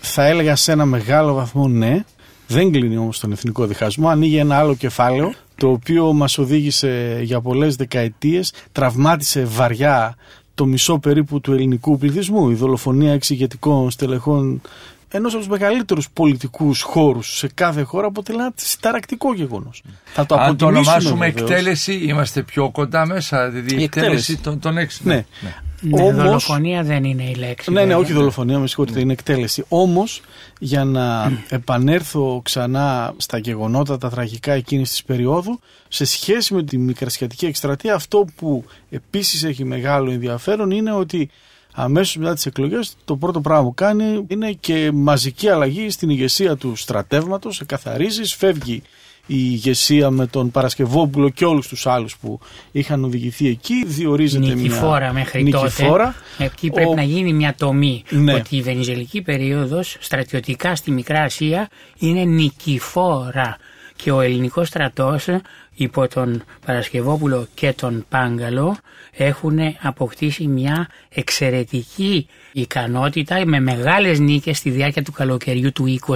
Θα 0.01 0.25
έλεγα 0.25 0.55
σε 0.55 0.71
ένα 0.71 0.85
μεγάλο 0.85 1.33
βαθμό 1.33 1.67
ναι. 1.67 2.03
Δεν 2.47 2.71
κλείνει 2.71 2.97
όμως 2.97 3.19
τον 3.19 3.31
εθνικό 3.31 3.65
διχασμό. 3.65 4.09
Ανοίγει 4.09 4.37
ένα 4.37 4.57
άλλο 4.57 4.75
κεφάλαιο 4.75 5.33
το 5.55 5.69
οποίο 5.69 6.13
μας 6.13 6.37
οδήγησε 6.37 7.19
για 7.23 7.41
πολλές 7.41 7.75
δεκαετίες, 7.75 8.53
τραυμάτισε 8.71 9.43
βαριά 9.43 10.15
το 10.55 10.65
μισό 10.65 10.97
περίπου 10.99 11.41
του 11.41 11.53
ελληνικού 11.53 11.97
πληθυσμού. 11.97 12.49
Η 12.49 12.53
δολοφονία 12.53 13.13
εξηγετικών 13.13 13.91
στελεχών 13.91 14.61
ενός 15.09 15.33
από 15.33 15.41
τους 15.41 15.51
μεγαλύτερους 15.51 16.09
πολιτικούς 16.09 16.81
χώρους 16.81 17.37
σε 17.37 17.47
κάθε 17.53 17.81
χώρα 17.81 18.07
αποτελεί 18.07 18.37
ένα 18.37 18.51
συνταρακτικό 18.55 19.33
γεγονός. 19.33 19.83
Θα 20.05 20.25
το 20.25 20.35
Αν 20.35 20.57
το 20.57 20.65
ονομάσουμε 20.65 21.25
εκτέλεση, 21.25 21.93
είμαστε 21.93 22.41
πιο 22.41 22.69
κοντά 22.69 23.05
μέσα. 23.05 23.49
Δηλαδή 23.49 23.79
η 23.79 23.83
εκτέλεση 23.83 24.37
των, 24.37 24.59
των 24.59 24.77
έξι. 24.77 25.01
Ναι. 25.03 25.25
ναι. 25.41 25.55
Ναι. 25.83 26.01
Όμως, 26.01 26.23
δολοφονία 26.23 26.83
δεν 26.83 27.03
είναι 27.03 27.23
η 27.23 27.35
λέξη. 27.35 27.71
Ναι, 27.71 27.85
ναι, 27.85 27.95
όχι 27.95 28.13
δολοφονία, 28.13 28.59
με 28.59 28.67
συγχωρείτε, 28.67 28.99
είναι 28.99 29.13
εκτέλεση. 29.13 29.65
Όμως, 29.67 30.21
για 30.59 30.83
να 30.83 31.31
επανέλθω 31.49 32.41
ξανά 32.43 33.13
στα 33.17 33.37
γεγονότα 33.37 33.97
τα 33.97 34.09
τραγικά 34.09 34.53
εκείνης 34.53 34.89
της 34.89 35.03
περίοδου, 35.03 35.59
σε 35.87 36.05
σχέση 36.05 36.53
με 36.53 36.63
τη 36.63 36.77
μικρασιατική 36.77 37.45
εκστρατεία, 37.45 37.93
αυτό 37.95 38.25
που 38.35 38.63
επίσης 38.89 39.43
έχει 39.43 39.63
μεγάλο 39.63 40.11
ενδιαφέρον 40.11 40.71
είναι 40.71 40.91
ότι 40.91 41.29
αμέσως 41.73 42.15
μετά 42.17 42.33
τις 42.33 42.45
εκλογές 42.45 42.95
το 43.05 43.15
πρώτο 43.15 43.41
πράγμα 43.41 43.63
που 43.63 43.73
κάνει 43.73 44.25
είναι 44.27 44.51
και 44.51 44.91
μαζική 44.93 45.49
αλλαγή 45.49 45.89
στην 45.89 46.09
ηγεσία 46.09 46.55
του 46.55 46.75
στρατεύματος, 46.75 47.61
εκαθαρίζει, 47.61 48.23
φεύγει 48.23 48.81
η 49.25 49.35
ηγεσία 49.37 50.09
με 50.09 50.27
τον 50.27 50.51
Παρασκευόπουλο 50.51 51.29
και 51.29 51.45
όλους 51.45 51.67
τους 51.67 51.87
άλλους 51.87 52.17
που 52.17 52.39
είχαν 52.71 53.03
οδηγηθεί 53.03 53.47
εκεί, 53.47 53.85
διορίζεται 53.85 54.53
νικηφόρα 54.53 54.99
μια 54.99 55.13
μέχρι 55.13 55.43
νικηφόρα. 55.43 56.15
τότε. 56.37 56.43
Εκεί 56.43 56.69
πρέπει 56.69 56.95
να 56.95 57.03
γίνει 57.03 57.33
μια 57.33 57.55
τομή 57.57 58.03
ναι. 58.09 58.33
ότι 58.33 58.55
η 58.55 58.61
Βενιζελική 58.61 59.21
περίοδος 59.21 59.97
στρατιωτικά 59.99 60.75
στη 60.75 60.91
Μικρά 60.91 61.21
Ασία 61.21 61.69
είναι 61.99 62.23
νικηφόρα 62.23 63.57
και 64.03 64.11
ο 64.11 64.21
ελληνικός 64.21 64.67
στρατός 64.67 65.27
υπό 65.75 66.07
τον 66.07 66.43
Παρασκευόπουλο 66.65 67.47
και 67.53 67.73
τον 67.73 68.05
Πάγκαλο 68.09 68.77
έχουν 69.11 69.59
αποκτήσει 69.81 70.47
μια 70.47 70.87
εξαιρετική 71.09 72.27
ικανότητα 72.51 73.45
με 73.45 73.59
μεγάλες 73.59 74.19
νίκες 74.19 74.57
στη 74.57 74.69
διάρκεια 74.69 75.03
του 75.03 75.11
καλοκαιριού 75.11 75.71
του 75.71 75.99
20 76.07 76.15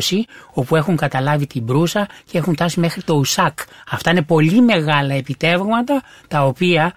όπου 0.53 0.75
έχουν 0.75 0.95
καταλάβει 0.95 1.47
την 1.47 1.65
Προύσα 1.65 2.07
και 2.31 2.38
έχουν 2.38 2.55
τάσει 2.55 2.79
μέχρι 2.79 3.01
το 3.01 3.13
Ουσάκ. 3.13 3.59
Αυτά 3.89 4.11
είναι 4.11 4.21
πολύ 4.21 4.61
μεγάλα 4.61 5.13
επιτεύγματα 5.13 6.03
τα 6.27 6.45
οποία 6.45 6.93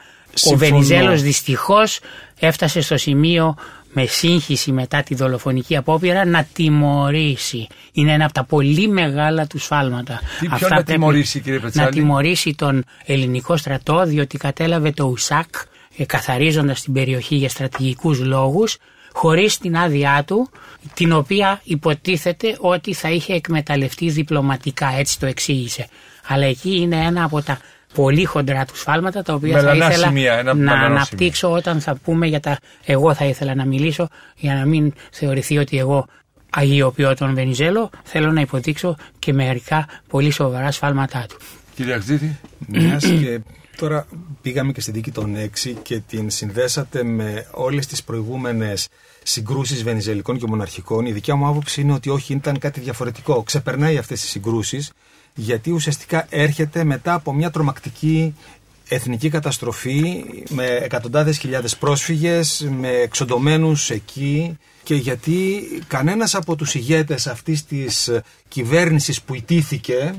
ο 0.53 0.57
Βενιζέλος 0.57 1.23
δυστυχώς 1.23 2.01
έφτασε 2.39 2.81
στο 2.81 2.97
σημείο 2.97 3.57
με 3.93 4.07
σύγχυση 4.07 4.73
μετά 4.73 5.03
τη 5.03 5.15
δολοφονική 5.15 5.77
απόπειρα 5.77 6.25
να 6.25 6.47
τιμωρήσει. 6.53 7.67
Είναι 7.93 8.13
ένα 8.13 8.25
από 8.25 8.35
τα 8.35 8.45
πολύ 8.45 8.89
μεγάλα 8.89 9.47
του 9.47 9.59
σφάλματα. 9.59 10.21
Τι 10.41 10.49
Αυτά 10.51 10.75
να 10.75 10.83
τιμωρήσει 10.83 11.41
κύριε 11.41 11.59
Πετσάλη; 11.59 11.87
Να 11.87 11.93
τιμωρήσει 11.93 12.55
τον 12.55 12.85
ελληνικό 13.05 13.57
στρατό 13.57 14.05
διότι 14.07 14.39
κατέλαβε 14.39 14.91
το 14.91 15.07
ΟΥΣΑΚ 15.07 15.49
καθαρίζοντας 16.07 16.83
την 16.83 16.93
περιοχή 16.93 17.35
για 17.35 17.49
στρατηγικούς 17.49 18.21
λόγους 18.21 18.77
χωρίς 19.13 19.59
την 19.59 19.77
άδειά 19.77 20.25
του 20.27 20.51
την 20.95 21.13
οποία 21.13 21.61
υποτίθεται 21.65 22.57
ότι 22.61 22.95
θα 22.95 23.11
είχε 23.11 23.35
εκμεταλλευτεί 23.35 24.11
διπλωματικά 24.11 24.95
έτσι 24.99 25.19
το 25.19 25.27
εξήγησε. 25.27 25.89
Αλλά 26.27 26.47
εκεί 26.47 26.77
είναι 26.77 26.97
ένα 26.97 27.25
από 27.25 27.43
τα 27.43 27.59
πολύ 27.95 28.25
χοντρά 28.25 28.65
του 28.65 28.77
σφάλματα 28.77 29.23
τα 29.23 29.35
οποία 29.35 29.61
θα 29.61 29.75
ήθελα 29.75 30.07
σημεία, 30.07 30.43
να 30.57 30.73
αναπτύξω 30.73 31.51
όταν 31.51 31.81
θα 31.81 31.95
πούμε 31.95 32.27
για 32.27 32.41
τα 32.41 32.59
εγώ 32.85 33.15
θα 33.15 33.25
ήθελα 33.25 33.55
να 33.55 33.65
μιλήσω 33.65 34.09
για 34.37 34.55
να 34.55 34.65
μην 34.65 34.93
θεωρηθεί 35.11 35.59
ότι 35.59 35.79
εγώ 35.79 36.07
αγιοποιώ 36.51 37.15
τον 37.15 37.35
Βενιζέλο 37.35 37.91
θέλω 38.05 38.33
να 38.33 38.41
υποδείξω 38.41 38.97
και 39.19 39.33
μερικά 39.33 39.87
πολύ 40.09 40.31
σοβαρά 40.31 40.71
σφάλματά 40.71 41.27
του. 41.29 41.37
Κύριε 41.75 41.95
Αξίδη. 41.95 42.39
Μιας 42.67 43.05
και 43.21 43.41
τώρα 43.77 44.07
πήγαμε 44.43 44.73
και 44.73 44.81
στη 44.81 44.91
δίκη 44.91 45.11
των 45.11 45.37
6 45.65 45.73
και 45.83 46.01
την 46.09 46.31
συνδέσατε 46.31 47.05
με 47.05 47.47
όλες 47.51 47.87
τις 47.87 48.05
προηγούμενες 48.05 48.89
συγκρούσεις 49.23 49.83
βενιζελικών 49.83 50.39
και 50.39 50.47
μοναρχικών. 50.47 51.07
Η 51.07 51.13
δικιά 51.13 51.35
μου 51.35 51.47
άποψη 51.47 51.81
είναι 51.81 51.93
ότι 51.93 52.11
όχι 52.11 52.33
ήταν 52.33 52.59
κάτι 52.59 52.81
διαφορετικό. 52.81 53.43
Ξεπερνάει 53.43 53.99
αυτές 53.99 54.21
τις 54.21 54.31
συγκρούσεις 54.31 54.93
γιατί 55.41 55.71
ουσιαστικά 55.71 56.27
έρχεται 56.29 56.85
μετά 56.85 57.15
από 57.15 57.33
μια 57.33 57.51
τρομακτική 57.51 58.35
εθνική 58.89 59.29
καταστροφή 59.29 60.25
με 60.49 60.65
εκατοντάδες 60.65 61.39
χιλιάδες 61.39 61.77
πρόσφυγες, 61.77 62.69
με 62.79 62.89
εξοντωμένους 62.89 63.91
εκεί. 63.91 64.59
Και 64.83 64.95
γιατί 64.95 65.63
κανένας 65.87 66.35
από 66.35 66.57
τους 66.57 66.75
ηγέτες 66.75 67.27
αυτής 67.27 67.65
της 67.65 68.11
κυβέρνησης 68.49 69.23
που 69.23 69.35
ιτήθηκε 69.35 70.15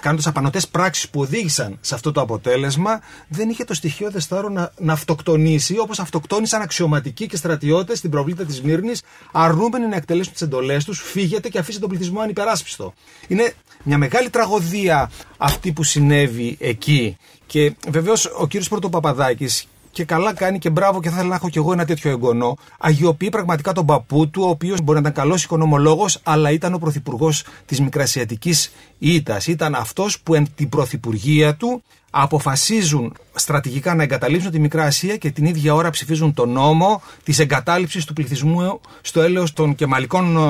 κάνοντας 0.00 0.26
απανοτές 0.26 0.68
πράξεις 0.68 1.08
που 1.08 1.20
οδήγησαν 1.20 1.78
σε 1.80 1.94
αυτό 1.94 2.12
το 2.12 2.20
αποτέλεσμα, 2.20 3.00
δεν 3.28 3.48
είχε 3.48 3.64
το 3.64 3.74
στοιχείο 3.74 4.10
δεστάρο 4.10 4.48
να, 4.48 4.72
να 4.78 4.92
αυτοκτονήσει 4.92 5.78
όπως 5.78 5.98
αυτοκτόνησαν 5.98 6.62
αξιωματικοί 6.62 7.26
και 7.26 7.36
στρατιώτες 7.36 7.98
στην 7.98 8.10
προβλήτα 8.10 8.44
της 8.44 8.62
Μύρνη, 8.62 8.92
αρνούμενοι 9.32 9.86
να 9.86 9.96
εκτελέσουν 9.96 10.32
τις 10.32 10.42
εντολές 10.42 10.84
τους, 10.84 11.00
φύγετε 11.00 11.48
και 11.48 11.58
αφήστε 11.58 11.80
τον 11.80 11.88
πληθυσμό 11.88 12.20
ανυπεράσπιστο. 12.20 12.94
Είναι 13.28 13.52
μια 13.82 13.98
μεγάλη 13.98 14.30
τραγωδία 14.30 15.10
αυτή 15.36 15.72
που 15.72 15.82
συνέβη 15.82 16.56
εκεί. 16.60 17.16
Και 17.46 17.74
βεβαίως 17.88 18.32
ο 18.38 18.46
κύριος 18.46 18.68
Πρωτοπαπαδάκης 18.68 19.66
και 19.96 20.04
καλά 20.04 20.34
κάνει 20.34 20.58
και 20.58 20.70
μπράβο 20.70 21.00
και 21.00 21.08
θα 21.08 21.14
ήθελα 21.14 21.28
να 21.28 21.34
έχω 21.34 21.48
κι 21.48 21.58
εγώ 21.58 21.72
ένα 21.72 21.84
τέτοιο 21.84 22.10
εγγονό. 22.10 22.56
Αγιοποιεί 22.78 23.28
πραγματικά 23.28 23.72
τον 23.72 23.86
παππού 23.86 24.28
του, 24.28 24.42
ο 24.44 24.48
οποίος 24.48 24.80
μπορεί 24.80 25.00
να 25.00 25.08
ήταν 25.08 25.22
καλός 25.24 25.44
οικονομολόγος, 25.44 26.20
αλλά 26.22 26.50
ήταν 26.50 26.74
ο 26.74 26.78
πρωθυπουργός 26.78 27.44
της 27.66 27.80
Μικρασιατικής 27.80 28.72
Ήτα. 28.98 29.40
Ήταν 29.46 29.74
αυτός 29.74 30.20
που 30.20 30.34
εν 30.34 30.46
την 30.54 30.68
πρωθυπουργία 30.68 31.54
του 31.54 31.82
αποφασίζουν 32.10 33.14
στρατηγικά 33.34 33.94
να 33.94 34.02
εγκαταλείψουν 34.02 34.50
τη 34.50 34.58
Μικρά 34.58 34.84
Ασία 34.84 35.16
και 35.16 35.30
την 35.30 35.44
ίδια 35.44 35.74
ώρα 35.74 35.90
ψηφίζουν 35.90 36.34
τον 36.34 36.50
νόμο 36.50 37.02
της 37.22 37.38
εγκατάλειψης 37.38 38.04
του 38.04 38.12
πληθυσμού 38.12 38.80
στο 39.00 39.20
έλεος 39.20 39.52
των 39.52 39.74
κεμαλικών 39.74 40.36
ε, 40.36 40.40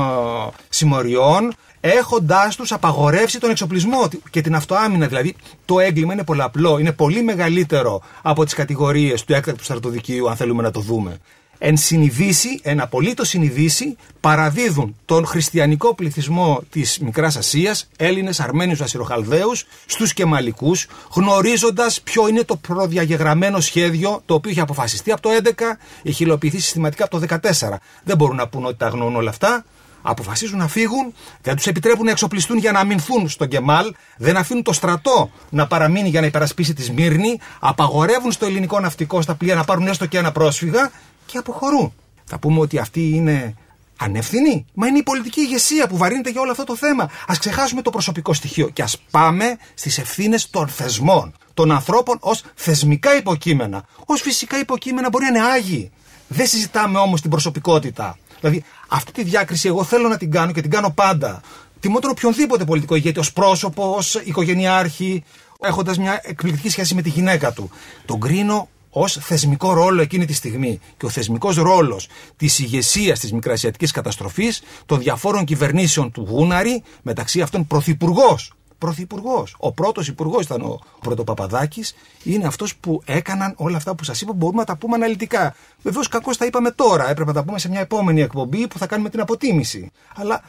συμμοριών 0.68 1.54
έχοντάς 1.86 2.56
τους 2.56 2.72
απαγορεύσει 2.72 3.40
τον 3.40 3.50
εξοπλισμό 3.50 4.08
και 4.30 4.40
την 4.40 4.54
αυτοάμυνα. 4.54 5.06
Δηλαδή, 5.06 5.34
το 5.64 5.80
έγκλημα 5.80 6.12
είναι 6.12 6.24
πολλαπλό, 6.24 6.78
είναι 6.78 6.92
πολύ 6.92 7.22
μεγαλύτερο 7.22 8.02
από 8.22 8.44
τις 8.44 8.54
κατηγορίες 8.54 9.24
του 9.24 9.34
έκτακτου 9.34 9.64
στρατοδικείου, 9.64 10.28
αν 10.28 10.36
θέλουμε 10.36 10.62
να 10.62 10.70
το 10.70 10.80
δούμε. 10.80 11.18
Εν 11.58 11.76
συνειδήσει, 11.76 12.60
εν 12.62 12.80
απολύτως 12.80 13.28
συνειδήσει, 13.28 13.96
παραδίδουν 14.20 14.96
τον 15.04 15.26
χριστιανικό 15.26 15.94
πληθυσμό 15.94 16.62
της 16.70 16.98
Μικράς 16.98 17.36
Ασίας, 17.36 17.88
Έλληνες, 17.96 18.40
Αρμένιους, 18.40 18.80
Ασυροχαλδαίου, 18.80 19.52
στους 19.86 20.12
Κεμαλικούς, 20.12 20.86
γνωρίζοντας 21.12 22.00
ποιο 22.00 22.28
είναι 22.28 22.42
το 22.42 22.56
προδιαγεγραμμένο 22.56 23.60
σχέδιο 23.60 24.22
το 24.26 24.34
οποίο 24.34 24.50
έχει 24.50 24.60
αποφασιστεί 24.60 25.12
από 25.12 25.22
το 25.22 25.30
2011, 25.30 25.78
έχει 26.02 26.24
υλοποιηθεί 26.24 26.58
συστηματικά 26.58 27.04
από 27.04 27.18
το 27.18 27.26
2014. 27.26 27.80
Δεν 28.04 28.16
μπορούν 28.16 28.36
να 28.36 28.48
πούν 28.48 28.64
ότι 28.64 28.76
τα 28.76 28.88
γνωρούν 28.88 29.16
όλα 29.16 29.30
αυτά 29.30 29.64
αποφασίζουν 30.06 30.58
να 30.58 30.68
φύγουν, 30.68 31.14
δεν 31.42 31.56
τους 31.56 31.66
επιτρέπουν 31.66 32.04
να 32.04 32.10
εξοπλιστούν 32.10 32.58
για 32.58 32.72
να 32.72 32.78
αμυνθούν 32.80 33.28
στον 33.28 33.48
Κεμάλ, 33.48 33.94
δεν 34.16 34.36
αφήνουν 34.36 34.62
το 34.62 34.72
στρατό 34.72 35.30
να 35.50 35.66
παραμείνει 35.66 36.08
για 36.08 36.20
να 36.20 36.26
υπερασπίσει 36.26 36.74
τη 36.74 36.82
Σμύρνη, 36.82 37.40
απαγορεύουν 37.60 38.32
στο 38.32 38.46
ελληνικό 38.46 38.80
ναυτικό 38.80 39.22
στα 39.22 39.34
πλοία 39.34 39.54
να 39.54 39.64
πάρουν 39.64 39.86
έστω 39.86 40.06
και 40.06 40.18
ένα 40.18 40.32
πρόσφυγα 40.32 40.90
και 41.26 41.38
αποχωρούν. 41.38 41.92
Θα 42.24 42.38
πούμε 42.38 42.60
ότι 42.60 42.78
αυτή 42.78 43.08
είναι 43.08 43.54
ανεύθυνη; 43.96 44.66
Μα 44.74 44.86
είναι 44.86 44.98
η 44.98 45.02
πολιτική 45.02 45.40
ηγεσία 45.40 45.88
που 45.88 45.96
βαρύνεται 45.96 46.30
για 46.30 46.40
όλο 46.40 46.50
αυτό 46.50 46.64
το 46.64 46.76
θέμα. 46.76 47.02
Α 47.02 47.34
ξεχάσουμε 47.38 47.82
το 47.82 47.90
προσωπικό 47.90 48.32
στοιχείο 48.32 48.68
και 48.68 48.82
ας 48.82 48.98
πάμε 49.10 49.56
στις 49.74 49.98
ευθύνες 49.98 50.50
των 50.50 50.68
θεσμών, 50.68 51.34
των 51.54 51.72
ανθρώπων 51.72 52.16
ως 52.20 52.42
θεσμικά 52.54 53.16
υποκείμενα. 53.16 53.84
Ω 54.06 54.14
φυσικά 54.14 54.58
υποκείμενα 54.58 55.08
μπορεί 55.08 55.24
να 55.24 55.38
είναι 55.38 55.48
άγιοι. 55.48 55.90
Δεν 56.28 56.46
συζητάμε 56.46 56.98
όμως 56.98 57.20
την 57.20 57.30
προσωπικότητα. 57.30 58.18
Δηλαδή, 58.40 58.64
αυτή 58.88 59.12
τη 59.12 59.22
διάκριση 59.22 59.68
εγώ 59.68 59.84
θέλω 59.84 60.08
να 60.08 60.16
την 60.16 60.30
κάνω 60.30 60.52
και 60.52 60.60
την 60.60 60.70
κάνω 60.70 60.90
πάντα. 60.90 61.40
Τιμότερο 61.80 62.12
οποιονδήποτε 62.16 62.64
πολιτικό 62.64 62.94
ηγέτη, 62.94 63.18
ως 63.18 63.32
πρόσωπο, 63.32 63.94
ως 63.96 64.14
οικογενειάρχη, 64.14 65.24
έχοντας 65.60 65.98
μια 65.98 66.20
εκπληκτική 66.24 66.68
σχέση 66.68 66.94
με 66.94 67.02
τη 67.02 67.08
γυναίκα 67.08 67.52
του. 67.52 67.70
Τον 68.04 68.20
κρίνω 68.20 68.68
ως 68.90 69.18
θεσμικό 69.20 69.72
ρόλο 69.72 70.02
εκείνη 70.02 70.24
τη 70.24 70.32
στιγμή. 70.32 70.80
Και 70.96 71.06
ο 71.06 71.08
θεσμικός 71.08 71.56
ρόλος 71.56 72.08
της 72.36 72.58
ηγεσίας 72.58 73.18
της 73.20 73.32
μικρασιατικής 73.32 73.90
καταστροφής 73.90 74.62
των 74.86 74.98
διαφόρων 74.98 75.44
κυβερνήσεων 75.44 76.12
του 76.12 76.26
Γούναρη, 76.28 76.82
μεταξύ 77.02 77.40
αυτών 77.40 77.66
πρωθυπουργός 77.66 78.52
πρωθυπουργός. 78.78 79.54
Ο 79.58 79.72
πρώτος 79.72 80.08
υπουργός 80.08 80.44
ήταν 80.44 80.60
ο 80.62 80.78
Πρωτοπαπαδάκης. 81.00 81.94
Είναι 82.22 82.46
αυτός 82.46 82.76
που 82.76 83.02
έκαναν 83.04 83.54
όλα 83.56 83.76
αυτά 83.76 83.94
που 83.94 84.04
σας 84.04 84.20
είπα. 84.20 84.32
Μπορούμε 84.32 84.58
να 84.58 84.64
τα 84.64 84.76
πούμε 84.76 84.94
αναλυτικά. 84.94 85.54
Βεβαίως, 85.82 86.08
κακώς 86.08 86.36
τα 86.36 86.46
είπαμε 86.46 86.70
τώρα. 86.70 87.10
Έπρεπε 87.10 87.30
να 87.30 87.36
τα 87.36 87.44
πούμε 87.44 87.58
σε 87.58 87.68
μια 87.68 87.80
επόμενη 87.80 88.22
εκπομπή 88.22 88.66
που 88.66 88.78
θα 88.78 88.86
κάνουμε 88.86 89.10
την 89.10 89.20
αποτίμηση. 89.20 89.90
Αλλά 90.16 90.42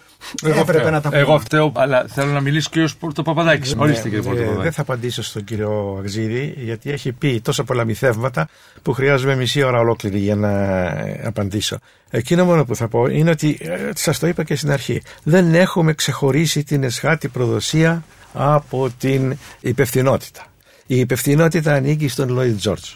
εγώ 0.44 0.60
έπρεπε 0.60 0.80
φταίω. 0.80 0.92
να 0.92 1.02
τα 1.02 1.10
πούμε. 1.10 1.22
Εγώ 1.22 1.40
φταίω, 1.40 1.72
αλλά 1.76 2.06
θέλω 2.08 2.32
να 2.32 2.42
μιλήσει 2.42 2.70
και 2.70 2.84
ο 2.84 2.88
Πρωτοπαπαδάκης. 3.00 3.76
Ναι, 3.76 3.82
Ορίστε, 3.82 4.10
κύριε 4.10 4.24
Πρωτοπαπαδάκη. 4.24 4.62
Δεν 4.62 4.72
θα 4.72 4.82
απαντήσω 4.82 5.24
στον 5.24 5.44
κύριο 5.44 5.96
Αγζίδη, 6.00 6.54
γιατί 6.58 6.92
έχει 6.92 7.12
πει 7.12 7.42
τόσα 7.42 7.64
πολλά 7.64 7.86
μυθεύματα 7.86 8.48
που 8.82 8.94
χρειάζομαι 8.94 9.36
μισή 9.36 9.64
ώρα 9.64 9.80
ολόκληρη 9.80 10.20
για 10.20 10.36
να 10.36 10.52
απαντήσω. 11.24 11.78
Εκείνο 12.10 12.46
μόνο 12.46 12.66
που 12.66 12.76
θα 12.76 12.88
πω 12.88 13.06
είναι 13.06 13.30
ότι, 13.30 13.58
ε, 13.62 13.90
σας 13.96 14.20
το 14.20 14.28
είπα 14.28 14.44
και 14.44 14.56
στην 14.56 14.72
αρχή, 14.72 15.02
δεν 15.24 15.54
έχουμε 15.56 15.94
ξεχωρίσει 15.94 16.64
την 16.64 16.84
εσχάτη 16.84 17.28
προδοσία 17.28 18.04
από 18.38 18.90
την 19.00 19.38
υπευθυνότητα. 19.60 20.46
Η 20.88 21.00
υπευθυνότητα 21.00 21.74
ανήκει 21.74 22.08
στον 22.08 22.30
Λόιντ 22.30 22.58
Τζορτζ. 22.58 22.90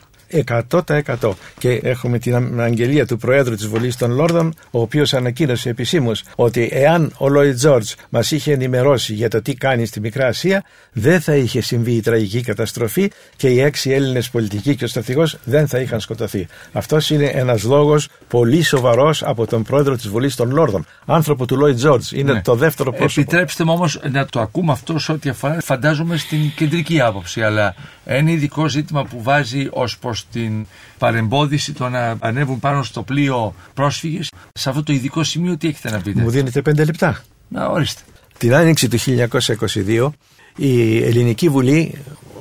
100%. 0.46 1.32
Και 1.58 1.72
έχουμε 1.84 2.20
την 2.20 2.62
αγγελία 2.62 3.06
του 3.06 3.18
Προέδρου 3.18 3.56
της 3.56 3.68
Βουλής 3.68 3.98
των 3.98 4.12
Λόρδων, 4.12 4.54
ο 4.72 4.82
οποίος 4.82 5.14
ανακοίνωσε 5.14 5.70
επισήμως 5.70 6.24
ότι 6.36 6.70
εάν 6.72 7.14
ο 7.18 7.30
Λόιντ 7.30 7.56
Τζορτζ 7.56 7.92
μας 8.10 8.32
είχε 8.32 8.52
ενημερώσει 8.54 9.14
για 9.14 9.30
το 9.30 9.42
τι 9.42 9.54
κάνει 9.54 9.86
στη 9.86 10.00
Μικρά 10.00 10.28
Ασία, 10.28 10.64
δεν 10.92 11.22
θα 11.22 11.36
είχε 11.36 11.62
συμβεί 11.62 11.92
η 11.92 12.02
τραγική 12.02 12.42
καταστροφή 12.42 13.12
και 13.36 13.48
οι 13.48 13.60
έξι 13.62 13.92
Έλληνες 13.92 14.30
πολιτικοί 14.30 14.76
και 14.76 14.84
ο 14.84 14.88
στρατηγός 14.88 15.38
δεν 15.44 15.68
θα 15.68 15.80
είχαν 15.80 16.00
σκοτωθεί. 16.00 16.48
Αυτός 16.72 17.10
είναι 17.10 17.26
ένας 17.26 17.64
λόγος 17.64 18.08
πολύ 18.28 18.62
σοβαρός 18.62 19.24
από 19.24 19.48
τον 19.48 19.64
Πρόεδρο 19.64 19.96
της 19.96 20.08
Βουλής 20.08 20.36
των 20.36 20.52
Λόρδων. 20.52 20.86
Άνθρωπο 21.06 21.46
του 21.46 21.58
Λόιντ 21.58 21.76
Τζορτζ. 21.76 22.12
Είναι 22.12 22.34
ναι. 22.34 22.42
το 22.42 22.56
δεύτερο 22.56 22.92
πρόσωπο. 22.92 23.22
Επιτρέψτε 23.22 23.64
μου 23.64 23.74
όμως 23.74 24.00
να 24.12 24.26
το 24.26 24.40
ακούμε 24.40 24.72
αυτό 24.72 25.00
σε 25.00 25.12
ό,τι 25.12 25.30
αφορά, 25.30 25.58
φαντάζομαι, 25.62 26.18
στην 26.18 26.52
κεντρική 26.56 27.02
άποψη. 27.02 27.42
Αλλά 27.42 27.76
ένα 28.06 28.32
ειδικό 28.32 28.68
ζήτημα 28.68 29.04
που 29.04 29.22
βάζει 29.22 29.68
ως 29.72 29.98
προς 29.98 30.21
την 30.32 30.66
παρεμπόδιση 30.98 31.74
το 31.74 31.90
να 31.90 32.18
ανέβουν 32.20 32.60
πάνω 32.60 32.84
στο 32.84 33.04
πλοίο 33.04 33.56
πρόσφυγες. 33.74 34.30
Σε 34.54 34.70
αυτό 34.70 34.84
το 34.84 34.94
ειδικό 34.94 35.24
σημείο, 35.24 35.58
τι 35.58 35.68
έχετε 35.68 35.90
να 35.90 36.02
πείτε; 36.02 36.22
Μου 36.22 36.30
δίνετε 36.30 36.62
πέντε 36.62 36.86
λεπτά. 36.86 37.24
Να, 37.48 37.68
ορίστε. 37.68 38.02
Την 38.38 38.54
άνοιξη 38.54 38.88
του 38.88 38.98
1922 39.00 40.10
η 40.56 41.04
Ελληνική 41.04 41.50
Βουλή 41.50 41.94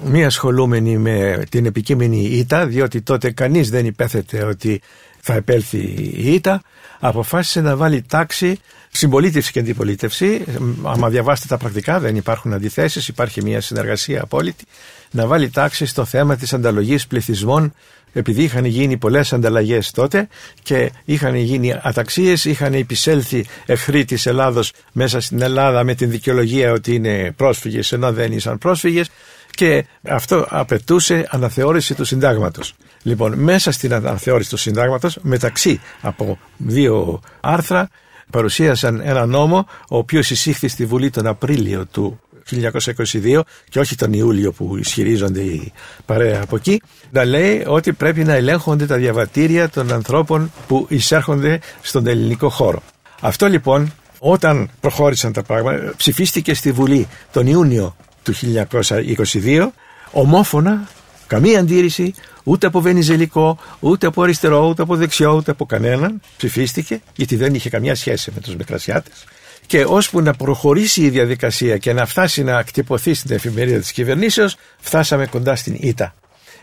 μη 0.05 0.25
ασχολούμενη 0.25 0.99
με 0.99 1.45
την 1.49 1.67
επικείμενη 1.67 2.25
ήττα 2.25 2.67
διότι 2.67 3.03
τότε 3.03 3.31
κανείς 3.31 3.71
δεν 3.71 3.87
υπέθετε 3.87 4.45
ότι 4.45 4.81
θα 5.21 5.35
επέλθει 5.35 5.79
η 6.17 6.33
ήττα 6.35 6.63
αποφάσισε 7.01 7.61
να 7.61 7.77
βάλει 7.77 8.03
τάξη 8.03 8.59
συμπολίτευση 8.91 9.53
και 9.53 9.59
αντιπολίτευση 9.59 10.45
άμα 10.83 11.09
διαβάσετε 11.09 11.49
τα 11.49 11.57
πρακτικά 11.57 12.01
δεν 12.01 12.17
υπάρχουν 12.17 12.53
αντιθέσεις 12.53 13.09
υπάρχει 13.09 13.43
μια 13.43 13.61
συνεργασία 13.61 14.23
απόλυτη 14.23 14.65
να 15.11 15.27
βάλει 15.27 15.51
τάξη 15.51 15.87
στο 15.87 16.05
θέμα 16.05 16.37
της 16.37 16.53
ανταλογής 16.53 17.07
πληθυσμών 17.07 17.73
επειδή 18.13 18.43
είχαν 18.43 18.65
γίνει 18.65 18.97
πολλές 18.97 19.33
ανταλλαγές 19.33 19.91
τότε 19.91 20.29
και 20.63 20.93
είχαν 21.05 21.35
γίνει 21.35 21.75
αταξίες, 21.83 22.45
είχαν 22.45 22.75
επισέλθει 22.75 23.47
εχθροί 23.67 24.05
της 24.05 24.27
Ελλάδος 24.27 24.73
μέσα 24.93 25.21
στην 25.21 25.43
Ελλάδα 25.43 25.85
με 25.85 25.95
την 25.95 26.11
δικαιολογία 26.11 26.73
ότι 26.73 26.95
είναι 26.95 27.33
πρόσφυγες 27.37 27.93
ενώ 27.93 28.13
δεν 28.13 28.33
ήσαν 28.33 28.59
πρόσφυγες 28.59 29.11
και 29.51 29.85
αυτό 30.03 30.47
απαιτούσε 30.49 31.27
αναθεώρηση 31.31 31.95
του 31.95 32.05
συντάγματος. 32.05 32.75
Λοιπόν, 33.03 33.39
μέσα 33.39 33.73
στην 33.73 33.95
αναθεώρηση 33.95 34.51
του 34.51 34.57
συντάγματος, 34.57 35.19
μεταξύ 35.23 35.81
από 36.01 36.39
δύο 36.57 37.21
άρθρα, 37.41 37.89
παρουσίασαν 38.31 39.01
ένα 39.05 39.27
νόμο, 39.27 39.67
ο 39.89 39.97
οποίος 39.97 40.31
εισήχθη 40.31 40.69
στη 40.69 40.87
Βουλή 40.87 41.11
τον 41.11 41.27
Απρίλιο 41.27 41.87
του 41.87 42.21
1922 42.51 43.41
και 43.69 43.79
όχι 43.79 43.97
τον 43.97 44.13
Ιούλιο 44.13 44.53
που 44.53 44.77
ισχυρίζονται 44.77 45.41
οι 45.41 45.73
παρέα 46.07 46.43
από 46.43 46.57
εκεί, 46.57 46.83
να 47.11 47.25
λέει 47.25 47.65
ότι 47.67 47.93
πρέπει 47.93 48.25
να 48.25 48.35
ελέγχονται 48.35 48.87
τα 48.87 48.97
διαβατήρια 48.97 49.69
των 49.69 49.93
ανθρώπων 49.93 50.53
που 50.67 50.87
εισέρχονται 50.89 51.61
στον 51.83 52.07
ελληνικό 52.07 52.49
χώρο. 52.49 52.83
Αυτό 53.21 53.47
λοιπόν 53.47 53.93
όταν 54.19 54.71
προχώρησαν 54.81 55.33
τα 55.33 55.43
πράγματα 55.43 55.93
ψηφίστηκε 55.97 56.55
στη 56.55 56.73
Βουλή 56.73 57.09
τον 57.33 57.47
Ιούνιο 57.47 57.97
του 58.23 58.35
1922 58.75 59.69
ομόφωνα 60.11 60.89
καμία 61.27 61.61
αντίρρηση 61.61 62.15
ούτε 62.45 62.67
από 62.67 62.81
Βενιζελικό, 62.81 63.59
ούτε 63.81 64.07
από 64.07 64.23
αριστερό, 64.23 64.69
ούτε 64.69 64.83
από 64.83 64.97
δεξιό, 64.97 65.35
ούτε 65.35 65.51
από 65.51 65.67
κανέναν 65.67 66.21
ψηφίστηκε 66.37 67.01
γιατί 67.17 67.37
δεν 67.37 67.55
είχε 67.55 67.71
καμιά 67.71 67.95
σχέση 67.95 68.31
με 68.35 68.41
τους 68.41 68.57
Μικρασιάτες 68.57 69.25
και 69.67 69.85
ώσπου 69.89 70.21
να 70.21 70.35
προχωρήσει 70.35 71.03
η 71.03 71.09
διαδικασία 71.09 71.77
και 71.77 71.93
να 71.93 72.07
φτάσει 72.07 72.43
να 72.43 72.63
κτυπωθεί 72.63 73.15
στην 73.15 73.35
εφημερίδα 73.35 73.79
της 73.79 73.93
κυβερνήσεως 73.93 74.57
φτάσαμε 74.81 75.27
κοντά 75.27 75.57
στην 75.57 75.77
ΙΤΑ. 75.81 76.15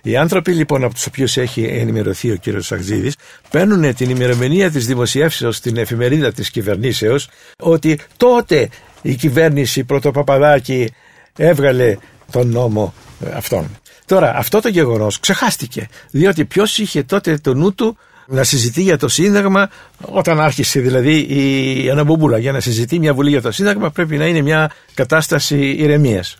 Οι 0.01 0.17
άνθρωποι 0.17 0.51
λοιπόν 0.51 0.84
από 0.84 0.93
τους 0.93 1.05
οποίους 1.05 1.38
έχει 1.38 1.63
ενημερωθεί 1.63 2.32
ο 2.32 2.36
κύριος 2.36 2.65
Σαχτζίδη 2.65 3.11
παίρνουν 3.49 3.95
την 3.95 4.09
ημερομηνία 4.09 4.71
της 4.71 4.86
δημοσιεύσεως 4.86 5.55
στην 5.55 5.78
εφημερίδα 5.78 6.32
της 6.32 6.49
κυβερνήσεως 6.49 7.30
ότι 7.59 7.99
τότε 8.17 8.69
η 9.01 9.15
κυβέρνηση 9.15 9.84
Πρωτοπαπαδάκη 9.84 10.93
έβγαλε 11.38 11.97
τον 12.32 12.47
νόμο 12.47 12.93
αυτόν. 13.34 13.80
Τώρα 14.08 14.36
αυτό 14.36 14.60
το 14.62 14.70
γεγονός 14.70 15.20
ξεχάστηκε 15.20 15.88
διότι 16.12 16.45
ποιος 16.45 16.78
είχε 16.78 17.03
τότε 17.03 17.38
το 17.38 17.53
νου 17.53 17.74
του 17.74 17.97
να 18.28 18.43
συζητεί 18.43 18.82
για 18.82 18.97
το 18.97 19.08
Σύνταγμα 19.08 19.70
όταν 19.97 20.39
άρχισε 20.39 20.80
δηλαδή 20.80 21.26
η 21.84 21.89
Αναμπομπούλα 21.89 22.38
για 22.38 22.51
να 22.51 22.60
συζητεί 22.60 22.99
μια 22.99 23.14
Βουλή 23.14 23.30
για 23.30 23.41
το 23.41 23.51
Σύνταγμα 23.51 23.89
πρέπει 23.89 24.18
να 24.18 24.26
είναι 24.26 24.41
μια 24.41 24.72
κατάσταση 24.93 25.58
ηρεμίας. 25.58 26.38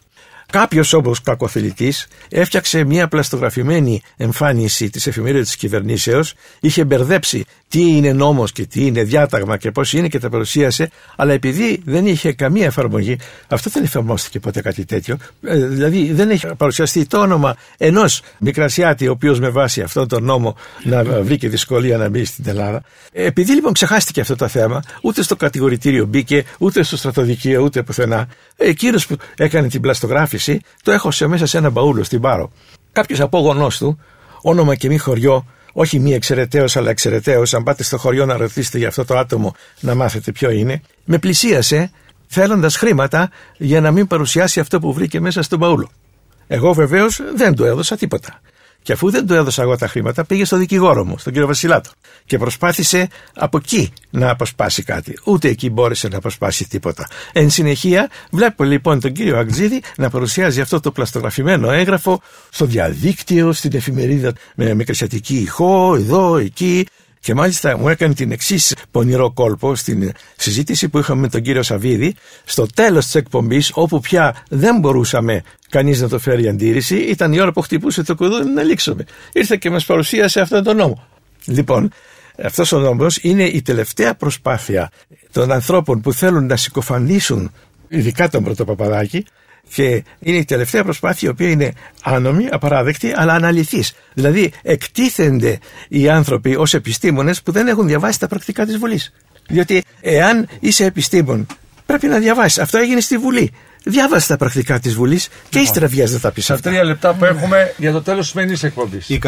Κάποιος 0.52 0.94
όμως 0.94 1.22
κακοθελητή 1.22 1.94
έφτιαξε 2.30 2.84
μια 2.84 3.08
πλαστογραφημένη 3.08 4.02
εμφάνιση 4.18 4.90
της 4.90 5.08
εφημερίδας 5.08 5.46
της 5.46 5.56
κυβερνήσεως, 5.56 6.34
είχε 6.60 6.84
μπερδέψει 6.84 7.46
τι 7.70 7.82
είναι 7.82 8.14
νόμος 8.14 8.52
και 8.52 8.66
τι 8.66 8.86
είναι 8.86 9.04
διάταγμα 9.04 9.58
και 9.58 9.72
πώς 9.72 9.94
είναι 9.94 10.08
και 10.08 10.20
τα 10.20 10.30
παρουσίασε, 10.30 10.90
αλλά 11.16 11.34
επειδή 11.34 11.82
δεν 11.86 12.06
είχε 12.06 12.34
καμία 12.34 12.66
εφαρμογή, 12.66 13.18
αυτό 13.48 13.70
δεν 13.70 13.84
εφαρμόστηκε 13.84 14.40
ποτέ 14.40 14.62
κάτι 14.62 14.86
τέτοιο. 14.86 15.18
Ε, 15.42 15.66
δηλαδή 15.66 16.12
δεν 16.12 16.30
έχει 16.30 16.48
παρουσιαστεί 16.58 17.06
το 17.06 17.20
όνομα 17.20 17.56
ενός 17.78 18.22
Μικρασιάτη, 18.40 19.08
ο 19.08 19.12
οποίος 19.12 19.40
με 19.40 19.50
βάση 19.50 19.82
αυτόν 19.82 20.08
τον 20.08 20.24
νόμο 20.24 20.56
να 20.84 21.04
βρήκε 21.04 21.50
δυσκολία 21.50 21.98
να 21.98 22.10
μπει 22.10 22.26
στην 22.26 22.44
Ελλάδα. 22.48 22.82
Επειδή 23.12 23.54
λοιπόν 23.54 23.74
ξεχάστηκε 23.74 24.22
αυτό 24.22 24.36
το 24.36 24.48
θέμα, 24.48 24.84
ούτε 25.02 25.24
στο 25.24 25.36
κατηγορητήριο 25.36 26.06
μπήκε, 26.06 26.44
ούτε 26.58 26.84
στο 26.84 26.98
στρατοδικείο, 26.98 27.62
ούτε 27.64 27.84
πουθενά, 27.84 28.28
εκείνος 28.58 29.08
που 29.08 29.16
έκανε 29.36 29.68
την 29.68 29.82
πλαστογράφηση 29.82 30.37
το 30.84 30.92
έχωσε 30.92 31.28
μέσα 31.28 31.46
σε 31.46 31.58
ένα 31.58 31.70
μπαούλο 31.70 32.04
στην 32.04 32.22
Πάρο. 32.22 32.52
Κάποιος 32.92 33.20
απόγονό 33.20 33.68
του, 33.80 34.00
όνομα 34.42 34.76
και 34.76 34.88
μη 34.88 34.98
χωριό, 34.98 35.46
όχι 35.74 36.00
μη 36.00 36.14
εξαιρεταίος, 36.14 36.76
αλλά 36.76 36.90
εξαιρεταίος, 36.90 37.54
αν 37.54 37.64
πάτε 37.64 37.84
στο 37.84 37.98
χωριό 37.98 38.26
να 38.26 38.38
ρωτήσετε 38.38 38.78
για 38.78 38.88
αυτό 38.88 39.06
το 39.06 39.18
άτομο 39.18 39.56
να 39.80 39.96
μάθετε 39.96 40.32
ποιο 40.32 40.50
είναι, 40.50 40.82
με 41.06 41.18
πλησίασε 41.18 41.92
θέλοντας 42.28 42.76
χρήματα 42.76 43.30
για 43.58 43.82
να 43.82 43.92
μην 43.92 44.08
παρουσιάσει 44.08 44.60
αυτό 44.60 44.80
που 44.80 44.94
βρήκε 44.94 45.20
μέσα 45.20 45.42
στον 45.42 45.60
μπαούλο. 45.60 45.90
Εγώ 46.48 46.74
βεβαίως 46.74 47.22
δεν 47.36 47.56
του 47.56 47.64
έδωσα 47.64 47.98
τίποτα. 47.98 48.42
Και 48.88 48.94
αφού 48.94 49.10
δεν 49.10 49.28
του 49.28 49.34
έδωσα 49.34 49.62
εγώ 49.62 49.78
τα 49.78 49.88
χρήματα, 49.88 50.26
πήγε 50.26 50.46
στο 50.46 50.58
δικηγόρο 50.58 51.06
μου, 51.06 51.18
στον 51.18 51.34
κύριο 51.34 51.48
Βασιλάτο. 51.48 51.90
Και 52.26 52.38
προσπάθησε 52.38 53.08
από 53.34 53.58
εκεί 53.58 53.94
να 54.10 54.30
αποσπάσει 54.30 54.84
κάτι. 54.84 55.20
Ούτε 55.24 55.48
εκεί 55.48 55.70
μπόρεσε 55.70 56.08
να 56.08 56.18
αποσπάσει 56.18 56.70
τίποτα. 56.70 57.08
Εν 57.34 57.50
συνεχεία, 57.50 58.10
βλέπω 58.32 58.64
λοιπόν 58.64 59.00
τον 59.00 59.12
κύριο 59.12 59.38
Αγτζίδη 59.38 59.82
να 59.98 60.10
παρουσιάζει 60.10 60.62
αυτό 60.62 60.80
το 60.80 60.92
πλαστογραφημένο 60.92 61.72
έγγραφο 61.72 62.22
στο 62.50 62.66
διαδίκτυο, 62.66 63.52
στην 63.52 63.72
εφημερίδα 63.74 64.34
με 64.56 64.74
μικρασιατική 64.74 65.36
ηχό, 65.36 65.96
εδώ, 65.96 66.38
εκεί. 66.38 66.86
Και 67.20 67.34
μάλιστα 67.34 67.78
μου 67.78 67.90
έκανε 67.90 68.14
την 68.14 68.32
εξής 68.32 68.76
πονηρό 68.92 69.32
κόλπο 69.32 69.76
στην 69.76 70.12
συζήτηση 70.36 70.90
που 70.90 71.00
είχαμε 71.00 71.22
με 71.22 71.30
τον 71.30 71.42
κύριο 71.42 71.64
Σαββίδη, 71.64 72.16
στο 72.46 72.66
τέλος 72.74 73.06
της 73.06 73.16
εκπομπής, 73.16 73.72
όπου 73.74 74.00
πια 74.00 74.44
δεν 74.50 74.80
μπορούσαμε 74.80 75.44
κανείς 75.70 76.02
να 76.02 76.08
το 76.08 76.20
φέρει 76.20 76.48
αντίρρηση, 76.48 76.96
ήταν 76.96 77.34
η 77.34 77.40
ώρα 77.40 77.52
που 77.52 77.62
χτυπούσε 77.62 78.04
το 78.04 78.16
κουδούνι 78.16 78.54
να 78.54 78.64
λήξουμε. 78.64 79.06
Ήρθε 79.34 79.58
και 79.58 79.70
μας 79.70 79.86
παρουσίασε 79.86 80.40
αυτόν 80.40 80.64
τον 80.64 80.76
νόμο. 80.76 81.08
Λοιπόν, 81.46 81.92
αυτός 82.44 82.72
ο 82.72 82.80
νόμος 82.80 83.18
είναι 83.18 83.44
η 83.44 83.62
τελευταία 83.62 84.16
προσπάθεια 84.16 84.92
των 85.32 85.52
ανθρώπων 85.52 86.02
που 86.02 86.14
θέλουν 86.14 86.46
να 86.46 86.56
συκοφανίσουν, 86.56 87.52
ειδικά 87.88 88.30
τον 88.30 88.44
Πρωτοπαπαδάκη, 88.44 89.26
και 89.74 90.04
είναι 90.20 90.38
η 90.38 90.46
τελευταία 90.46 90.84
προσπάθεια 90.84 91.28
η 91.28 91.32
οποία 91.32 91.50
είναι 91.50 91.72
άνομη, 92.04 92.48
απαράδεκτη, 92.52 93.14
αλλά 93.16 93.34
αναλυθής. 93.34 93.94
Δηλαδή, 94.14 94.52
εκτίθενται 94.62 95.58
οι 95.88 96.10
άνθρωποι 96.10 96.56
ως 96.56 96.74
επιστήμονες 96.74 97.42
που 97.42 97.52
δεν 97.52 97.68
έχουν 97.68 97.88
διαβάσει 97.88 98.20
τα 98.20 98.28
πρακτικά 98.28 98.66
της 98.66 98.78
Βουλής. 98.78 99.14
Διότι, 99.48 99.84
εάν 100.02 100.48
είσαι 100.60 100.86
επιστήμον, 100.86 101.46
πρέπει 101.86 102.08
να 102.08 102.18
διαβάσεις. 102.18 102.60
Αυτό 102.60 102.78
έγινε 102.78 103.00
στη 103.00 103.18
Βουλή. 103.18 103.52
Διάβασε 103.84 104.28
τα 104.28 104.38
πρακτικά 104.38 104.80
της 104.80 104.96
Βουλής 104.96 105.30
και 105.50 105.60
ύστερα 105.60 105.88
βγαίνει 105.88 106.12
να 106.12 106.20
τα 106.20 106.32
πει 106.32 106.40
αυτά. 106.40 106.60
τρία 106.60 106.84
λεπτά 106.84 107.14
που 107.14 107.26
έχουμε 107.26 107.74
για 107.78 107.92
το 107.92 108.02
τέλος 108.02 108.20
της 108.20 108.30
σημερινής 108.30 108.64
εκπομπής. 108.64 109.10
Η, 109.10 109.20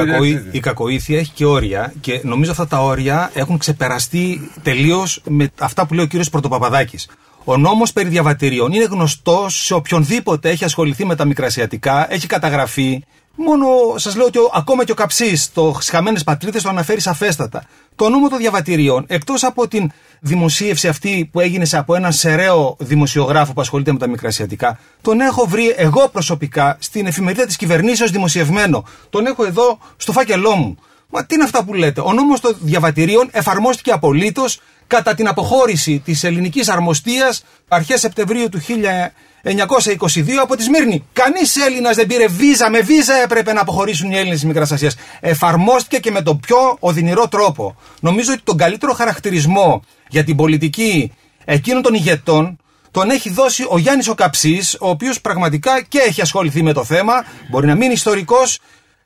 η 0.51 0.59
κακοήθεια 0.59 1.19
έχει 1.19 1.31
και 1.31 1.45
όρια 1.45 1.93
και 2.01 2.21
νομίζω 2.23 2.51
αυτά 2.51 2.67
τα 2.67 2.83
όρια 2.83 3.31
έχουν 3.33 3.57
ξεπεραστεί 3.57 4.51
τελείως 4.63 5.21
με 5.27 5.51
αυτά 5.59 5.85
που 5.85 5.93
λέει 5.93 6.05
ο 6.05 6.07
κύριος 6.07 6.29
Πρωτοπαπαδάκης. 6.29 7.07
Ο 7.43 7.57
νόμος 7.57 7.93
περί 7.93 8.09
διαβατηρίων 8.09 8.71
είναι 8.71 8.83
γνωστός 8.83 9.65
σε 9.65 9.73
οποιονδήποτε 9.73 10.49
έχει 10.49 10.63
ασχοληθεί 10.63 11.05
με 11.05 11.15
τα 11.15 11.25
μικρασιατικά, 11.25 12.13
έχει 12.13 12.27
καταγραφεί. 12.27 13.03
Μόνο 13.35 13.67
σας 13.95 14.15
λέω 14.15 14.25
ότι 14.25 14.37
ο, 14.37 14.49
ακόμα 14.53 14.85
και 14.85 14.91
ο 14.91 14.95
Καψής, 14.95 15.51
το 15.53 15.75
Χαμένε 15.89 16.19
Πατρίτε, 16.25 16.61
το 16.61 16.69
αναφέρει 16.69 16.99
σαφέστατα. 16.99 17.63
Το 17.95 18.09
νόμο 18.09 18.29
των 18.29 18.37
διαβατηρίων, 18.37 19.05
εκτός 19.07 19.43
από 19.43 19.67
την 19.67 19.91
δημοσίευση 20.19 20.87
αυτή 20.87 21.29
που 21.31 21.39
έγινε 21.39 21.65
από 21.71 21.95
έναν 21.95 22.11
σεραίο 22.11 22.75
δημοσιογράφο 22.79 23.53
που 23.53 23.61
ασχολείται 23.61 23.91
με 23.91 23.97
τα 23.97 24.07
μικρασιατικά, 24.07 24.79
τον 25.01 25.19
έχω 25.19 25.45
βρει 25.45 25.73
εγώ 25.77 26.09
προσωπικά 26.09 26.77
στην 26.79 27.05
εφημερίδα 27.05 27.45
της 27.45 27.55
κυβερνήσεως 27.55 28.11
δημοσιευμένο. 28.11 28.83
Τον 29.09 29.25
έχω 29.25 29.45
εδώ 29.45 29.79
στο 29.97 30.11
φάκελό 30.11 30.55
μου. 30.55 30.77
Μα 31.09 31.25
τι 31.25 31.35
είναι 31.35 31.43
αυτά 31.43 31.63
που 31.63 31.73
λέτε; 31.73 32.01
Ο 32.01 32.13
νόμος 32.13 32.39
των 32.39 32.55
διαβατηρίων 32.59 33.29
εφαρμόστηκε 33.31 33.91
απολύτως 33.91 34.59
κατά 34.87 35.15
την 35.15 35.27
αποχώρηση 35.27 36.01
της 36.05 36.23
ελληνικής 36.23 36.69
αρμοστίας 36.69 37.43
αρχές 37.67 37.99
Σεπτεμβρίου 37.99 38.49
του 38.49 38.61
1922 38.61 40.39
από 40.41 40.55
τη 40.55 40.63
Σμύρνη. 40.63 41.05
Κανείς 41.13 41.55
Έλληνας 41.55 41.95
δεν 41.95 42.07
πήρε 42.07 42.27
βίζα. 42.27 42.69
Με 42.69 42.79
βίζα 42.79 43.13
έπρεπε 43.13 43.53
να 43.53 43.61
αποχωρήσουν 43.61 44.11
οι 44.11 44.15
Έλληνες 44.15 44.39
της 44.39 44.45
Μικράς 44.45 44.71
Ασίας. 44.71 44.95
Εφαρμόστηκε 45.19 45.97
και 45.97 46.11
με 46.11 46.21
τον 46.21 46.39
πιο 46.39 46.57
οδυνηρό 46.79 47.27
τρόπο. 47.27 47.75
Νομίζω 47.99 48.33
ότι 48.33 48.41
τον 48.43 48.57
καλύτερο 48.57 48.93
χαρακτηρισμό 48.93 49.83
για 50.09 50.23
την 50.23 50.35
πολιτική 50.35 51.11
εκείνων 51.45 51.81
των 51.81 51.93
ηγετών 51.93 52.57
τον 52.91 53.09
έχει 53.09 53.29
δώσει 53.29 53.65
ο 53.69 53.77
Γιάννης 53.77 54.07
ο 54.07 54.13
Καψής, 54.15 54.77
ο 54.79 54.89
οποίος 54.89 55.21
πραγματικά 55.21 55.81
και 55.81 55.99
έχει 55.99 56.21
ασχοληθεί 56.21 56.63
με 56.63 56.73
το 56.73 56.83
θέμα. 56.83 57.25
Μπορεί 57.49 57.67
να 57.67 57.75
μείνει 57.75 57.93
ιστορικός. 57.93 58.59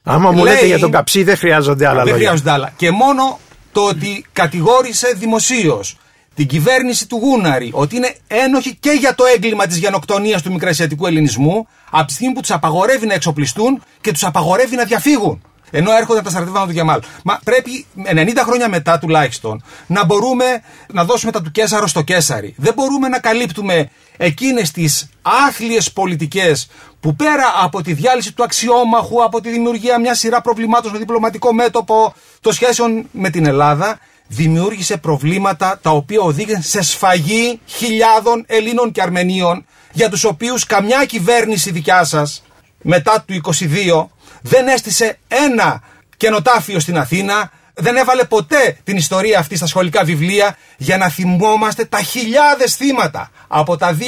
Άμα 0.03 0.31
μου 0.31 0.43
λέτε 0.43 0.65
για 0.65 0.79
τον 0.79 0.91
Καψί, 0.91 1.23
δεν 1.23 1.37
χρειάζονται 1.37 1.87
άλλα 1.87 2.03
Δεν 2.03 2.11
λόγια. 2.11 2.27
χρειάζονται 2.27 2.51
άλλα. 2.51 2.73
Και 2.75 2.91
μόνο 2.91 3.39
το 3.71 3.81
ότι 3.81 4.25
κατηγόρησε 4.33 5.13
δημοσίως 5.17 5.97
την 6.35 6.47
κυβέρνηση 6.47 7.07
του 7.07 7.15
Γούναρη 7.15 7.69
ότι 7.73 7.95
είναι 7.95 8.15
ένοχη 8.27 8.75
και 8.79 8.91
για 8.91 9.15
το 9.15 9.23
έγκλημα 9.35 9.67
της 9.67 9.77
γενοκτονίας 9.77 10.41
του 10.41 10.51
μικρασιατικού 10.51 11.05
ελληνισμού, 11.07 11.67
από 11.91 12.07
τη 12.07 12.13
στιγμή 12.13 12.33
που 12.33 12.39
τους 12.41 12.51
απαγορεύει 12.51 13.05
να 13.05 13.13
εξοπλιστούν 13.13 13.83
και 14.01 14.11
τους 14.11 14.23
απαγορεύει 14.23 14.75
να 14.75 14.83
διαφύγουν. 14.83 15.41
Ενώ 15.75 15.91
έρχονται 15.91 16.21
τα 16.21 16.29
στρατεύματα 16.29 16.65
του 16.65 16.71
Γεμάλ. 16.71 17.01
Μα 17.23 17.39
πρέπει 17.43 17.85
90 18.15 18.29
χρόνια 18.43 18.69
μετά 18.69 18.99
τουλάχιστον 18.99 19.63
να 19.87 20.05
μπορούμε 20.05 20.45
να 20.93 21.03
δώσουμε 21.03 21.31
τα 21.31 21.41
του 21.41 21.51
Κέσαρο 21.51 21.87
στο 21.87 22.01
Κέσαρι. 22.01 22.53
Δεν 22.57 22.73
μπορούμε 22.73 23.07
να 23.07 23.19
καλύπτουμε 23.19 23.89
εκείνες 24.17 24.71
τις 24.71 25.09
άθλιες 25.21 25.91
πολιτικές 25.91 26.67
που 26.99 27.15
πέρα 27.15 27.45
από 27.61 27.81
τη 27.81 27.93
διάλυση 27.93 28.33
του 28.33 28.43
αξιόμαχου, 28.43 29.23
από 29.23 29.41
τη 29.41 29.49
δημιουργία 29.49 29.99
μιας 29.99 30.19
σειρά 30.19 30.41
προβλημάτων 30.41 30.89
στο 30.89 30.99
διπλωματικό 30.99 31.53
μέτωπο 31.53 32.13
των 32.41 32.53
σχέσεων 32.53 33.07
με 33.11 33.29
την 33.29 33.45
Ελλάδα, 33.45 33.99
δημιούργησε 34.27 34.97
προβλήματα 34.97 35.79
τα 35.81 35.89
οποία 35.89 36.19
οδήγησαν 36.19 36.61
σε 36.61 36.81
σφαγή 36.81 37.59
χιλιάδων 37.65 38.43
Ελλήνων 38.47 38.91
και 38.91 39.01
Αρμενίων, 39.01 39.65
για 39.91 40.09
τους 40.09 40.23
οποίους 40.23 40.65
καμιά 40.65 41.05
κυβέρνηση 41.05 41.71
δικιά 41.71 42.03
σας 42.03 42.43
μετά 42.81 43.25
του 43.27 43.41
22 43.43 44.12
δεν 44.43 44.67
έστησε 44.67 45.17
ένα 45.27 45.81
καινοτάφιο 46.17 46.79
στην 46.79 46.97
Αθήνα, 46.97 47.51
δεν 47.73 47.95
έβαλε 47.95 48.23
ποτέ 48.23 48.77
την 48.83 48.97
ιστορία 48.97 49.39
αυτή 49.39 49.55
στα 49.55 49.65
σχολικά 49.65 50.03
βιβλία 50.03 50.57
για 50.77 50.97
να 50.97 51.09
θυμόμαστε 51.09 51.85
τα 51.85 52.01
χιλιάδες 52.01 52.75
θύματα 52.75 53.31
από 53.47 53.77
τα 53.77 53.97
2,2 53.99 54.05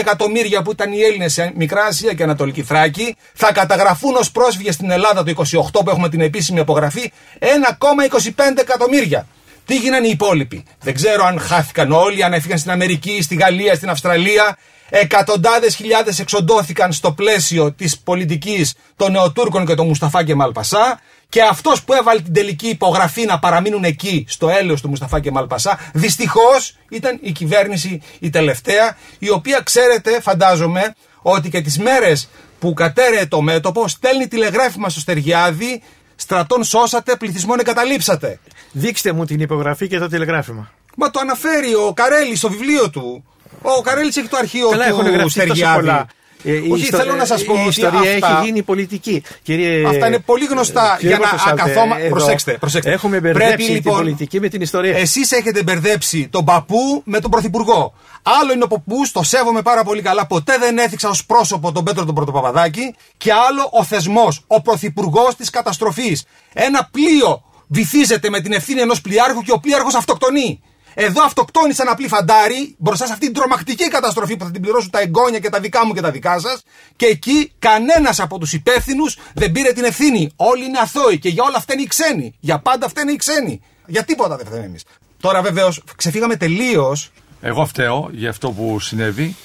εκατομμύρια 0.00 0.62
που 0.62 0.70
ήταν 0.70 0.92
οι 0.92 1.00
Έλληνες 1.00 1.32
σε 1.32 1.52
Μικρά 1.56 1.84
Ασία 1.84 2.12
και 2.12 2.22
Ανατολική 2.22 2.62
Θράκη 2.62 3.16
θα 3.34 3.52
καταγραφούν 3.52 4.14
ως 4.16 4.30
πρόσφυγες 4.30 4.74
στην 4.74 4.90
Ελλάδα 4.90 5.24
το 5.24 5.32
28 5.36 5.84
που 5.84 5.90
έχουμε 5.90 6.08
την 6.08 6.20
επίσημη 6.20 6.60
απογραφή 6.60 7.12
1,25 7.38 8.30
εκατομμύρια. 8.56 9.26
Τι 9.66 9.76
γίνανε 9.76 10.06
οι 10.06 10.10
υπόλοιποι; 10.10 10.64
Δεν 10.80 10.94
ξέρω 10.94 11.24
αν 11.24 11.40
χάθηκαν 11.40 11.92
όλοι, 11.92 12.24
αν 12.24 12.32
έφυγαν 12.32 12.58
στην 12.58 12.70
Αμερική, 12.70 13.22
στη 13.22 13.34
Γαλλία, 13.34 13.74
στην 13.74 13.90
Αυστραλία. 13.90 14.56
Εκατοντάδες 14.90 15.74
χιλιάδες 15.74 16.18
εξοντώθηκαν 16.18 16.92
στο 16.92 17.12
πλαίσιο 17.12 17.72
της 17.72 17.98
πολιτικής 17.98 18.74
των 18.96 19.12
Νεοτούρκων 19.12 19.66
και 19.66 19.74
των 19.74 19.86
Μουσταφά 19.86 20.24
και 20.24 20.34
Μαλπασά 20.34 21.00
και 21.28 21.42
αυτός 21.42 21.82
που 21.82 21.92
έβαλε 21.92 22.20
την 22.20 22.32
τελική 22.32 22.68
υπογραφή 22.68 23.24
να 23.24 23.38
παραμείνουν 23.38 23.84
εκεί 23.84 24.24
στο 24.28 24.48
έλεος 24.48 24.80
του 24.80 24.88
Μουσταφά 24.88 25.20
και 25.20 25.30
Μαλπασά 25.30 25.78
δυστυχώς 25.92 26.76
ήταν 26.88 27.18
η 27.22 27.32
κυβέρνηση 27.32 28.02
η 28.18 28.30
τελευταία 28.30 28.96
η 29.18 29.30
οποία 29.30 29.60
ξέρετε 29.60 30.20
φαντάζομαι 30.20 30.94
ότι 31.22 31.50
και 31.50 31.60
τις 31.60 31.78
μέρες 31.78 32.28
που 32.58 32.72
κατέρεε 32.72 33.26
το 33.26 33.40
μέτωπο 33.40 33.88
στέλνει 33.88 34.28
τηλεγράφημα 34.28 34.88
στο 34.88 35.00
Στεργιάδη 35.00 35.82
στρατών 36.16 36.64
σώσατε, 36.64 37.16
πληθυσμόν 37.16 37.58
εγκαταλείψατε. 37.58 38.40
Δείξτε 38.72 39.12
μου 39.12 39.24
την 39.24 39.40
υπογραφή 39.40 39.88
και 39.88 39.98
το 39.98 40.08
τηλεγράφημα. 40.08 40.70
Μα 40.96 41.10
το 41.10 41.20
αναφέρει 41.20 41.74
ο 41.74 41.92
Καρέλη 41.92 42.36
στο 42.36 42.48
βιβλίο 42.48 42.90
του. 42.90 43.24
Ο 43.62 43.80
Καρέλη 43.82 44.08
έχει 44.08 44.28
το 44.28 44.36
αρχείο 44.36 44.68
Καλά, 44.68 44.86
έχουν 44.86 45.04
του 45.04 45.10
γραφτεί 45.10 45.22
τόσο 45.22 45.30
Στεριάδη. 45.54 45.76
πολλά. 45.80 46.06
Ε, 46.44 46.52
η 46.52 46.68
Όχι, 46.70 46.82
ιστο- 46.82 46.96
θέλω 46.96 47.14
να 47.14 47.24
σας 47.24 47.44
πω 47.44 47.54
Η 47.54 47.58
ότι 47.58 47.68
ιστορία 47.68 47.98
αυτά- 48.14 48.28
έχει 48.38 48.44
γίνει 48.44 48.62
πολιτική. 48.62 49.22
Κύριε, 49.42 49.86
Αυτά 49.88 50.06
είναι 50.06 50.18
πολύ 50.18 50.44
γνωστά 50.44 50.96
κύριε 50.98 51.16
για 51.16 51.24
να 51.24 51.30
Κοντοσάλτε, 51.30 51.62
ακαθόμα- 51.62 51.98
εδώ 51.98 52.08
Προσέξτε, 52.08 52.52
προσέξτε. 52.52 52.90
Έχουμε 52.92 53.20
Πρέπει, 53.20 53.38
μπερδέψει 53.38 53.70
λοιπόν, 53.70 53.92
την 53.94 54.02
πολιτική 54.02 54.40
με 54.40 54.48
την 54.48 54.60
ιστορία. 54.60 54.96
Εσείς 54.96 55.32
έχετε 55.32 55.62
μπερδέψει 55.62 56.28
τον 56.30 56.44
παππού 56.44 57.02
με 57.04 57.20
τον 57.20 57.30
πρωθυπουργό. 57.30 57.94
Άλλο 58.40 58.52
είναι 58.52 58.64
ο 58.64 58.66
παππούς, 58.66 59.12
το 59.12 59.22
σέβομαι 59.22 59.62
πάρα 59.62 59.84
πολύ 59.84 60.02
καλά. 60.02 60.26
Ποτέ 60.26 60.56
δεν 60.58 60.78
έθιξα 60.78 61.08
ως 61.08 61.26
πρόσωπο 61.26 61.72
τον 61.72 61.84
Πέτρο 61.84 62.04
τον 62.04 62.14
Πρωτοπαπαδάκη. 62.14 62.94
Και 63.16 63.32
άλλο 63.32 63.68
ο 63.72 63.84
θεσμός, 63.84 64.44
ο 64.46 64.60
πρωθυπουργός 64.62 65.34
της 65.36 65.50
καταστροφής. 65.50 66.24
Ένα 66.52 66.88
πλοίο 66.92 67.42
βυθίζεται 67.68 68.30
με 68.30 68.40
την 68.40 68.52
ευθύνη 68.52 68.80
ενός 68.80 69.00
πλοιάρχου 69.00 69.42
και 69.42 69.52
ο 69.52 69.58
πλοίαρχο 69.58 69.88
αυτοκτονεί. 69.96 70.60
Εδώ 71.00 71.22
αυτοκτόνησε 71.24 71.82
ένα 71.82 71.94
πλοίο 71.94 72.08
φαντάρι 72.08 72.74
μπροστά 72.78 73.06
σε 73.06 73.12
αυτή 73.12 73.24
την 73.24 73.34
τρομακτική 73.34 73.88
καταστροφή 73.88 74.36
που 74.36 74.44
θα 74.44 74.50
την 74.50 74.62
πληρώσουν 74.62 74.90
τα 74.90 75.00
εγγόνια 75.00 75.38
και 75.38 75.48
τα 75.48 75.60
δικά 75.60 75.86
μου 75.86 75.92
και 75.92 76.00
τα 76.00 76.10
δικά 76.10 76.38
σας. 76.38 76.62
Και 76.96 77.06
εκεί 77.06 77.52
κανένας 77.58 78.20
από 78.20 78.38
τους 78.38 78.52
υπεύθυνους 78.52 79.18
δεν 79.34 79.52
πήρε 79.52 79.72
την 79.72 79.84
ευθύνη. 79.84 80.30
Όλοι 80.36 80.64
είναι 80.64 80.78
αθώοι 80.78 81.18
και 81.18 81.28
για 81.28 81.42
όλα 81.44 81.56
αυτά 81.56 81.72
είναι 81.72 81.82
οι 81.82 81.86
ξένοι. 81.86 82.34
Για 82.40 82.58
πάντα 82.58 82.88
φταίνε 82.88 83.12
οι 83.12 83.16
ξένοι. 83.16 83.60
Για 83.86 84.04
τίποτα 84.04 84.36
δεν 84.36 84.46
φταίνε 84.46 84.64
εμείς. 84.64 84.84
Τώρα 85.20 85.42
βεβαίως 85.42 85.82
ξεφύγαμε 85.96 86.36
τελείως. 86.36 87.10
Εγώ 87.40 87.66
φταίω 87.66 88.08
για 88.12 88.30
αυτό 88.30 88.50
που 88.50 88.80
συνέβη. 88.80 89.36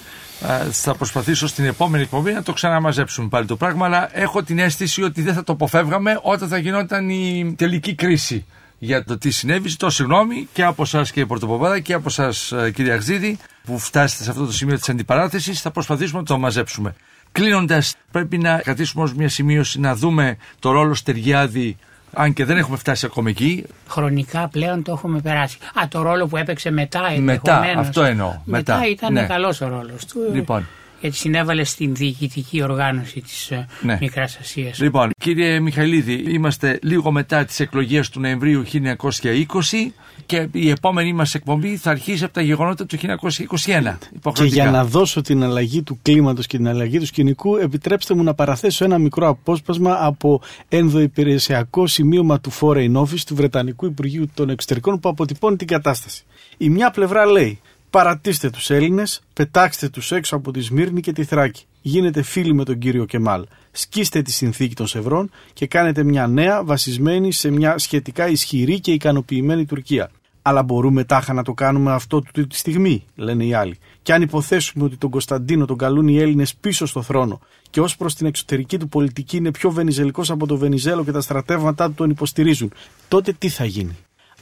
Α, 0.46 0.58
Θα 0.72 0.94
προσπαθήσω 0.94 1.46
στην 1.46 1.64
επόμενη 1.64 2.02
εκπομπή 2.02 2.32
να 2.32 2.42
το 2.42 2.52
ξαναμαζέψουμε 2.52 3.28
πάλι 3.28 3.46
το 3.46 3.56
πράγμα, 3.56 3.86
αλλά 3.86 4.08
έχω 4.12 4.42
την 4.42 4.58
αίσθηση 4.58 5.02
ότι 5.02 5.22
δεν 5.22 5.34
θα 5.34 5.44
το 5.44 5.52
αποφεύγαμε 5.52 6.18
όταν 6.22 6.48
θα 6.48 6.58
γινόταν 6.58 7.08
η 7.08 7.54
τελική 7.58 7.94
κρίση 7.94 8.46
για 8.84 9.04
το 9.04 9.18
τι 9.18 9.30
συνέβη. 9.30 9.68
Ζητώ 9.68 9.90
συγγνώμη 9.90 10.48
και 10.52 10.64
από 10.64 10.82
εσά 10.82 11.02
κύριε 11.02 11.26
Πορτοποπάδα 11.26 11.80
και 11.80 11.92
από 11.92 12.08
εσά 12.08 12.32
κύριε 12.70 12.92
Αγζίδη 12.92 13.38
που 13.64 13.78
φτάσετε 13.78 14.22
σε 14.24 14.30
αυτό 14.30 14.44
το 14.46 14.52
σημείο 14.52 14.78
της 14.78 14.88
αντιπαράθεσης. 14.88 15.60
Θα 15.60 15.70
προσπαθήσουμε 15.70 16.18
να 16.18 16.24
το 16.26 16.38
μαζέψουμε. 16.38 16.94
Κλείνοντας, 17.32 17.94
πρέπει 18.10 18.38
να 18.38 18.58
κρατήσουμε 18.58 19.02
ως 19.04 19.14
μια 19.14 19.28
σημείωση 19.28 19.80
να 19.80 19.94
δούμε 19.94 20.36
το 20.58 20.70
ρόλο 20.70 20.94
Στεργιάδη, 20.94 21.76
αν 22.12 22.32
και 22.32 22.44
δεν 22.44 22.56
έχουμε 22.56 22.76
φτάσει 22.76 23.06
ακόμα 23.06 23.28
εκεί. 23.28 23.64
Χρονικά 23.88 24.48
πλέον 24.48 24.82
το 24.82 24.92
έχουμε 24.92 25.20
περάσει. 25.20 25.58
Α, 25.82 25.88
το 25.88 26.02
ρόλο 26.02 26.26
που 26.26 26.36
έπαιξε 26.36 26.70
μετά 26.70 27.00
Μετά, 27.00 27.54
ενδεχομένως. 27.54 27.86
αυτό 27.88 28.02
εννοώ, 28.02 28.34
Μετά, 28.44 28.74
μετά, 28.74 28.88
ήταν 28.88 29.12
ναι. 29.12 29.26
καλός 29.26 29.60
ο 29.60 29.68
ρόλος 29.68 30.04
του. 30.06 30.18
Λοιπόν. 30.32 30.66
Γιατί 31.04 31.18
συνέβαλε 31.18 31.64
στην 31.64 31.94
διοικητική 31.94 32.62
οργάνωση 32.62 33.20
της 33.20 33.48
Ναι. 33.50 33.66
ναι. 33.82 33.98
Μικράς 34.00 34.36
Ασίας. 34.40 34.80
Λοιπόν, 34.80 35.10
κύριε 35.18 35.60
Μιχαηλίδη, 35.60 36.12
είμαστε 36.28 36.78
λίγο 36.82 37.12
μετά 37.12 37.44
τις 37.44 37.60
εκλογές 37.60 38.08
του 38.08 38.20
Νοεμβρίου 38.20 38.64
1920 38.72 39.92
και 40.26 40.48
η 40.52 40.68
επόμενη 40.70 41.12
μας 41.12 41.34
εκπομπή 41.34 41.76
θα 41.76 41.90
αρχίσει 41.90 42.24
από 42.24 42.32
τα 42.32 42.40
γεγονότα 42.42 42.86
του 42.86 42.96
1921. 42.96 43.98
Και 43.98 44.06
Υποχρεωτικά. 44.14 44.62
για 44.62 44.70
να 44.70 44.84
δώσω 44.84 45.20
την 45.20 45.42
αλλαγή 45.42 45.82
του 45.82 45.98
κλίματος 46.02 46.46
και 46.46 46.56
την 46.56 46.68
αλλαγή 46.68 46.98
του 46.98 47.06
σκηνικού, 47.06 47.56
επιτρέψτε 47.56 48.14
μου 48.14 48.22
να 48.22 48.34
παραθέσω 48.34 48.84
ένα 48.84 48.98
μικρό 48.98 49.28
απόσπασμα 49.28 49.96
από 50.00 50.40
ενδοϊπηρεσιακό 50.68 51.86
σημείωμα 51.86 52.40
του 52.40 52.52
Foreign 52.60 52.92
Office 52.96 53.20
του 53.26 53.34
Βρετανικού 53.34 53.86
Υπουργείου 53.86 54.30
των 54.34 54.50
Εξωτερικών 54.50 55.00
που 55.00 55.08
αποτυπώνει 55.08 55.56
την 55.56 55.66
κατάσταση. 55.66 56.22
Η 56.56 56.68
μια 56.70 56.90
πλευρά 56.90 57.26
λέει 57.26 57.60
Παρατήστε 57.94 58.50
τους 58.50 58.70
Έλληνες, 58.70 59.22
πετάξτε 59.32 59.88
τους 59.88 60.12
έξω 60.12 60.36
από 60.36 60.50
τη 60.50 60.60
Σμύρνη 60.60 61.00
και 61.00 61.12
τη 61.12 61.24
Θράκη. 61.24 61.64
Γίνετε 61.82 62.22
φίλοι 62.22 62.54
με 62.54 62.64
τον 62.64 62.78
κύριο 62.78 63.04
Κεμάλ. 63.04 63.46
Σκίστε 63.72 64.22
τη 64.22 64.32
συνθήκη 64.32 64.74
των 64.74 64.86
Σευρών 64.86 65.30
και 65.52 65.66
κάνετε 65.66 66.02
μια 66.02 66.26
νέα 66.26 66.64
βασισμένη 66.64 67.32
σε 67.32 67.50
μια 67.50 67.78
σχετικά 67.78 68.28
ισχυρή 68.28 68.80
και 68.80 68.92
ικανοποιημένη 68.92 69.64
Τουρκία. 69.64 70.10
Αλλά 70.42 70.62
μπορούμε 70.62 71.04
τάχα 71.04 71.32
να 71.32 71.42
το 71.42 71.52
κάνουμε 71.52 71.92
αυτό 71.92 72.20
του 72.32 72.46
τη 72.46 72.56
στιγμή, 72.56 73.04
λένε 73.14 73.44
οι 73.44 73.54
άλλοι. 73.54 73.78
Και 74.02 74.12
αν 74.12 74.22
υποθέσουμε 74.22 74.84
ότι 74.84 74.96
τον 74.96 75.10
Κωνσταντίνο 75.10 75.64
τον 75.64 75.76
καλούν 75.76 76.08
οι 76.08 76.18
Έλληνες 76.18 76.54
πίσω 76.54 76.86
στο 76.86 77.02
θρόνο 77.02 77.40
και 77.70 77.80
ως 77.80 77.96
προς 77.96 78.14
την 78.14 78.26
εξωτερική 78.26 78.78
του 78.78 78.88
πολιτική 78.88 79.36
είναι 79.36 79.50
πιο 79.50 79.70
βενιζελικός 79.70 80.30
από 80.30 80.46
το 80.46 80.56
Βενιζέλο 80.56 81.04
και 81.04 81.12
τα 81.12 81.20
στρατεύματά 81.20 81.86
του 81.86 81.94
τον 81.94 82.10
υποστηρίζουν, 82.10 82.72
τότε 83.08 83.32
τι 83.38 83.48
θα 83.48 83.64
γίνει; 83.64 83.96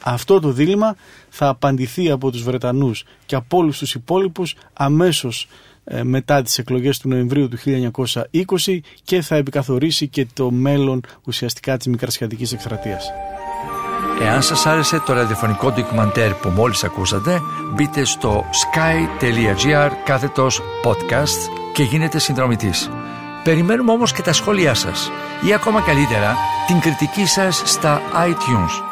Αυτό 0.05 0.41
το 0.41 0.51
δίλημα 0.51 0.97
θα 1.29 1.49
απαντηθεί 1.49 2.11
από 2.11 2.31
τους 2.31 2.43
Βρετανούς 2.43 3.05
και 3.27 3.35
από 3.35 3.57
όλους 3.57 3.79
τους 3.79 3.95
υπόλοιπους 3.95 4.55
αμέσως 4.73 5.49
ε, 5.85 6.03
μετά 6.03 6.43
τις 6.43 6.59
εκλογές 6.59 6.99
του 6.99 7.09
Νοεμβρίου 7.09 7.49
του 7.49 7.59
1920 7.65 8.79
και 9.05 9.21
θα 9.21 9.37
επικαθορίσει 9.37 10.09
και 10.09 10.27
το 10.33 10.51
μέλλον 10.51 11.01
ουσιαστικά 11.25 11.77
της 11.77 11.87
Μικρασιατικής 11.87 12.53
Εκστρατείας. 12.53 13.11
Εάν 14.23 14.43
σας 14.43 14.67
άρεσε 14.67 15.03
το 15.07 15.13
ραδιοφωνικό 15.13 15.73
ντοκιμαντέρ 15.73 16.33
που 16.35 16.49
μόλις 16.49 16.85
ακούσατε, 16.85 17.41
μπείτε 17.75 18.05
στο 18.05 18.45
sky.gr 18.53 19.91
κάθετος 20.05 20.61
podcast 20.85 21.51
και 21.75 21.83
γίνετε 21.83 22.19
συνδρομητής. 22.19 22.91
Περιμένουμε 23.45 23.93
όμως 23.93 24.13
και 24.13 24.23
τα 24.23 24.33
σχόλιά 24.33 24.75
σας 24.75 25.11
ή 25.49 25.53
ακόμα 25.53 25.81
καλύτερα 25.81 26.37
την 26.67 26.81
κριτική 26.81 27.27
σας 27.27 27.63
στα 27.65 28.01
iTunes. 28.29 28.92